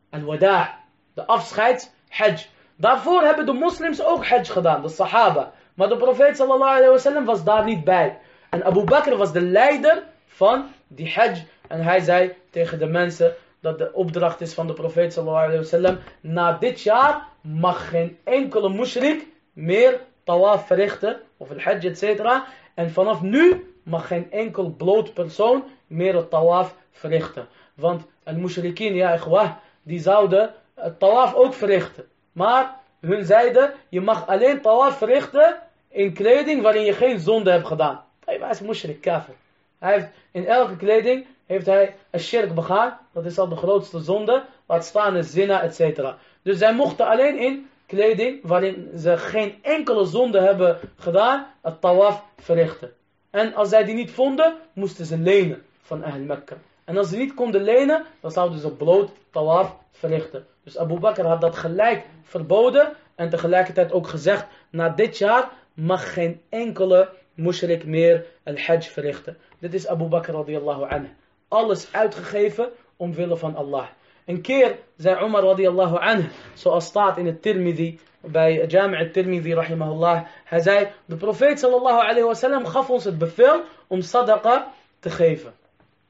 al-wada' 0.09 0.79
de 1.13 1.25
afscheidshajj. 1.25 2.47
Daarvoor 2.75 3.21
hebben 3.21 3.45
de 3.45 3.53
moslims 3.53 4.03
ook 4.03 4.25
hajj 4.25 4.49
gedaan, 4.49 4.81
de 4.81 4.89
sahaba. 4.89 5.51
Maar 5.73 5.89
de 5.89 5.97
profeet 5.97 6.35
sallallahu 6.37 6.75
alayhi 6.75 6.91
wasallam 6.91 7.25
was 7.25 7.43
daar 7.43 7.63
niet 7.63 7.83
bij. 7.83 8.17
En 8.49 8.63
Abu 8.63 8.83
Bakr 8.83 9.15
was 9.15 9.31
de 9.31 9.41
leider 9.41 10.03
van 10.25 10.65
die 10.87 11.11
hajj. 11.15 11.45
En 11.67 11.83
hij 11.83 11.99
zei 11.99 12.35
tegen 12.49 12.79
de 12.79 12.87
mensen 12.87 13.35
dat 13.59 13.77
de 13.77 13.93
opdracht 13.93 14.41
is 14.41 14.53
van 14.53 14.67
de 14.67 14.73
profeet 14.73 15.13
sallallahu 15.13 15.43
alayhi 15.43 15.61
wasallam. 15.61 15.97
Na 16.21 16.57
dit 16.57 16.81
jaar 16.81 17.29
mag 17.41 17.89
geen 17.89 18.17
enkele 18.23 18.69
mushrik 18.69 19.27
meer 19.53 19.99
tawaf 20.23 20.67
verrichten. 20.67 21.21
Of 21.37 21.49
het 21.49 21.63
hajj 21.63 21.87
etc. 21.87 22.25
En 22.73 22.91
vanaf 22.91 23.21
nu 23.21 23.73
mag 23.83 24.07
geen 24.07 24.31
enkel 24.31 24.69
bloot 24.69 25.13
persoon 25.13 25.63
meer 25.87 26.15
het 26.15 26.29
tawaf 26.29 26.75
verrichten. 26.91 27.47
Want 27.73 28.03
al 28.23 28.33
mushrikin, 28.33 28.95
ja 28.95 29.13
ikhwah, 29.13 29.51
die 29.83 29.99
zouden 29.99 30.53
het 30.73 30.99
tawaf 30.99 31.33
ook 31.33 31.53
verrichten. 31.53 32.05
Maar 32.31 32.79
hun 32.99 33.25
zeiden, 33.25 33.73
je 33.89 34.01
mag 34.01 34.27
alleen 34.27 34.61
tawaf 34.61 34.97
verrichten 34.97 35.59
in 35.87 36.13
kleding 36.13 36.61
waarin 36.61 36.83
je 36.83 36.93
geen 36.93 37.19
zonde 37.19 37.51
hebt 37.51 37.67
gedaan. 37.67 38.03
Hij 38.25 38.49
is 38.49 38.61
mushrik, 38.61 39.01
kafir. 39.01 39.33
Heeft, 39.79 40.07
in 40.31 40.45
elke 40.45 40.75
kleding 40.75 41.25
heeft 41.45 41.65
hij 41.65 41.95
een 42.09 42.19
shirk 42.19 42.55
begaan. 42.55 42.99
Dat 43.13 43.25
is 43.25 43.39
al 43.39 43.47
de 43.47 43.55
grootste 43.55 43.99
zonde. 43.99 44.43
Laat 44.65 44.85
staan 44.85 45.17
is 45.17 45.31
zina, 45.31 45.61
etc. 45.61 45.99
Dus 46.41 46.57
zij 46.57 46.73
mochten 46.73 47.07
alleen 47.07 47.37
in 47.37 47.69
kleding 47.85 48.39
waarin 48.43 48.89
ze 48.97 49.17
geen 49.17 49.55
enkele 49.61 50.05
zonde 50.05 50.39
hebben 50.39 50.79
gedaan, 50.95 51.47
het 51.61 51.81
tawaf 51.81 52.23
verrichten. 52.37 52.93
En 53.29 53.53
als 53.53 53.69
zij 53.69 53.83
die 53.83 53.95
niet 53.95 54.11
vonden, 54.11 54.55
moesten 54.73 55.05
ze 55.05 55.17
lenen 55.17 55.63
van 55.81 56.03
Ahl 56.03 56.19
Mekka. 56.19 56.55
En 56.85 56.97
als 56.97 57.09
ze 57.09 57.17
niet 57.17 57.33
konden 57.33 57.63
lenen, 57.63 58.05
dan 58.19 58.31
zouden 58.31 58.59
ze 58.59 58.71
bloot 58.71 59.11
tawaf 59.29 59.77
verrichten. 59.91 60.45
Dus 60.63 60.77
Abu 60.77 60.99
Bakr 60.99 61.21
had 61.21 61.41
dat 61.41 61.55
gelijk 61.55 62.05
verboden. 62.23 62.93
En 63.15 63.29
tegelijkertijd 63.29 63.91
ook 63.91 64.07
gezegd, 64.07 64.45
na 64.69 64.89
dit 64.89 65.17
jaar 65.17 65.49
mag 65.73 66.13
geen 66.13 66.41
enkele 66.49 67.09
mushrik 67.33 67.85
meer 67.85 68.25
al-hajj 68.43 68.81
verrichten. 68.81 69.37
Dit 69.59 69.73
is 69.73 69.87
Abu 69.87 70.05
Bakr 70.05 70.31
radiyallahu 70.31 70.83
anhu. 70.83 71.09
Alles 71.47 71.93
uitgegeven 71.93 72.69
omwille 72.95 73.37
van 73.37 73.55
Allah. 73.55 73.87
Een 74.25 74.41
keer 74.41 74.77
zei 74.97 75.25
Umar 75.25 75.43
radiyallahu 75.43 75.97
anhu, 75.97 76.29
zoals 76.53 76.85
staat 76.85 77.17
in 77.17 77.25
het 77.25 77.41
Tirmidhi, 77.41 77.99
bij 78.21 78.65
Jami' 78.65 78.97
al-Tirmidhi 78.97 79.53
rahimahullah. 79.53 80.21
Hij 80.43 80.59
zei, 80.59 80.87
de 81.05 81.15
profeet 81.15 81.59
sallallahu 81.59 81.99
alayhi 81.99 82.23
wa 82.23 82.33
sallam 82.33 82.65
gaf 82.65 82.89
ons 82.89 83.03
het 83.03 83.17
bevel 83.17 83.61
om 83.87 84.01
sadaqa 84.01 84.67
te 84.99 85.09
geven. 85.09 85.53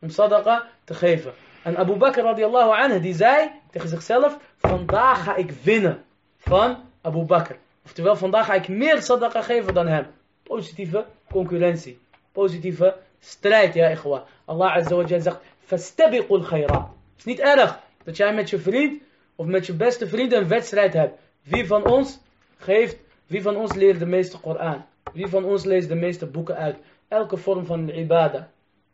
Om 0.01 0.09
sadaqa 0.09 0.67
te 0.83 0.93
geven. 0.93 1.33
En 1.63 1.77
Abu 1.77 1.95
Bakr 1.95 2.19
radiallahu 2.21 2.69
anhu 2.83 2.99
die 2.99 3.13
zei 3.13 3.51
tegen 3.71 3.89
zichzelf, 3.89 4.37
vandaag 4.57 5.23
ga 5.23 5.35
ik 5.35 5.51
winnen 5.51 6.03
van 6.37 6.77
Abu 7.01 7.23
Bakr. 7.23 7.55
Oftewel, 7.85 8.15
vandaag 8.15 8.45
ga 8.45 8.53
ik 8.53 8.67
meer 8.67 9.01
sadaqa 9.01 9.41
geven 9.41 9.73
dan 9.73 9.87
hem. 9.87 10.07
Positieve 10.43 11.05
concurrentie. 11.31 11.99
Positieve 12.31 12.95
strijd, 13.19 13.73
ja 13.73 13.89
ikhwa. 13.89 14.23
Allah 14.45 14.75
azza 14.75 15.19
zegt, 15.19 15.39
fastabiqul 15.65 16.41
khayrat. 16.41 16.87
Het 17.11 17.17
is 17.17 17.23
niet 17.23 17.39
erg 17.39 17.79
dat 18.03 18.17
jij 18.17 18.33
met 18.33 18.49
je 18.49 18.59
vriend 18.59 19.01
of 19.35 19.45
met 19.45 19.65
je 19.65 19.73
beste 19.73 20.07
vriend 20.07 20.33
een 20.33 20.47
wedstrijd 20.47 20.93
hebt. 20.93 21.19
Wie 21.43 21.67
van 21.67 21.85
ons 21.85 22.19
geeft, 22.57 22.97
wie 23.27 23.41
van 23.41 23.55
ons 23.55 23.73
leert 23.73 23.99
de 23.99 24.05
meeste 24.05 24.39
Koran? 24.39 24.85
Wie 25.13 25.27
van 25.27 25.43
ons 25.43 25.63
leest 25.63 25.89
de 25.89 25.95
meeste 25.95 26.25
boeken 26.25 26.55
uit? 26.55 26.75
Elke 27.07 27.37
vorm 27.37 27.65
van 27.65 27.89
ibadah. 27.89 28.43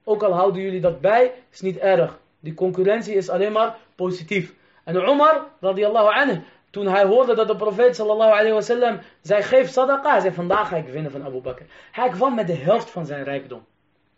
Ook 0.03 0.23
al 0.23 0.33
houden 0.33 0.61
jullie 0.61 0.81
dat 0.81 1.01
bij, 1.01 1.33
is 1.51 1.61
niet 1.61 1.77
erg. 1.77 2.19
Die 2.39 2.53
concurrentie 2.53 3.15
is 3.15 3.29
alleen 3.29 3.51
maar 3.51 3.77
positief. 3.95 4.53
En 4.83 4.95
Umar, 4.95 5.45
radiallahu 5.59 6.13
anhu, 6.13 6.41
toen 6.69 6.87
hij 6.87 7.05
hoorde 7.05 7.35
dat 7.35 7.47
de 7.47 7.55
profeet 7.55 7.95
sallallahu 7.95 8.31
alayhi 8.31 8.51
wa 8.51 8.61
sallam 8.61 8.99
zei, 9.21 9.43
geef 9.43 9.69
sadaqa, 9.69 10.19
zei, 10.19 10.33
vandaag 10.33 10.67
ga 10.67 10.75
ik 10.75 10.87
winnen 10.87 11.11
van 11.11 11.23
Abu 11.23 11.41
Bakr. 11.41 11.63
Hij 11.91 12.09
kwam 12.09 12.35
met 12.35 12.47
de 12.47 12.53
helft 12.53 12.89
van 12.89 13.05
zijn 13.05 13.23
rijkdom. 13.23 13.65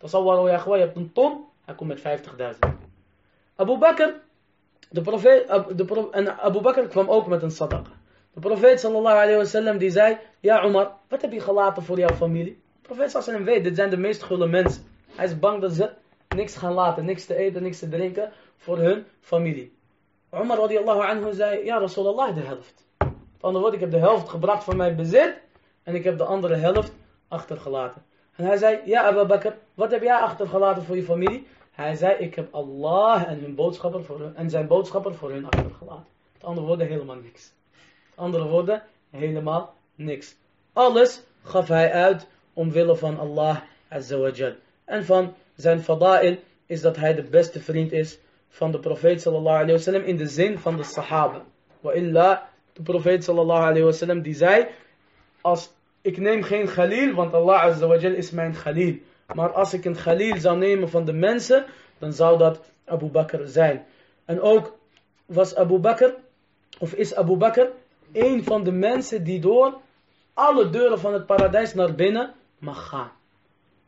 Is 0.01 0.13
al 0.13 0.47
je 0.47 0.79
hebt 0.79 0.95
een 0.95 1.11
ton, 1.13 1.45
hij 1.65 1.75
komt 1.75 2.03
met 2.03 2.21
50.000. 2.21 2.69
Abu 3.55 3.77
Bakr, 3.77 4.13
de 4.89 5.01
profeet, 5.01 5.47
de 5.75 6.07
en 6.11 6.39
Abu 6.39 6.61
Bakr 6.61 6.81
kwam 6.81 7.09
ook 7.09 7.27
met 7.27 7.41
een 7.41 7.51
sadaqa. 7.51 7.91
De 8.33 8.39
profeet 8.39 8.79
sallallahu 8.79 9.17
alayhi 9.17 9.77
die 9.77 9.89
zei, 9.89 10.17
ja 10.39 10.65
Umar, 10.65 10.91
wat 11.07 11.21
heb 11.21 11.31
je 11.31 11.39
gelaten 11.39 11.83
voor 11.83 11.97
jouw 11.97 12.15
familie? 12.15 12.61
De 12.81 12.87
profeet 12.87 13.11
sallallahu 13.11 13.43
weet, 13.43 13.63
dit 13.63 13.75
zijn 13.75 13.89
de 13.89 13.97
meest 13.97 14.23
gulle 14.23 14.47
mensen. 14.47 14.83
Hij 15.15 15.25
is 15.25 15.39
bang 15.39 15.61
dat 15.61 15.71
ze 15.71 15.89
niks 16.35 16.55
gaan 16.55 16.73
laten, 16.73 17.05
niks 17.05 17.25
te 17.25 17.35
eten, 17.35 17.63
niks 17.63 17.79
te 17.79 17.89
drinken 17.89 18.31
voor 18.57 18.77
hun 18.77 19.05
familie. 19.21 19.77
Umar 20.33 20.57
radiallahu 20.57 21.01
anhu 21.01 21.33
zei, 21.33 21.65
ja 21.65 21.79
Rasulallah 21.79 22.35
de 22.35 22.41
helft. 22.41 22.85
Met 22.97 23.11
andere 23.41 23.63
woorden, 23.63 23.79
ik 23.79 23.91
heb 23.91 23.91
de 23.91 24.07
helft 24.07 24.29
gebracht 24.29 24.63
van 24.63 24.77
mijn 24.77 24.95
bezit 24.95 25.41
en 25.83 25.95
ik 25.95 26.03
heb 26.03 26.17
de 26.17 26.23
andere 26.23 26.55
helft 26.55 26.93
achtergelaten. 27.27 28.03
En 28.35 28.45
hij 28.45 28.57
zei, 28.57 28.79
ja 28.85 29.03
Abu 29.03 29.25
Bakr, 29.25 29.53
wat 29.73 29.91
heb 29.91 30.01
jij 30.01 30.15
achtergelaten 30.15 30.83
voor 30.83 30.95
je 30.95 31.03
familie? 31.03 31.47
Hij 31.79 31.95
zei, 31.95 32.15
ik 32.17 32.35
heb 32.35 32.53
Allah 32.53 33.23
en, 33.27 33.55
en 34.35 34.49
zijn 34.49 34.67
boodschapper 34.67 35.15
voor 35.15 35.31
hun 35.31 35.45
achtergelaten. 35.45 36.05
Met 36.33 36.43
andere 36.43 36.67
woorden, 36.67 36.87
helemaal 36.87 37.15
niks. 37.15 37.53
Met 38.09 38.17
andere 38.25 38.47
woorden, 38.47 38.83
helemaal 39.09 39.73
niks. 39.95 40.35
Alles 40.73 41.23
gaf 41.43 41.67
hij 41.67 41.91
uit 41.91 42.27
omwille 42.53 42.95
van 42.95 43.19
Allah 43.19 43.57
azza 43.89 44.17
wa 44.17 44.29
jal. 44.29 44.53
En 44.85 45.05
van 45.05 45.33
zijn 45.55 45.79
fada'il 45.79 46.37
is 46.65 46.81
dat 46.81 46.95
hij 46.95 47.13
de 47.15 47.23
beste 47.23 47.59
vriend 47.59 47.91
is 47.91 48.19
van 48.49 48.71
de 48.71 48.79
profeet 48.79 49.21
sallallahu 49.21 49.55
alayhi 49.55 49.71
wasallam 49.71 50.03
in 50.03 50.17
de 50.17 50.27
zin 50.27 50.57
van 50.57 50.75
de 50.75 50.83
sahaba. 50.83 51.43
Wa 51.79 51.91
illa, 51.91 52.49
de 52.73 52.81
profeet 52.81 53.23
sallallahu 53.23 53.61
alayhi 53.61 53.83
wasallam 53.83 54.21
die 54.21 54.35
zei, 54.35 54.67
als 55.41 55.71
ik 56.01 56.17
neem 56.17 56.43
geen 56.43 56.67
khalil, 56.67 57.13
want 57.13 57.33
Allah 57.33 57.61
azza 57.61 57.87
wa 57.87 57.97
jal 57.97 58.13
is 58.13 58.31
mijn 58.31 58.53
khalil. 58.53 58.95
Maar 59.33 59.51
als 59.51 59.73
ik 59.73 59.85
een 59.85 59.95
khalil 59.95 60.37
zou 60.37 60.57
nemen 60.57 60.89
van 60.89 61.05
de 61.05 61.13
mensen, 61.13 61.65
dan 61.97 62.13
zou 62.13 62.37
dat 62.37 62.59
Abu 62.85 63.05
Bakr 63.05 63.45
zijn. 63.45 63.85
En 64.25 64.41
ook 64.41 64.77
was 65.25 65.55
Abu 65.55 65.77
Bakr, 65.77 66.13
of 66.79 66.93
is 66.93 67.15
Abu 67.15 67.35
Bakr, 67.35 67.65
een 68.11 68.43
van 68.43 68.63
de 68.63 68.71
mensen 68.71 69.23
die 69.23 69.39
door 69.39 69.77
alle 70.33 70.69
deuren 70.69 70.99
van 70.99 71.13
het 71.13 71.25
paradijs 71.25 71.73
naar 71.73 71.95
binnen 71.95 72.33
mag 72.57 72.87
gaan. 72.87 73.11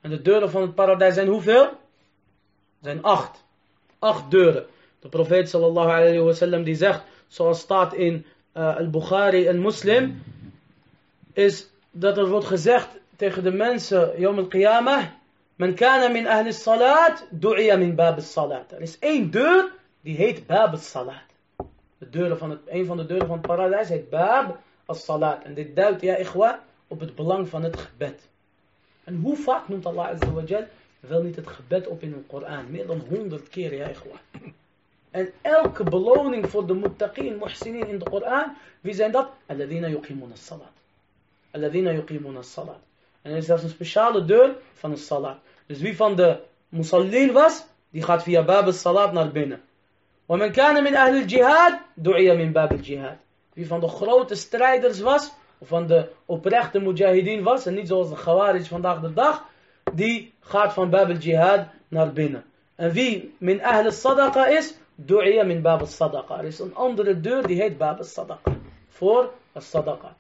En 0.02 0.10
de 0.10 0.22
deuren 0.22 0.50
van 0.50 0.62
het 0.62 0.76
paradijs 0.76 1.14
zijn 1.14 1.28
hoeveel? 1.28 1.70
Zijn 2.82 3.04
acht. 3.04 3.44
Acht 4.00 4.32
deuren. 4.32 4.66
De 5.00 5.10
profeet 5.10 5.50
sallallahu 5.50 5.90
alayhi 5.90 6.20
wa 6.20 6.34
sallam 6.34 6.64
die 6.64 6.76
zegt, 6.76 7.04
zoals 7.28 7.60
staat 7.60 7.94
in 7.94 8.26
uh, 8.54 8.78
al-Bukhari 8.78 9.48
en 9.48 9.62
Muslim, 9.62 10.24
is 11.34 11.70
dat 11.92 12.18
er 12.18 12.30
wordt 12.30 12.46
gezegd 12.46 12.88
tegen 13.16 13.44
de 13.44 13.52
mensen, 13.52 14.20
Yom 14.20 14.38
al-Qiyamah, 14.38 15.04
Men 15.62 15.76
kana 15.76 16.10
min 16.10 16.26
ahli 16.26 16.54
salat, 16.54 17.16
du'iya 17.44 17.78
min 17.78 17.96
bab 17.96 18.18
salat. 18.22 18.74
Er 18.74 18.82
is 18.82 18.98
één 19.00 19.30
deur, 19.32 19.70
die 20.02 20.16
heet 20.16 20.48
bab 20.48 20.76
salat. 20.78 21.28
De 22.00 22.10
deuren 22.10 22.38
van 22.38 22.50
het, 22.50 22.60
een 22.66 22.86
van 22.86 22.98
de 22.98 23.06
deuren 23.06 23.28
van 23.28 23.38
het 23.38 23.48
paradijs 23.48 23.90
heet 23.90 24.10
bab 24.10 24.58
as-salat. 24.86 25.44
En 25.44 25.54
dit 25.54 25.76
duidt, 25.76 26.02
ja 26.02 26.16
ikhwa, 26.16 26.64
op 26.88 27.00
het 27.00 27.16
belang 27.16 27.48
van 27.50 27.64
het 27.64 27.78
gebed. 27.78 28.20
En 29.04 29.16
hoe 29.16 29.36
vaak 29.36 29.68
noemt 29.68 29.86
Allah 29.86 30.08
Azza 30.08 30.32
wa 30.32 30.44
wel 31.00 31.24
niet 31.24 31.36
het 31.36 31.48
gebed 31.48 31.88
op 31.88 32.02
in 32.02 32.10
de 32.10 32.18
Koran? 32.28 32.72
Meer 32.72 32.88
dan 32.88 33.02
honderd 33.10 33.50
keer, 33.50 33.76
ja 33.76 33.88
ikhwa. 33.88 34.18
En 35.12 35.32
elke 35.42 35.84
beloning 35.84 36.50
voor 36.50 36.68
de 36.68 36.74
muttaqin, 36.74 37.38
muhsinin 37.38 37.88
in 37.88 38.00
de 38.00 38.10
Koran, 38.10 38.56
wie 38.82 38.94
zijn 38.94 39.12
dat? 39.12 39.30
Alladina 39.46 39.88
yuqimuna 39.88 40.36
salat. 40.36 40.76
Alladina 41.52 41.92
yuqimuna 41.92 42.42
salat. 42.42 42.80
En 43.22 43.32
er 43.32 43.38
is 43.38 43.46
zelfs 43.46 43.64
een 43.64 43.70
speciale 43.70 44.26
deur 44.26 44.56
van 44.74 44.90
de 44.90 44.98
salat. 44.98 45.38
Dus 45.67 45.79
wie 45.79 45.97
van 45.97 46.17
de 46.17 46.39
musallin 46.69 47.33
was, 47.33 47.65
die 47.91 48.03
gaat 48.03 48.23
via 48.23 48.43
bab 48.43 48.73
salat 48.73 49.13
naar 49.13 49.33
binnen. 49.33 49.61
ومن 50.29 50.53
كان 50.53 50.85
من 50.85 50.95
أهل 50.95 51.17
الجهاد 51.17 51.79
دعي 51.97 52.37
من 52.37 52.53
باب 52.53 52.73
الجهاد. 52.73 53.17
Wie 53.53 53.67
van 53.67 53.81
de 53.81 53.89
grote 53.89 54.35
strijders 54.35 55.01
was, 55.01 55.33
of 55.59 55.69
van 55.69 55.87
de 55.87 56.09
oprechte 56.27 56.81
mujahideen 56.81 57.43
was, 57.43 57.67
en 57.67 57.75
niet 57.75 57.89
zoals 57.89 58.09
de 58.09 58.15
Khawarij 58.15 58.65
vandaag 58.65 59.01
de 59.01 59.13
dag, 59.13 59.45
die 59.93 60.33
gaat 60.41 60.73
van 60.73 60.91
Bab 60.91 61.09
al-Jihad 61.09 61.67
naar 61.89 62.13
binnen. 62.13 62.45
En 62.75 62.91
wie 62.91 63.35
min 63.39 63.63
ahl 63.63 63.85
al-sadaqa 63.85 64.47
is, 64.49 64.75
du'iya 64.95 65.45
min 65.45 65.63
Bab 65.63 65.81
al-sadaqa. 65.81 66.39
Er 66.39 66.45
is 66.45 66.59
een 66.59 66.75
andere 66.75 67.21
deur 67.21 67.47
die 67.47 67.61
heet 67.61 67.79
Bab 67.79 67.99
al-sadaqa. 67.99 68.53
Voor 68.89 69.33
al-sadaqa. 69.53 70.17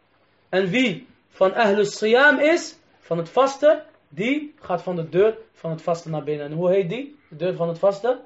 En 0.49 0.69
wie 0.69 1.07
van 1.31 1.55
ahl 1.55 1.77
al-siyam 1.77 2.39
is, 2.39 2.77
van 3.01 3.19
het 3.19 3.29
vasten, 3.29 3.83
die 4.14 4.54
gaat 4.60 4.82
van 4.82 4.96
de 4.96 5.10
deur 5.10 5.38
van 5.54 5.72
het 5.72 5.82
vaste 5.82 6.10
naar 6.10 6.24
binnen. 6.24 6.46
En 6.46 6.52
hoe 6.52 6.70
heet 6.70 6.90
die? 6.90 7.20
De 7.30 7.36
deur 7.36 7.56
van 7.56 7.68
het 7.68 7.80
vaste? 7.80 8.20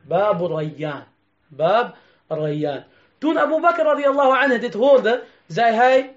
Bab 0.00 0.40
Rayyan. 0.40 1.02
Bab 1.48 1.96
Rayyan. 2.28 2.84
Toen 3.18 3.38
Abu 3.38 3.60
Bakr 3.60 3.82
radiallahu 3.82 4.42
anhu 4.42 4.58
dit 4.58 4.74
hoorde, 4.74 5.22
zei 5.46 5.74
hij... 5.74 6.14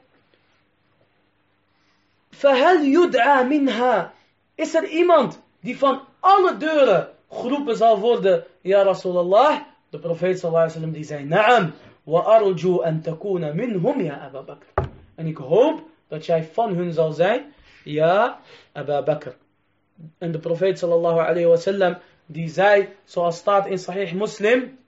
Fahal 2.29 2.83
yud'a 2.83 3.43
minha. 3.43 4.13
Is 4.55 4.73
er 4.75 4.87
iemand 4.87 5.41
die 5.59 5.77
van 5.77 6.01
alle 6.19 6.57
deuren 6.57 7.09
geroepen 7.29 7.77
zal 7.77 7.99
worden? 7.99 8.43
Ja 8.61 8.83
Rasulallah. 8.83 9.59
De 9.89 9.99
profeet 9.99 10.39
sallallahu 10.39 10.69
alaihi 10.69 10.79
wasallam 10.79 10.91
die 10.91 11.03
zei, 11.03 11.23
Naam. 11.23 11.73
Wa 12.03 12.19
arju 12.19 12.83
an 12.83 13.01
takuna 13.01 13.53
minhum 13.53 14.01
ya 14.01 14.19
Abu 14.19 14.41
Bakr. 14.41 14.67
En 15.15 15.27
ik 15.27 15.37
hoop 15.37 15.81
dat 16.07 16.25
jij 16.25 16.43
van 16.43 16.73
hun 16.73 16.93
zal 16.93 17.11
zijn. 17.11 17.53
Ja 17.85 18.39
Abu 18.73 19.03
Bakr. 19.03 19.35
En 20.17 20.31
de 20.31 20.39
profeet 20.39 20.79
sallallahu 20.79 21.19
alayhi 21.19 21.47
wasallam 21.47 21.97
die 22.25 22.49
zei, 22.49 22.89
zoals 23.05 23.37
staat 23.37 23.67
in 23.67 23.79
Sahih 23.79 24.13
Muslim, 24.13 24.79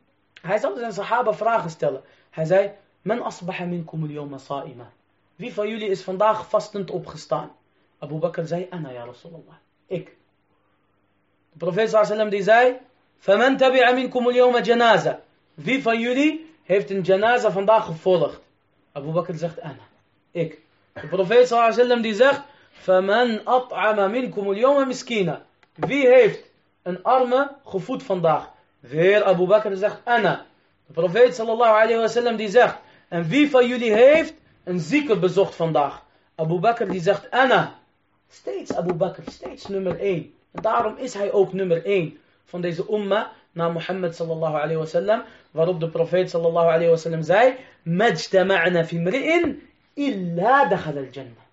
hij 0.41 0.57
zou 0.57 0.77
zijn 0.77 0.93
sahaba 0.93 1.33
vragen 1.33 1.69
stellen. 1.69 2.01
Hij 2.29 2.45
zei, 2.45 2.71
men 3.01 3.21
asbaha 3.21 3.65
minkum 3.65 4.03
al-yawma 4.03 4.37
sa'ima. 4.37 4.91
Wie 5.35 5.53
van 5.53 5.69
jullie 5.69 5.89
is 5.89 6.01
vandaag 6.01 6.49
vastend 6.49 6.91
opgestaan? 6.91 7.51
Abu 7.99 8.15
Bakr 8.15 8.41
zei, 8.45 8.67
ana 8.69 8.91
ya 8.91 9.05
Rasulallah. 9.05 9.55
Ik. 9.87 10.15
De 11.51 11.57
profeet 11.57 11.89
sallallahu 11.89 12.29
die 12.29 12.43
zei, 12.43 12.77
فَمَنْ 13.19 13.57
تَبِعَ 13.57 13.91
مِنْكُمُ 13.91 14.27
الْيَوْمَ 14.27 14.61
جَنَازَ 14.61 15.15
Wie 15.53 15.81
van 15.81 15.99
jullie 15.99 16.55
heeft 16.63 16.89
een 16.89 17.01
janaza 17.01 17.51
vandaag 17.51 17.85
gevolgd? 17.85 18.41
Abu 18.91 19.11
Bakr 19.11 19.33
zegt, 19.33 19.61
ana. 19.61 19.87
Ik. 20.31 20.61
De 20.93 21.07
profeet 21.07 21.47
sallallahu 21.47 22.01
die 22.01 22.13
zegt, 22.13 22.41
فَمَنْ 22.84 23.44
أَطْعَمَ 23.46 24.10
مِنْكُمُ 24.10 24.50
الْيَوْمَ 24.50 24.88
مِسْكِينَ 24.88 25.38
Wie 25.74 26.06
heeft 26.06 26.50
een 26.82 27.02
arme 27.02 27.50
gevoed 27.64 28.02
vandaag? 28.02 28.50
Weer 28.80 29.24
Abu 29.24 29.46
Bakr 29.46 29.74
zegt, 29.74 30.00
ana. 30.04 30.46
De 30.86 30.92
profeet 30.92 31.34
sallallahu 31.34 31.74
alayhi 31.82 32.00
wasallam 32.00 32.36
die 32.36 32.48
zegt, 32.48 32.76
en 33.08 33.28
wie 33.28 33.50
van 33.50 33.66
jullie 33.66 33.92
heeft 33.92 34.34
een 34.64 34.80
zieke 34.80 35.18
bezocht 35.18 35.54
vandaag? 35.54 36.02
Abu 36.34 36.58
Bakr 36.58 36.84
die 36.84 37.00
zegt, 37.00 37.30
ana. 37.30 37.78
Steeds 38.28 38.74
Abu 38.74 38.94
Bakr, 38.94 39.20
steeds 39.30 39.66
nummer 39.66 39.98
1. 39.98 40.34
En 40.52 40.62
daarom 40.62 40.96
is 40.96 41.14
hij 41.14 41.32
ook 41.32 41.52
nummer 41.52 41.84
1 41.84 42.18
van 42.44 42.60
deze 42.60 42.84
umma 42.90 43.32
na 43.52 43.68
Mohammed 43.68 44.16
sallallahu 44.16 44.54
alayhi 44.54 44.76
wasallam. 44.76 45.22
Waarop 45.50 45.80
de 45.80 45.88
profeet 45.88 46.30
sallallahu 46.30 46.66
alayhi 46.66 46.90
wasallam 46.90 47.22
zei, 47.22 47.56
Majtama'na 47.82 48.84
fi 48.84 48.98
mri'in 48.98 49.62
illa 49.94 50.68
dakhal 50.68 50.96
al-jannah. 50.96 51.45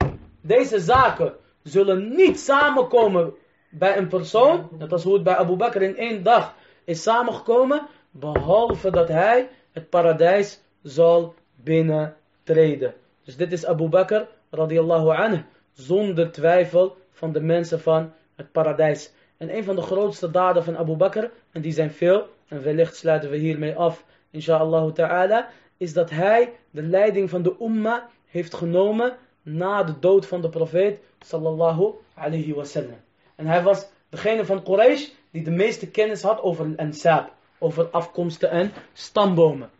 Deze 0.46 0.80
zaken 0.80 1.32
zullen 1.62 2.14
niet 2.14 2.40
samenkomen 2.40 3.34
bij 3.70 3.96
een 3.96 4.08
persoon, 4.08 4.68
net 4.78 4.92
als 4.92 5.02
hoe 5.02 5.14
het 5.14 5.22
bij 5.22 5.36
Abu 5.36 5.56
Bakr 5.56 5.82
in 5.82 5.96
één 5.96 6.22
dag 6.22 6.54
is 6.84 7.02
samengekomen, 7.02 7.86
behalve 8.10 8.90
dat 8.90 9.08
hij 9.08 9.48
het 9.72 9.88
paradijs 9.88 10.60
zal 10.82 11.34
binnentreden. 11.54 12.94
Dus 13.24 13.36
dit 13.36 13.52
is 13.52 13.66
Abu 13.66 13.88
Bakr 13.88 14.22
radiallahu 14.50 15.08
anhu, 15.08 15.42
zonder 15.72 16.32
twijfel 16.32 16.96
van 17.12 17.32
de 17.32 17.40
mensen 17.40 17.80
van 17.80 18.12
het 18.36 18.52
paradijs. 18.52 19.12
En 19.36 19.56
een 19.56 19.64
van 19.64 19.76
de 19.76 19.82
grootste 19.82 20.30
daden 20.30 20.64
van 20.64 20.76
Abu 20.76 20.96
Bakr, 20.96 21.24
en 21.52 21.60
die 21.60 21.72
zijn 21.72 21.90
veel, 21.90 22.28
en 22.48 22.62
wellicht 22.62 22.96
sluiten 22.96 23.30
we 23.30 23.36
hiermee 23.36 23.74
af, 23.74 24.04
inshallah 24.30 24.92
ta'ala, 24.92 25.48
is 25.76 25.92
dat 25.92 26.10
hij 26.10 26.52
de 26.70 26.82
leiding 26.82 27.30
van 27.30 27.42
de 27.42 27.56
umma 27.60 28.08
heeft 28.26 28.54
genomen 28.54 29.16
na 29.44 29.82
de 29.82 29.98
dood 29.98 30.26
van 30.26 30.40
de 30.40 30.48
profeet 30.48 30.98
sallallahu 31.20 31.94
alayhi 32.14 32.54
wasallam. 32.54 33.00
En 33.34 33.46
hij 33.46 33.62
was 33.62 33.86
degene 34.08 34.44
van 34.44 34.62
Quraysh 34.62 35.08
die 35.30 35.42
de 35.42 35.50
meeste 35.50 35.90
kennis 35.90 36.22
had 36.22 36.40
over 36.40 36.72
ansab, 36.76 37.32
over 37.58 37.88
afkomsten 37.90 38.50
en 38.50 38.72
stambomen. 38.92 39.70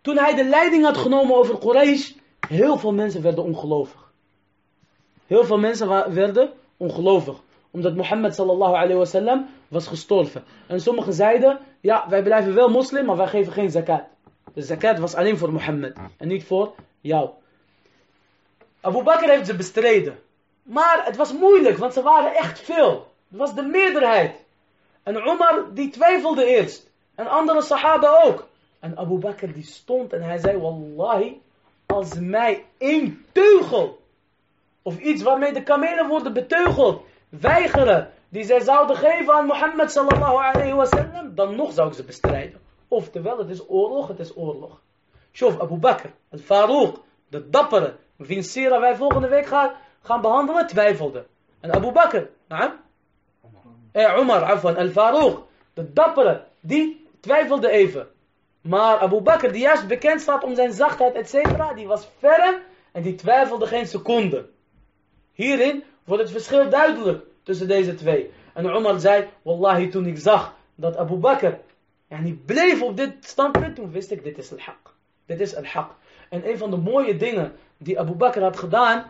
Toen 0.00 0.18
hij 0.18 0.34
de 0.34 0.44
leiding 0.44 0.84
had 0.84 0.96
genomen 0.96 1.36
over 1.36 1.58
Quraysh, 1.58 2.12
heel 2.48 2.78
veel 2.78 2.92
mensen 2.92 3.22
werden 3.22 3.44
ongelovig. 3.44 4.12
Heel 5.26 5.44
veel 5.44 5.58
mensen 5.58 6.14
werden 6.14 6.52
ongelovig. 6.76 7.36
Omdat 7.70 7.94
Mohammed 7.94 8.34
sallallahu 8.34 8.74
alayhi 8.74 8.94
wasallam 8.94 9.46
was 9.68 9.86
gestorven. 9.86 10.44
En 10.66 10.80
sommigen 10.80 11.12
zeiden, 11.12 11.58
ja 11.80 12.08
wij 12.08 12.22
blijven 12.22 12.54
wel 12.54 12.68
moslim, 12.68 13.04
maar 13.04 13.16
wij 13.16 13.26
geven 13.26 13.52
geen 13.52 13.70
zakat. 13.70 14.02
De 14.54 14.62
zakat 14.62 14.98
was 14.98 15.14
alleen 15.14 15.38
voor 15.38 15.52
Mohammed 15.52 15.96
en 16.16 16.28
niet 16.28 16.44
voor 16.44 16.74
jou. 17.00 17.30
Abu 18.84 19.02
Bakr 19.02 19.28
heeft 19.28 19.46
ze 19.46 19.56
bestreden. 19.56 20.18
Maar 20.62 21.02
het 21.04 21.16
was 21.16 21.32
moeilijk, 21.32 21.78
want 21.78 21.92
ze 21.92 22.02
waren 22.02 22.34
echt 22.34 22.60
veel. 22.60 23.12
Het 23.28 23.38
was 23.38 23.54
de 23.54 23.62
meerderheid. 23.62 24.44
En 25.02 25.22
Omar 25.22 25.74
die 25.74 25.90
twijfelde 25.90 26.44
eerst. 26.44 26.90
En 27.14 27.26
andere 27.26 27.62
sahaba 27.62 28.22
ook. 28.24 28.48
En 28.80 28.98
Abu 28.98 29.18
Bakr 29.18 29.46
die 29.46 29.64
stond 29.64 30.12
en 30.12 30.22
hij 30.22 30.38
zei, 30.38 30.58
Wallahi, 30.58 31.40
als 31.86 32.14
mij 32.14 32.64
één 32.78 33.24
teugel, 33.32 34.00
of 34.82 34.98
iets 34.98 35.22
waarmee 35.22 35.52
de 35.52 35.62
kamelen 35.62 36.08
worden 36.08 36.32
beteugeld, 36.32 37.02
weigeren, 37.28 38.12
die 38.28 38.44
zij 38.44 38.60
zouden 38.60 38.96
geven 38.96 39.34
aan 39.34 39.46
Mohammed 39.46 39.92
sallallahu 39.92 40.36
alayhi 40.36 40.72
wasallam, 40.72 41.34
dan 41.34 41.56
nog 41.56 41.72
zou 41.72 41.88
ik 41.88 41.94
ze 41.94 42.04
bestrijden. 42.04 42.60
Oftewel, 42.88 43.38
het 43.38 43.50
is 43.50 43.68
oorlog, 43.68 44.08
het 44.08 44.18
is 44.18 44.36
oorlog. 44.36 44.80
Shof 45.32 45.60
Abu 45.60 45.74
Bakr, 45.74 46.08
het 46.28 46.40
Farouk, 46.40 46.96
de 47.28 47.50
dappere, 47.50 47.96
wiens 48.16 48.52
sira 48.52 48.80
wij 48.80 48.96
volgende 48.96 49.28
week 49.28 49.46
gaan, 49.46 49.70
gaan 50.02 50.20
behandelen, 50.20 50.66
twijfelde. 50.66 51.26
En 51.60 51.72
Abu 51.72 51.92
Bakr, 51.92 52.22
naam? 52.48 52.72
Eh, 53.92 54.18
Umar, 54.18 54.42
afwan, 54.42 54.76
al-Farouk, 54.76 55.46
de 55.74 55.92
dappere, 55.92 56.44
die 56.60 57.06
twijfelde 57.20 57.68
even. 57.68 58.08
Maar 58.60 58.98
Abu 58.98 59.20
Bakr, 59.20 59.48
die 59.48 59.60
juist 59.60 59.86
bekend 59.86 60.20
staat 60.20 60.44
om 60.44 60.54
zijn 60.54 60.72
zachtheid, 60.72 61.14
etc., 61.14 61.74
die 61.74 61.86
was 61.86 62.08
ferm 62.18 62.54
en 62.92 63.02
die 63.02 63.14
twijfelde 63.14 63.66
geen 63.66 63.86
seconde. 63.86 64.48
Hierin 65.32 65.84
wordt 66.04 66.22
het 66.22 66.32
verschil 66.32 66.70
duidelijk 66.70 67.24
tussen 67.42 67.68
deze 67.68 67.94
twee. 67.94 68.30
En 68.54 68.64
Umar 68.64 69.00
zei, 69.00 69.28
wallahi, 69.42 69.88
toen 69.88 70.06
ik 70.06 70.18
zag 70.18 70.54
dat 70.74 70.96
Abu 70.96 71.16
Bakr 71.16 71.52
yani, 72.08 72.34
bleef 72.34 72.82
op 72.82 72.96
dit 72.96 73.12
standpunt, 73.20 73.76
toen 73.76 73.90
wist 73.90 74.10
ik, 74.10 74.24
dit 74.24 74.38
is 74.38 74.52
al-haq. 74.52 74.92
Dit 75.26 75.40
is 75.40 75.54
al-haq. 75.54 75.88
En 76.34 76.48
een 76.48 76.58
van 76.58 76.70
de 76.70 76.76
mooie 76.76 77.16
dingen 77.16 77.52
die 77.78 77.98
Abu 77.98 78.12
Bakr 78.12 78.40
had 78.40 78.58
gedaan, 78.58 79.04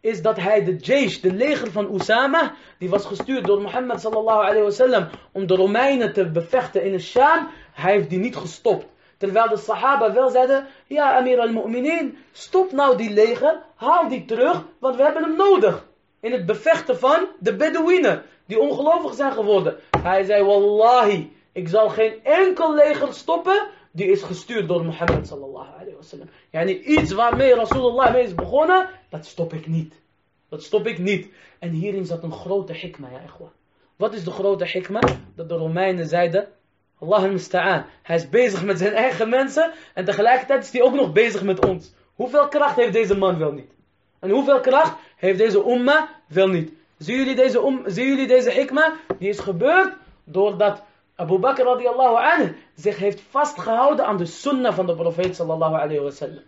is 0.00 0.22
dat 0.22 0.36
hij 0.36 0.64
de 0.64 0.76
jaysh, 0.76 1.18
de 1.18 1.32
leger 1.32 1.72
van 1.72 1.94
Usama, 1.94 2.54
die 2.78 2.88
was 2.88 3.04
gestuurd 3.04 3.46
door 3.46 3.62
Mohammed 3.62 4.00
sallallahu 4.00 4.40
alayhi 4.42 4.62
wasallam 4.62 5.08
om 5.32 5.46
de 5.46 5.54
Romeinen 5.54 6.12
te 6.12 6.30
bevechten 6.30 6.84
in 6.84 6.92
de 6.92 6.98
Sham, 6.98 7.48
hij 7.72 7.92
heeft 7.92 8.10
die 8.10 8.18
niet 8.18 8.36
gestopt. 8.36 8.86
Terwijl 9.16 9.48
de 9.48 9.56
Sahaba 9.56 10.12
wel 10.12 10.30
zeiden, 10.30 10.66
ja 10.86 11.16
Amir 11.16 11.40
al-Mu'minin, 11.40 12.16
stop 12.32 12.72
nou 12.72 12.96
die 12.96 13.10
leger, 13.10 13.62
haal 13.74 14.08
die 14.08 14.24
terug, 14.24 14.64
want 14.78 14.96
we 14.96 15.02
hebben 15.02 15.22
hem 15.22 15.36
nodig. 15.36 15.86
In 16.20 16.32
het 16.32 16.46
bevechten 16.46 16.98
van 16.98 17.26
de 17.38 17.56
Bedouinen, 17.56 18.22
die 18.46 18.60
ongelovig 18.60 19.14
zijn 19.14 19.32
geworden. 19.32 19.76
Hij 20.02 20.24
zei, 20.24 20.42
wallahi, 20.42 21.32
ik 21.52 21.68
zal 21.68 21.88
geen 21.88 22.12
enkel 22.22 22.74
leger 22.74 23.12
stoppen, 23.14 23.68
die 23.90 24.06
is 24.06 24.22
gestuurd 24.22 24.68
door 24.68 24.84
Mohammed 24.84 25.26
sallallahu 25.26 25.68
alayhi 25.74 25.96
wasallam. 25.96 26.28
Yani 26.50 26.78
iets 26.80 27.12
waarmee 27.12 27.54
Rasulullah 27.54 28.12
mee 28.12 28.22
is 28.22 28.34
begonnen, 28.34 28.88
dat 29.08 29.26
stop 29.26 29.52
ik 29.52 29.66
niet. 29.66 29.94
Dat 30.48 30.62
stop 30.62 30.86
ik 30.86 30.98
niet. 30.98 31.28
En 31.58 31.70
hierin 31.70 32.06
zat 32.06 32.22
een 32.22 32.32
grote 32.32 32.72
hikma, 32.72 33.08
ja 33.10 33.20
ikhwa. 33.20 33.52
Wat 33.96 34.14
is 34.14 34.24
de 34.24 34.30
grote 34.30 34.64
hikma? 34.64 35.00
Dat 35.34 35.48
de 35.48 35.54
Romeinen 35.54 36.06
zeiden, 36.06 36.48
Allah 36.98 37.22
al-musta'an. 37.22 37.84
Hij 38.02 38.16
is 38.16 38.28
bezig 38.28 38.64
met 38.64 38.78
zijn 38.78 38.92
eigen 38.92 39.28
mensen 39.28 39.72
en 39.94 40.04
tegelijkertijd 40.04 40.62
is 40.62 40.72
hij 40.72 40.82
ook 40.82 40.94
nog 40.94 41.12
bezig 41.12 41.42
met 41.42 41.66
ons. 41.66 41.92
Hoeveel 42.14 42.48
kracht 42.48 42.76
heeft 42.76 42.92
deze 42.92 43.16
man 43.16 43.38
wel 43.38 43.52
niet? 43.52 43.70
En 44.18 44.30
hoeveel 44.30 44.60
kracht 44.60 44.96
heeft 45.16 45.38
deze 45.38 45.64
umma 45.66 46.08
wel 46.26 46.48
niet? 46.48 46.72
Zien 46.98 47.16
jullie 47.16 47.34
deze, 47.34 47.58
um, 47.58 47.82
zien 47.86 48.06
jullie 48.06 48.26
deze 48.26 48.50
hikma? 48.50 48.92
Die 49.18 49.28
is 49.28 49.38
gebeurd 49.38 49.96
doordat 50.24 50.82
Abu 51.20 51.38
Bakr 51.38 51.62
radiallahu 51.64 52.16
anhu 52.16 52.54
zich 52.74 52.98
heeft 52.98 53.20
vastgehouden 53.20 54.06
aan 54.06 54.16
de 54.16 54.26
sunnah 54.26 54.74
van 54.74 54.86
de 54.86 54.94
profeet 54.94 55.36
sallallahu 55.36 55.74
alayhi 55.74 56.00
wa 56.00 56.10
sallam. 56.10 56.44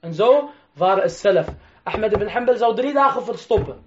En 0.00 0.14
zo 0.14 0.50
waren 0.72 1.02
het 1.02 1.12
zelf. 1.12 1.46
Ahmed 1.82 2.12
ibn 2.12 2.28
Hanbal 2.28 2.56
zou 2.56 2.74
drie 2.74 2.92
dagen 2.92 3.24
verstoppen. 3.24 3.78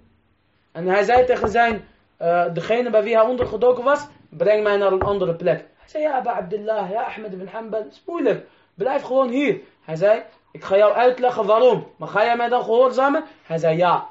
En 0.72 0.86
hij 0.86 1.02
zei 1.02 1.24
tegen 1.24 1.48
zijn, 1.48 1.84
uh, 2.22 2.44
degene 2.52 2.90
bij 2.90 3.02
wie 3.02 3.16
hij 3.16 3.26
ondergedoken 3.26 3.84
was, 3.84 4.06
breng 4.28 4.62
mij 4.62 4.76
naar 4.76 4.92
een 4.92 5.02
andere 5.02 5.34
plek. 5.34 5.58
Hij 5.76 5.88
zei, 5.88 6.02
ja 6.02 6.12
Abu 6.12 6.28
Abdullah, 6.28 6.90
ja 6.90 7.02
Ahmed 7.02 7.32
ibn 7.32 7.46
Hanbal, 7.46 7.82
het 7.82 7.92
is 7.92 8.02
moeilijk. 8.06 8.46
Blijf 8.74 9.02
gewoon 9.02 9.28
hier. 9.28 9.60
Hij 9.84 9.96
zei, 9.96 10.22
ik 10.52 10.64
ga 10.64 10.76
jou 10.76 10.92
uitleggen 10.92 11.46
waarom. 11.46 11.86
Maar 11.96 12.08
ga 12.08 12.24
jij 12.24 12.36
mij 12.36 12.48
dan 12.48 12.62
gehoorzamen? 12.62 13.24
Hij 13.42 13.58
zei, 13.58 13.76
ja. 13.76 14.06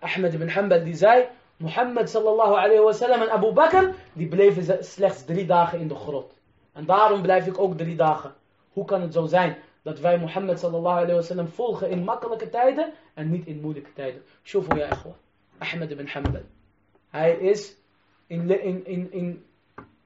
Ahmed 0.00 0.34
ibn 0.34 0.48
Hanbal 0.48 0.84
die 0.84 0.96
zei, 0.96 1.28
Mohammed 1.56 2.08
sallallahu 2.08 2.54
alayhi 2.54 2.82
wa 2.82 2.92
sallam 2.92 3.22
en 3.22 3.30
Abu 3.30 3.52
Bakr, 3.52 3.94
die 4.12 4.28
bleven 4.28 4.84
slechts 4.84 5.24
drie 5.24 5.46
dagen 5.46 5.78
in 5.80 5.88
de 5.88 5.94
grot. 5.94 6.34
En 6.72 6.84
daarom 6.84 7.22
blijf 7.22 7.46
ik 7.46 7.58
ook 7.58 7.76
drie 7.76 7.96
dagen. 7.96 8.34
Hoe 8.72 8.84
kan 8.84 9.00
het 9.00 9.12
zo 9.12 9.26
zijn 9.26 9.56
dat 9.82 9.98
wij 9.98 10.18
Mohammed 10.18 10.58
sallallahu 10.58 10.96
alayhi 10.96 11.14
wa 11.14 11.22
sallam 11.22 11.48
volgen 11.48 11.90
in 11.90 12.04
makkelijke 12.04 12.50
tijden 12.50 12.92
en 13.14 13.30
niet 13.30 13.46
in 13.46 13.60
moeilijke 13.60 13.92
tijden? 13.92 14.22
Shufu 14.42 14.78
ya 14.78 14.86
ikhwa. 14.86 15.14
Ahmed 15.58 15.90
ibn 15.90 16.06
Hanbal. 16.06 16.42
Hij 17.10 17.32
is 17.36 17.76
in, 18.26 18.50
in, 18.62 18.86
in, 18.86 19.12
in, 19.12 19.44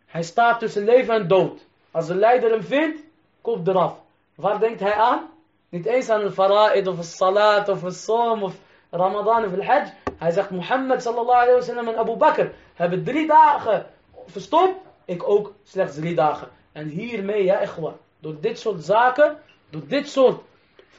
hij 0.07 0.23
staat 0.23 0.59
tussen 0.59 0.85
leven 0.85 1.15
en 1.15 1.29
dood. 1.29 1.67
Als 1.91 2.07
de 2.07 2.15
leider 2.15 2.51
hem 2.51 2.63
vindt, 2.63 3.03
kop 3.41 3.67
eraf. 3.67 4.03
Waar 4.35 4.61
denkt 4.61 4.81
hij 4.81 4.95
aan? 4.95 5.29
Niet 5.69 5.87
eens 5.87 6.09
aan 6.09 6.21
de 6.21 6.33
fara'id 6.33 6.87
of 6.87 6.97
de 6.97 7.03
salat 7.03 7.69
of 7.69 7.81
de 7.81 7.91
som 7.91 8.43
of 8.43 8.55
Ramadan 8.91 9.45
of 9.45 9.53
de 9.53 9.65
hajj. 9.65 9.93
Hij 10.19 10.31
zegt 10.31 10.51
Mohammed 10.51 11.03
sallallahu 11.03 11.39
alayhi 11.39 11.59
wa 11.59 11.65
sallam 11.65 11.89
en 11.89 11.97
Abu 11.97 12.17
Bakr 12.17 12.47
hebben 12.75 13.05
drie 13.05 13.27
dagen 13.27 13.87
verstopt. 14.27 14.75
Ik 15.05 15.29
ook 15.29 15.53
slechts 15.65 15.97
drie 15.97 16.15
dagen. 16.15 16.49
En 16.73 16.89
hiermee, 16.89 17.45
ja, 17.45 17.61
ikhwa, 17.61 17.93
door 18.19 18.37
dit 18.41 18.59
soort 18.59 18.85
zaken, 18.85 19.37
door 19.71 19.87
dit 19.87 20.09
soort, 20.09 20.41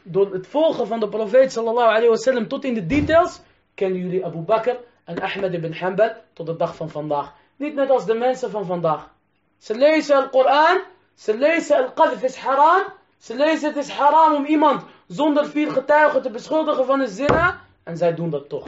door 0.04 0.34
het 0.34 0.48
volgen 0.48 0.88
van 0.88 1.00
de 1.00 1.10
profeet 1.10 1.52
sallallahu 1.52 1.88
alayhi 1.88 2.10
wa 2.10 2.16
sallam 2.16 2.48
tot 2.48 2.64
in 2.64 2.74
de 2.74 2.86
details, 2.86 3.40
kennen 3.74 4.00
jullie 4.00 4.26
Abu 4.26 4.38
Bakr 4.38 4.76
en 5.06 5.22
Ahmed 5.22 5.54
ibn 5.54 5.74
Hanbal 5.74 6.12
tot 6.34 6.46
de 6.46 6.56
dag 6.56 6.76
van 6.76 6.90
vandaag. 6.90 7.34
Niet 7.56 7.76
net 7.76 7.90
als 7.90 8.06
de 8.06 8.14
mensen 8.14 8.52
van 8.52 8.66
vandaag. 8.66 9.10
Ze 9.58 9.76
lezen 9.76 10.22
de 10.22 10.30
Koran, 10.30 10.82
ze 11.14 11.38
lezen 11.38 11.78
al-qadf 11.78 12.24
is 12.24 12.36
haram, 12.36 12.82
ze 13.18 13.36
lezen 13.36 13.68
het 13.68 13.78
is 13.78 13.90
haram 13.90 14.36
om 14.36 14.46
iemand 14.46 14.84
zonder 15.08 15.46
vier 15.46 15.72
getuigen 15.72 16.22
te 16.22 16.30
beschuldigen 16.30 16.86
van 16.86 17.00
een 17.00 17.08
zina, 17.08 17.60
en 17.84 17.98
zij 17.98 18.16
doen 18.16 18.30
dat 18.30 18.50
toch. 18.50 18.68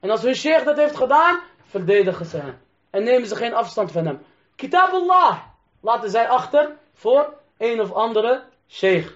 En 0.00 0.10
als 0.10 0.22
hun 0.22 0.34
sheikh 0.34 0.64
dat 0.64 0.76
heeft 0.76 0.96
gedaan, 0.96 1.40
verdedigen 1.64 2.26
ze 2.26 2.36
hem. 2.36 2.58
En 2.90 3.02
nemen 3.02 3.28
ze 3.28 3.36
geen 3.36 3.54
afstand 3.54 3.92
van 3.92 4.06
hem. 4.06 4.18
Kitabullah 4.56 5.38
laten 5.80 6.10
zij 6.10 6.28
achter 6.28 6.76
voor 6.92 7.34
een 7.58 7.80
of 7.80 7.92
andere 7.92 8.42
sheikh. 8.68 9.12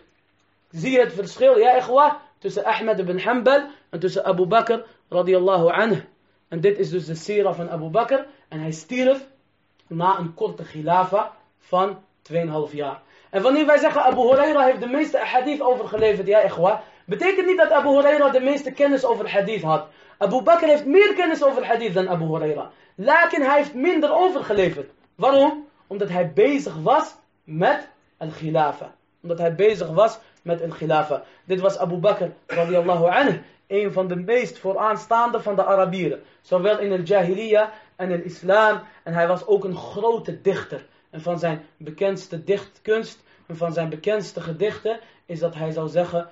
Zie 0.71 0.91
je 0.91 1.01
het 1.01 1.13
verschil, 1.13 1.59
ja 1.59 1.77
ikhwa, 1.77 2.21
tussen 2.39 2.65
Ahmed 2.65 2.99
ibn 2.99 3.19
Hanbal 3.19 3.69
en 3.91 4.01
tussen 4.01 4.25
Abu 4.25 4.47
Bakr 4.47 4.85
radiyallahu 5.09 5.69
anhu. 5.69 6.05
En 6.49 6.61
dit 6.61 6.79
is 6.79 6.91
dus 6.91 7.07
de 7.07 7.15
sira 7.15 7.53
van 7.53 7.71
Abu 7.71 7.89
Bakr. 7.89 8.27
En 8.49 8.61
hij 8.61 8.71
stierf 8.71 9.27
na 9.87 10.19
een 10.19 10.35
korte 10.35 10.63
khilafa 10.63 11.33
van 11.59 11.99
2,5 12.33 12.73
jaar. 12.73 13.03
En 13.31 13.43
wanneer 13.43 13.67
wij 13.67 13.79
zeggen 13.79 14.03
Abu 14.03 14.21
Huraira 14.21 14.65
heeft 14.65 14.81
de 14.81 14.89
meeste 14.89 15.19
hadith 15.19 15.61
overgeleverd, 15.61 16.27
ja 16.27 16.41
ikhwa, 16.41 16.83
betekent 17.07 17.47
niet 17.47 17.59
dat 17.59 17.71
Abu 17.71 17.89
Huraira 17.89 18.31
de 18.31 18.41
meeste 18.41 18.73
kennis 18.73 19.05
over 19.05 19.31
hadith 19.31 19.63
had. 19.63 19.89
Abu 20.19 20.43
Bakr 20.43 20.65
heeft 20.65 20.87
meer 20.87 21.15
kennis 21.15 21.43
over 21.43 21.67
hadith 21.67 21.95
dan 21.95 22.09
Abu 22.09 22.25
Huraira. 22.25 22.71
Lakin 22.95 23.43
hij 23.43 23.57
heeft 23.57 23.75
minder 23.75 24.15
overgeleverd. 24.15 24.91
Waarom? 25.15 25.69
Omdat 25.87 26.09
hij 26.09 26.33
bezig 26.33 26.77
was 26.83 27.17
met 27.45 27.89
een 28.19 28.33
khilafa. 28.33 28.95
Omdat 29.23 29.39
hij 29.39 29.55
bezig 29.55 29.89
was 29.89 30.19
met 30.43 30.61
een 30.61 30.73
khilafa. 30.73 31.23
Dit 31.45 31.61
was 31.61 31.79
Abu 31.79 31.97
Bakr 31.97 32.25
radiyallahu 32.47 33.05
anhu. 33.05 33.41
Een 33.67 33.93
van 33.93 34.09
de 34.09 34.17
meest 34.17 34.59
vooraanstaande 34.59 35.41
van 35.41 35.57
de 35.57 35.65
Arabieren. 35.65 36.23
Zowel 36.41 36.79
in 36.79 36.93
het 36.93 37.09
Jahiliya 37.09 37.73
en 37.97 38.11
in 38.11 38.25
islam. 38.25 38.81
En 39.03 39.15
hij 39.15 39.29
was 39.29 39.47
ook 39.47 39.65
een 39.65 39.77
grote 39.77 40.41
dichter. 40.41 40.87
En 41.11 41.21
van 41.21 41.39
zijn 41.39 41.65
bekendste 41.77 42.45
dichtkunst 42.45 43.23
en 43.47 43.57
van 43.57 43.73
zijn 43.73 43.89
bekendste 43.89 44.41
gedichten 44.41 45.01
is 45.27 45.39
dat 45.39 45.55
hij 45.55 45.71
zou 45.71 45.89
zeggen: 45.89 46.29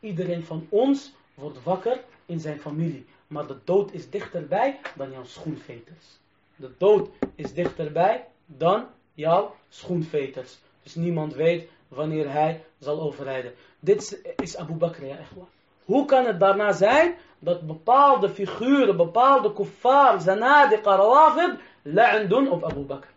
Iedereen 0.00 0.42
van 0.42 0.66
ons 0.68 1.12
wordt 1.34 1.62
wakker 1.62 2.00
in 2.26 2.40
zijn 2.40 2.60
familie. 2.60 3.06
Maar 3.26 3.46
de 3.46 3.56
dood 3.64 3.92
is 3.92 4.10
dichterbij 4.10 4.78
dan 4.94 5.10
jouw 5.10 5.24
schoenveters. 5.24 6.18
De 6.56 6.70
dood 6.78 7.08
is 7.34 7.52
dichterbij 7.52 8.24
dan 8.46 8.86
jouw 9.14 9.54
schoenveters. 9.68 10.58
Dus 10.82 10.94
niemand 10.94 11.34
weet 11.34 11.68
wanneer 11.88 12.32
hij 12.32 12.64
zal 12.78 13.00
overlijden. 13.00 13.52
Dit 13.80 14.22
is 14.36 14.56
Abu 14.56 14.72
Bakr, 14.72 15.04
ja 15.04 15.16
echt 15.18 15.32
Hoe 15.84 16.04
kan 16.04 16.26
het 16.26 16.40
daarna 16.40 16.72
zijn 16.72 17.14
dat 17.38 17.66
bepaalde 17.66 18.28
figuren, 18.28 18.96
bepaalde 18.96 19.52
kuffar, 19.52 20.20
zanadiqa, 20.20 20.96
rawafid, 20.96 21.58
la'an 21.82 22.28
doen 22.28 22.50
op 22.50 22.64
Abu 22.64 22.80
Bakr. 22.80 23.14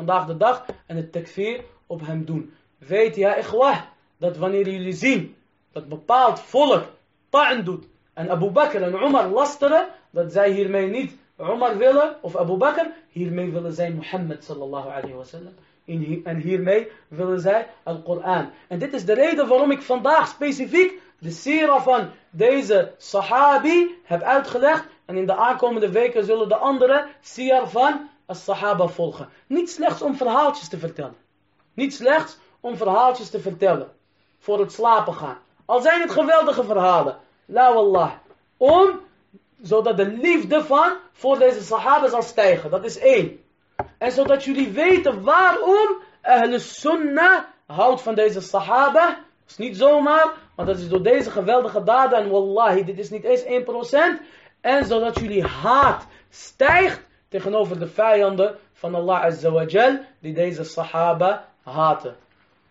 Vandaag 0.00 0.26
de 0.26 0.36
dag 0.36 0.64
en 0.86 0.96
het 0.96 1.12
takfir 1.12 1.64
op 1.86 2.00
hem 2.06 2.24
doen. 2.24 2.52
Weet 2.78 3.16
ja, 3.16 3.36
ikhwah, 3.36 3.76
dat 4.16 4.36
wanneer 4.36 4.68
jullie 4.68 4.92
zien 4.92 5.36
dat 5.72 5.88
bepaald 5.88 6.40
volk 6.40 6.84
ta'an 7.28 7.64
doet 7.64 7.84
en 8.14 8.30
Abu 8.30 8.50
Bakr 8.50 8.82
en 8.82 8.94
Umar 8.94 9.28
lasteren, 9.28 9.88
dat 10.10 10.32
zij 10.32 10.50
hiermee 10.50 10.90
niet 10.90 11.16
Umar 11.40 11.76
willen 11.76 12.16
of 12.22 12.36
Abu 12.36 12.56
Bakr, 12.56 12.86
hiermee 13.08 13.50
willen 13.50 13.72
zij 13.72 13.90
Mohammed 13.92 14.44
sallallahu 14.44 14.88
alayhi 14.88 15.14
wa 15.14 15.24
sallam. 15.24 15.54
En 16.24 16.36
hiermee 16.36 16.88
willen 17.08 17.40
zij 17.40 17.66
Al-Quran. 17.82 18.50
En 18.68 18.78
dit 18.78 18.92
is 18.92 19.04
de 19.04 19.14
reden 19.14 19.48
waarom 19.48 19.70
ik 19.70 19.82
vandaag 19.82 20.28
specifiek 20.28 21.00
de 21.18 21.30
sira 21.30 21.82
van 21.82 22.10
deze 22.30 22.94
sahabi 22.96 23.98
heb 24.04 24.22
uitgelegd. 24.22 24.84
En 25.04 25.16
in 25.16 25.26
de 25.26 25.36
aankomende 25.36 25.90
weken 25.90 26.24
zullen 26.24 26.48
de 26.48 26.56
andere 26.56 27.06
sir 27.20 27.66
van 27.66 28.09
as-sahaba 28.30 28.86
volgen. 28.86 29.28
Niet 29.46 29.70
slechts 29.70 30.02
om 30.02 30.16
verhaaltjes 30.16 30.68
te 30.68 30.78
vertellen. 30.78 31.16
Niet 31.74 31.94
slechts 31.94 32.38
om 32.60 32.76
verhaaltjes 32.76 33.30
te 33.30 33.40
vertellen. 33.40 33.92
Voor 34.38 34.58
het 34.58 34.72
slapen 34.72 35.14
gaan. 35.14 35.38
Al 35.64 35.80
zijn 35.80 36.00
het 36.00 36.10
geweldige 36.10 36.64
verhalen. 36.64 37.18
La 37.46 37.74
wallah. 37.74 38.12
Om, 38.56 39.00
zodat 39.62 39.96
de 39.96 40.06
liefde 40.06 40.64
van 40.64 40.92
voor 41.12 41.38
deze 41.38 41.62
sahaba 41.62 42.08
zal 42.08 42.22
stijgen. 42.22 42.70
Dat 42.70 42.84
is 42.84 42.98
één. 42.98 43.44
En 43.98 44.12
zodat 44.12 44.44
jullie 44.44 44.70
weten 44.70 45.22
waarom 45.22 46.02
Ahl 46.22 46.58
Sunnah 46.58 47.44
houdt 47.66 48.00
van 48.00 48.14
deze 48.14 48.40
sahaba. 48.40 49.06
Dat 49.06 49.50
is 49.50 49.56
niet 49.56 49.76
zomaar, 49.76 50.32
maar 50.56 50.66
dat 50.66 50.78
is 50.78 50.88
door 50.88 51.02
deze 51.02 51.30
geweldige 51.30 51.82
daden. 51.82 52.18
En 52.18 52.30
wallahi, 52.30 52.84
dit 52.84 52.98
is 52.98 53.10
niet 53.10 53.24
eens 53.24 53.42
1%. 53.42 53.46
En 54.60 54.84
zodat 54.84 55.18
jullie 55.18 55.44
haat 55.44 56.06
stijgt 56.28 57.08
tegenover 57.29 57.79
de 57.79 57.87
vijanden 57.87 58.55
van 58.73 58.95
Allah 58.95 59.23
Azza 59.23 59.51
wa 59.51 59.65
Jal, 59.65 59.99
die 60.19 60.33
deze 60.33 60.63
sahaba 60.63 61.47
haten. 61.63 62.15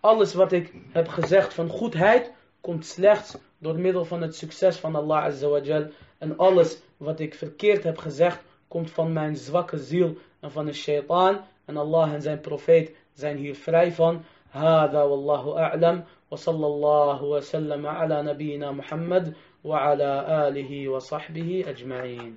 Alles 0.00 0.34
wat 0.34 0.52
ik 0.52 0.72
heb 0.92 1.08
gezegd 1.08 1.54
van 1.54 1.68
goedheid, 1.68 2.32
komt 2.60 2.86
slechts 2.86 3.36
door 3.58 3.78
middel 3.78 4.04
van 4.04 4.22
het 4.22 4.36
succes 4.36 4.76
van 4.76 4.94
Allah 4.94 5.24
Azza 5.24 5.48
wa 5.48 5.60
Jal. 5.60 5.86
En 6.18 6.38
alles 6.38 6.78
wat 6.96 7.20
ik 7.20 7.34
verkeerd 7.34 7.84
heb 7.84 7.98
gezegd, 7.98 8.42
komt 8.68 8.90
van 8.90 9.12
mijn 9.12 9.36
zwakke 9.36 9.78
ziel 9.78 10.16
en 10.40 10.50
van 10.50 10.66
de 10.66 10.72
shaitaan. 10.72 11.44
En 11.64 11.76
Allah 11.76 12.12
en 12.12 12.22
zijn 12.22 12.40
profeet 12.40 12.96
zijn 13.12 13.36
hier 13.36 13.54
vrij 13.54 13.92
van. 13.92 14.24
هذا 14.54 15.02
والله 15.02 15.58
أعلم 15.58 16.04
وصلى 16.30 16.66
الله 16.66 17.22
وسلم 17.22 17.86
على 17.86 18.22
نبينا 18.22 18.70
محمد 18.70 19.34
وعلى 19.64 20.26
آله 20.48 20.88
وصحبه 20.88 21.64
أجمعين 21.68 22.36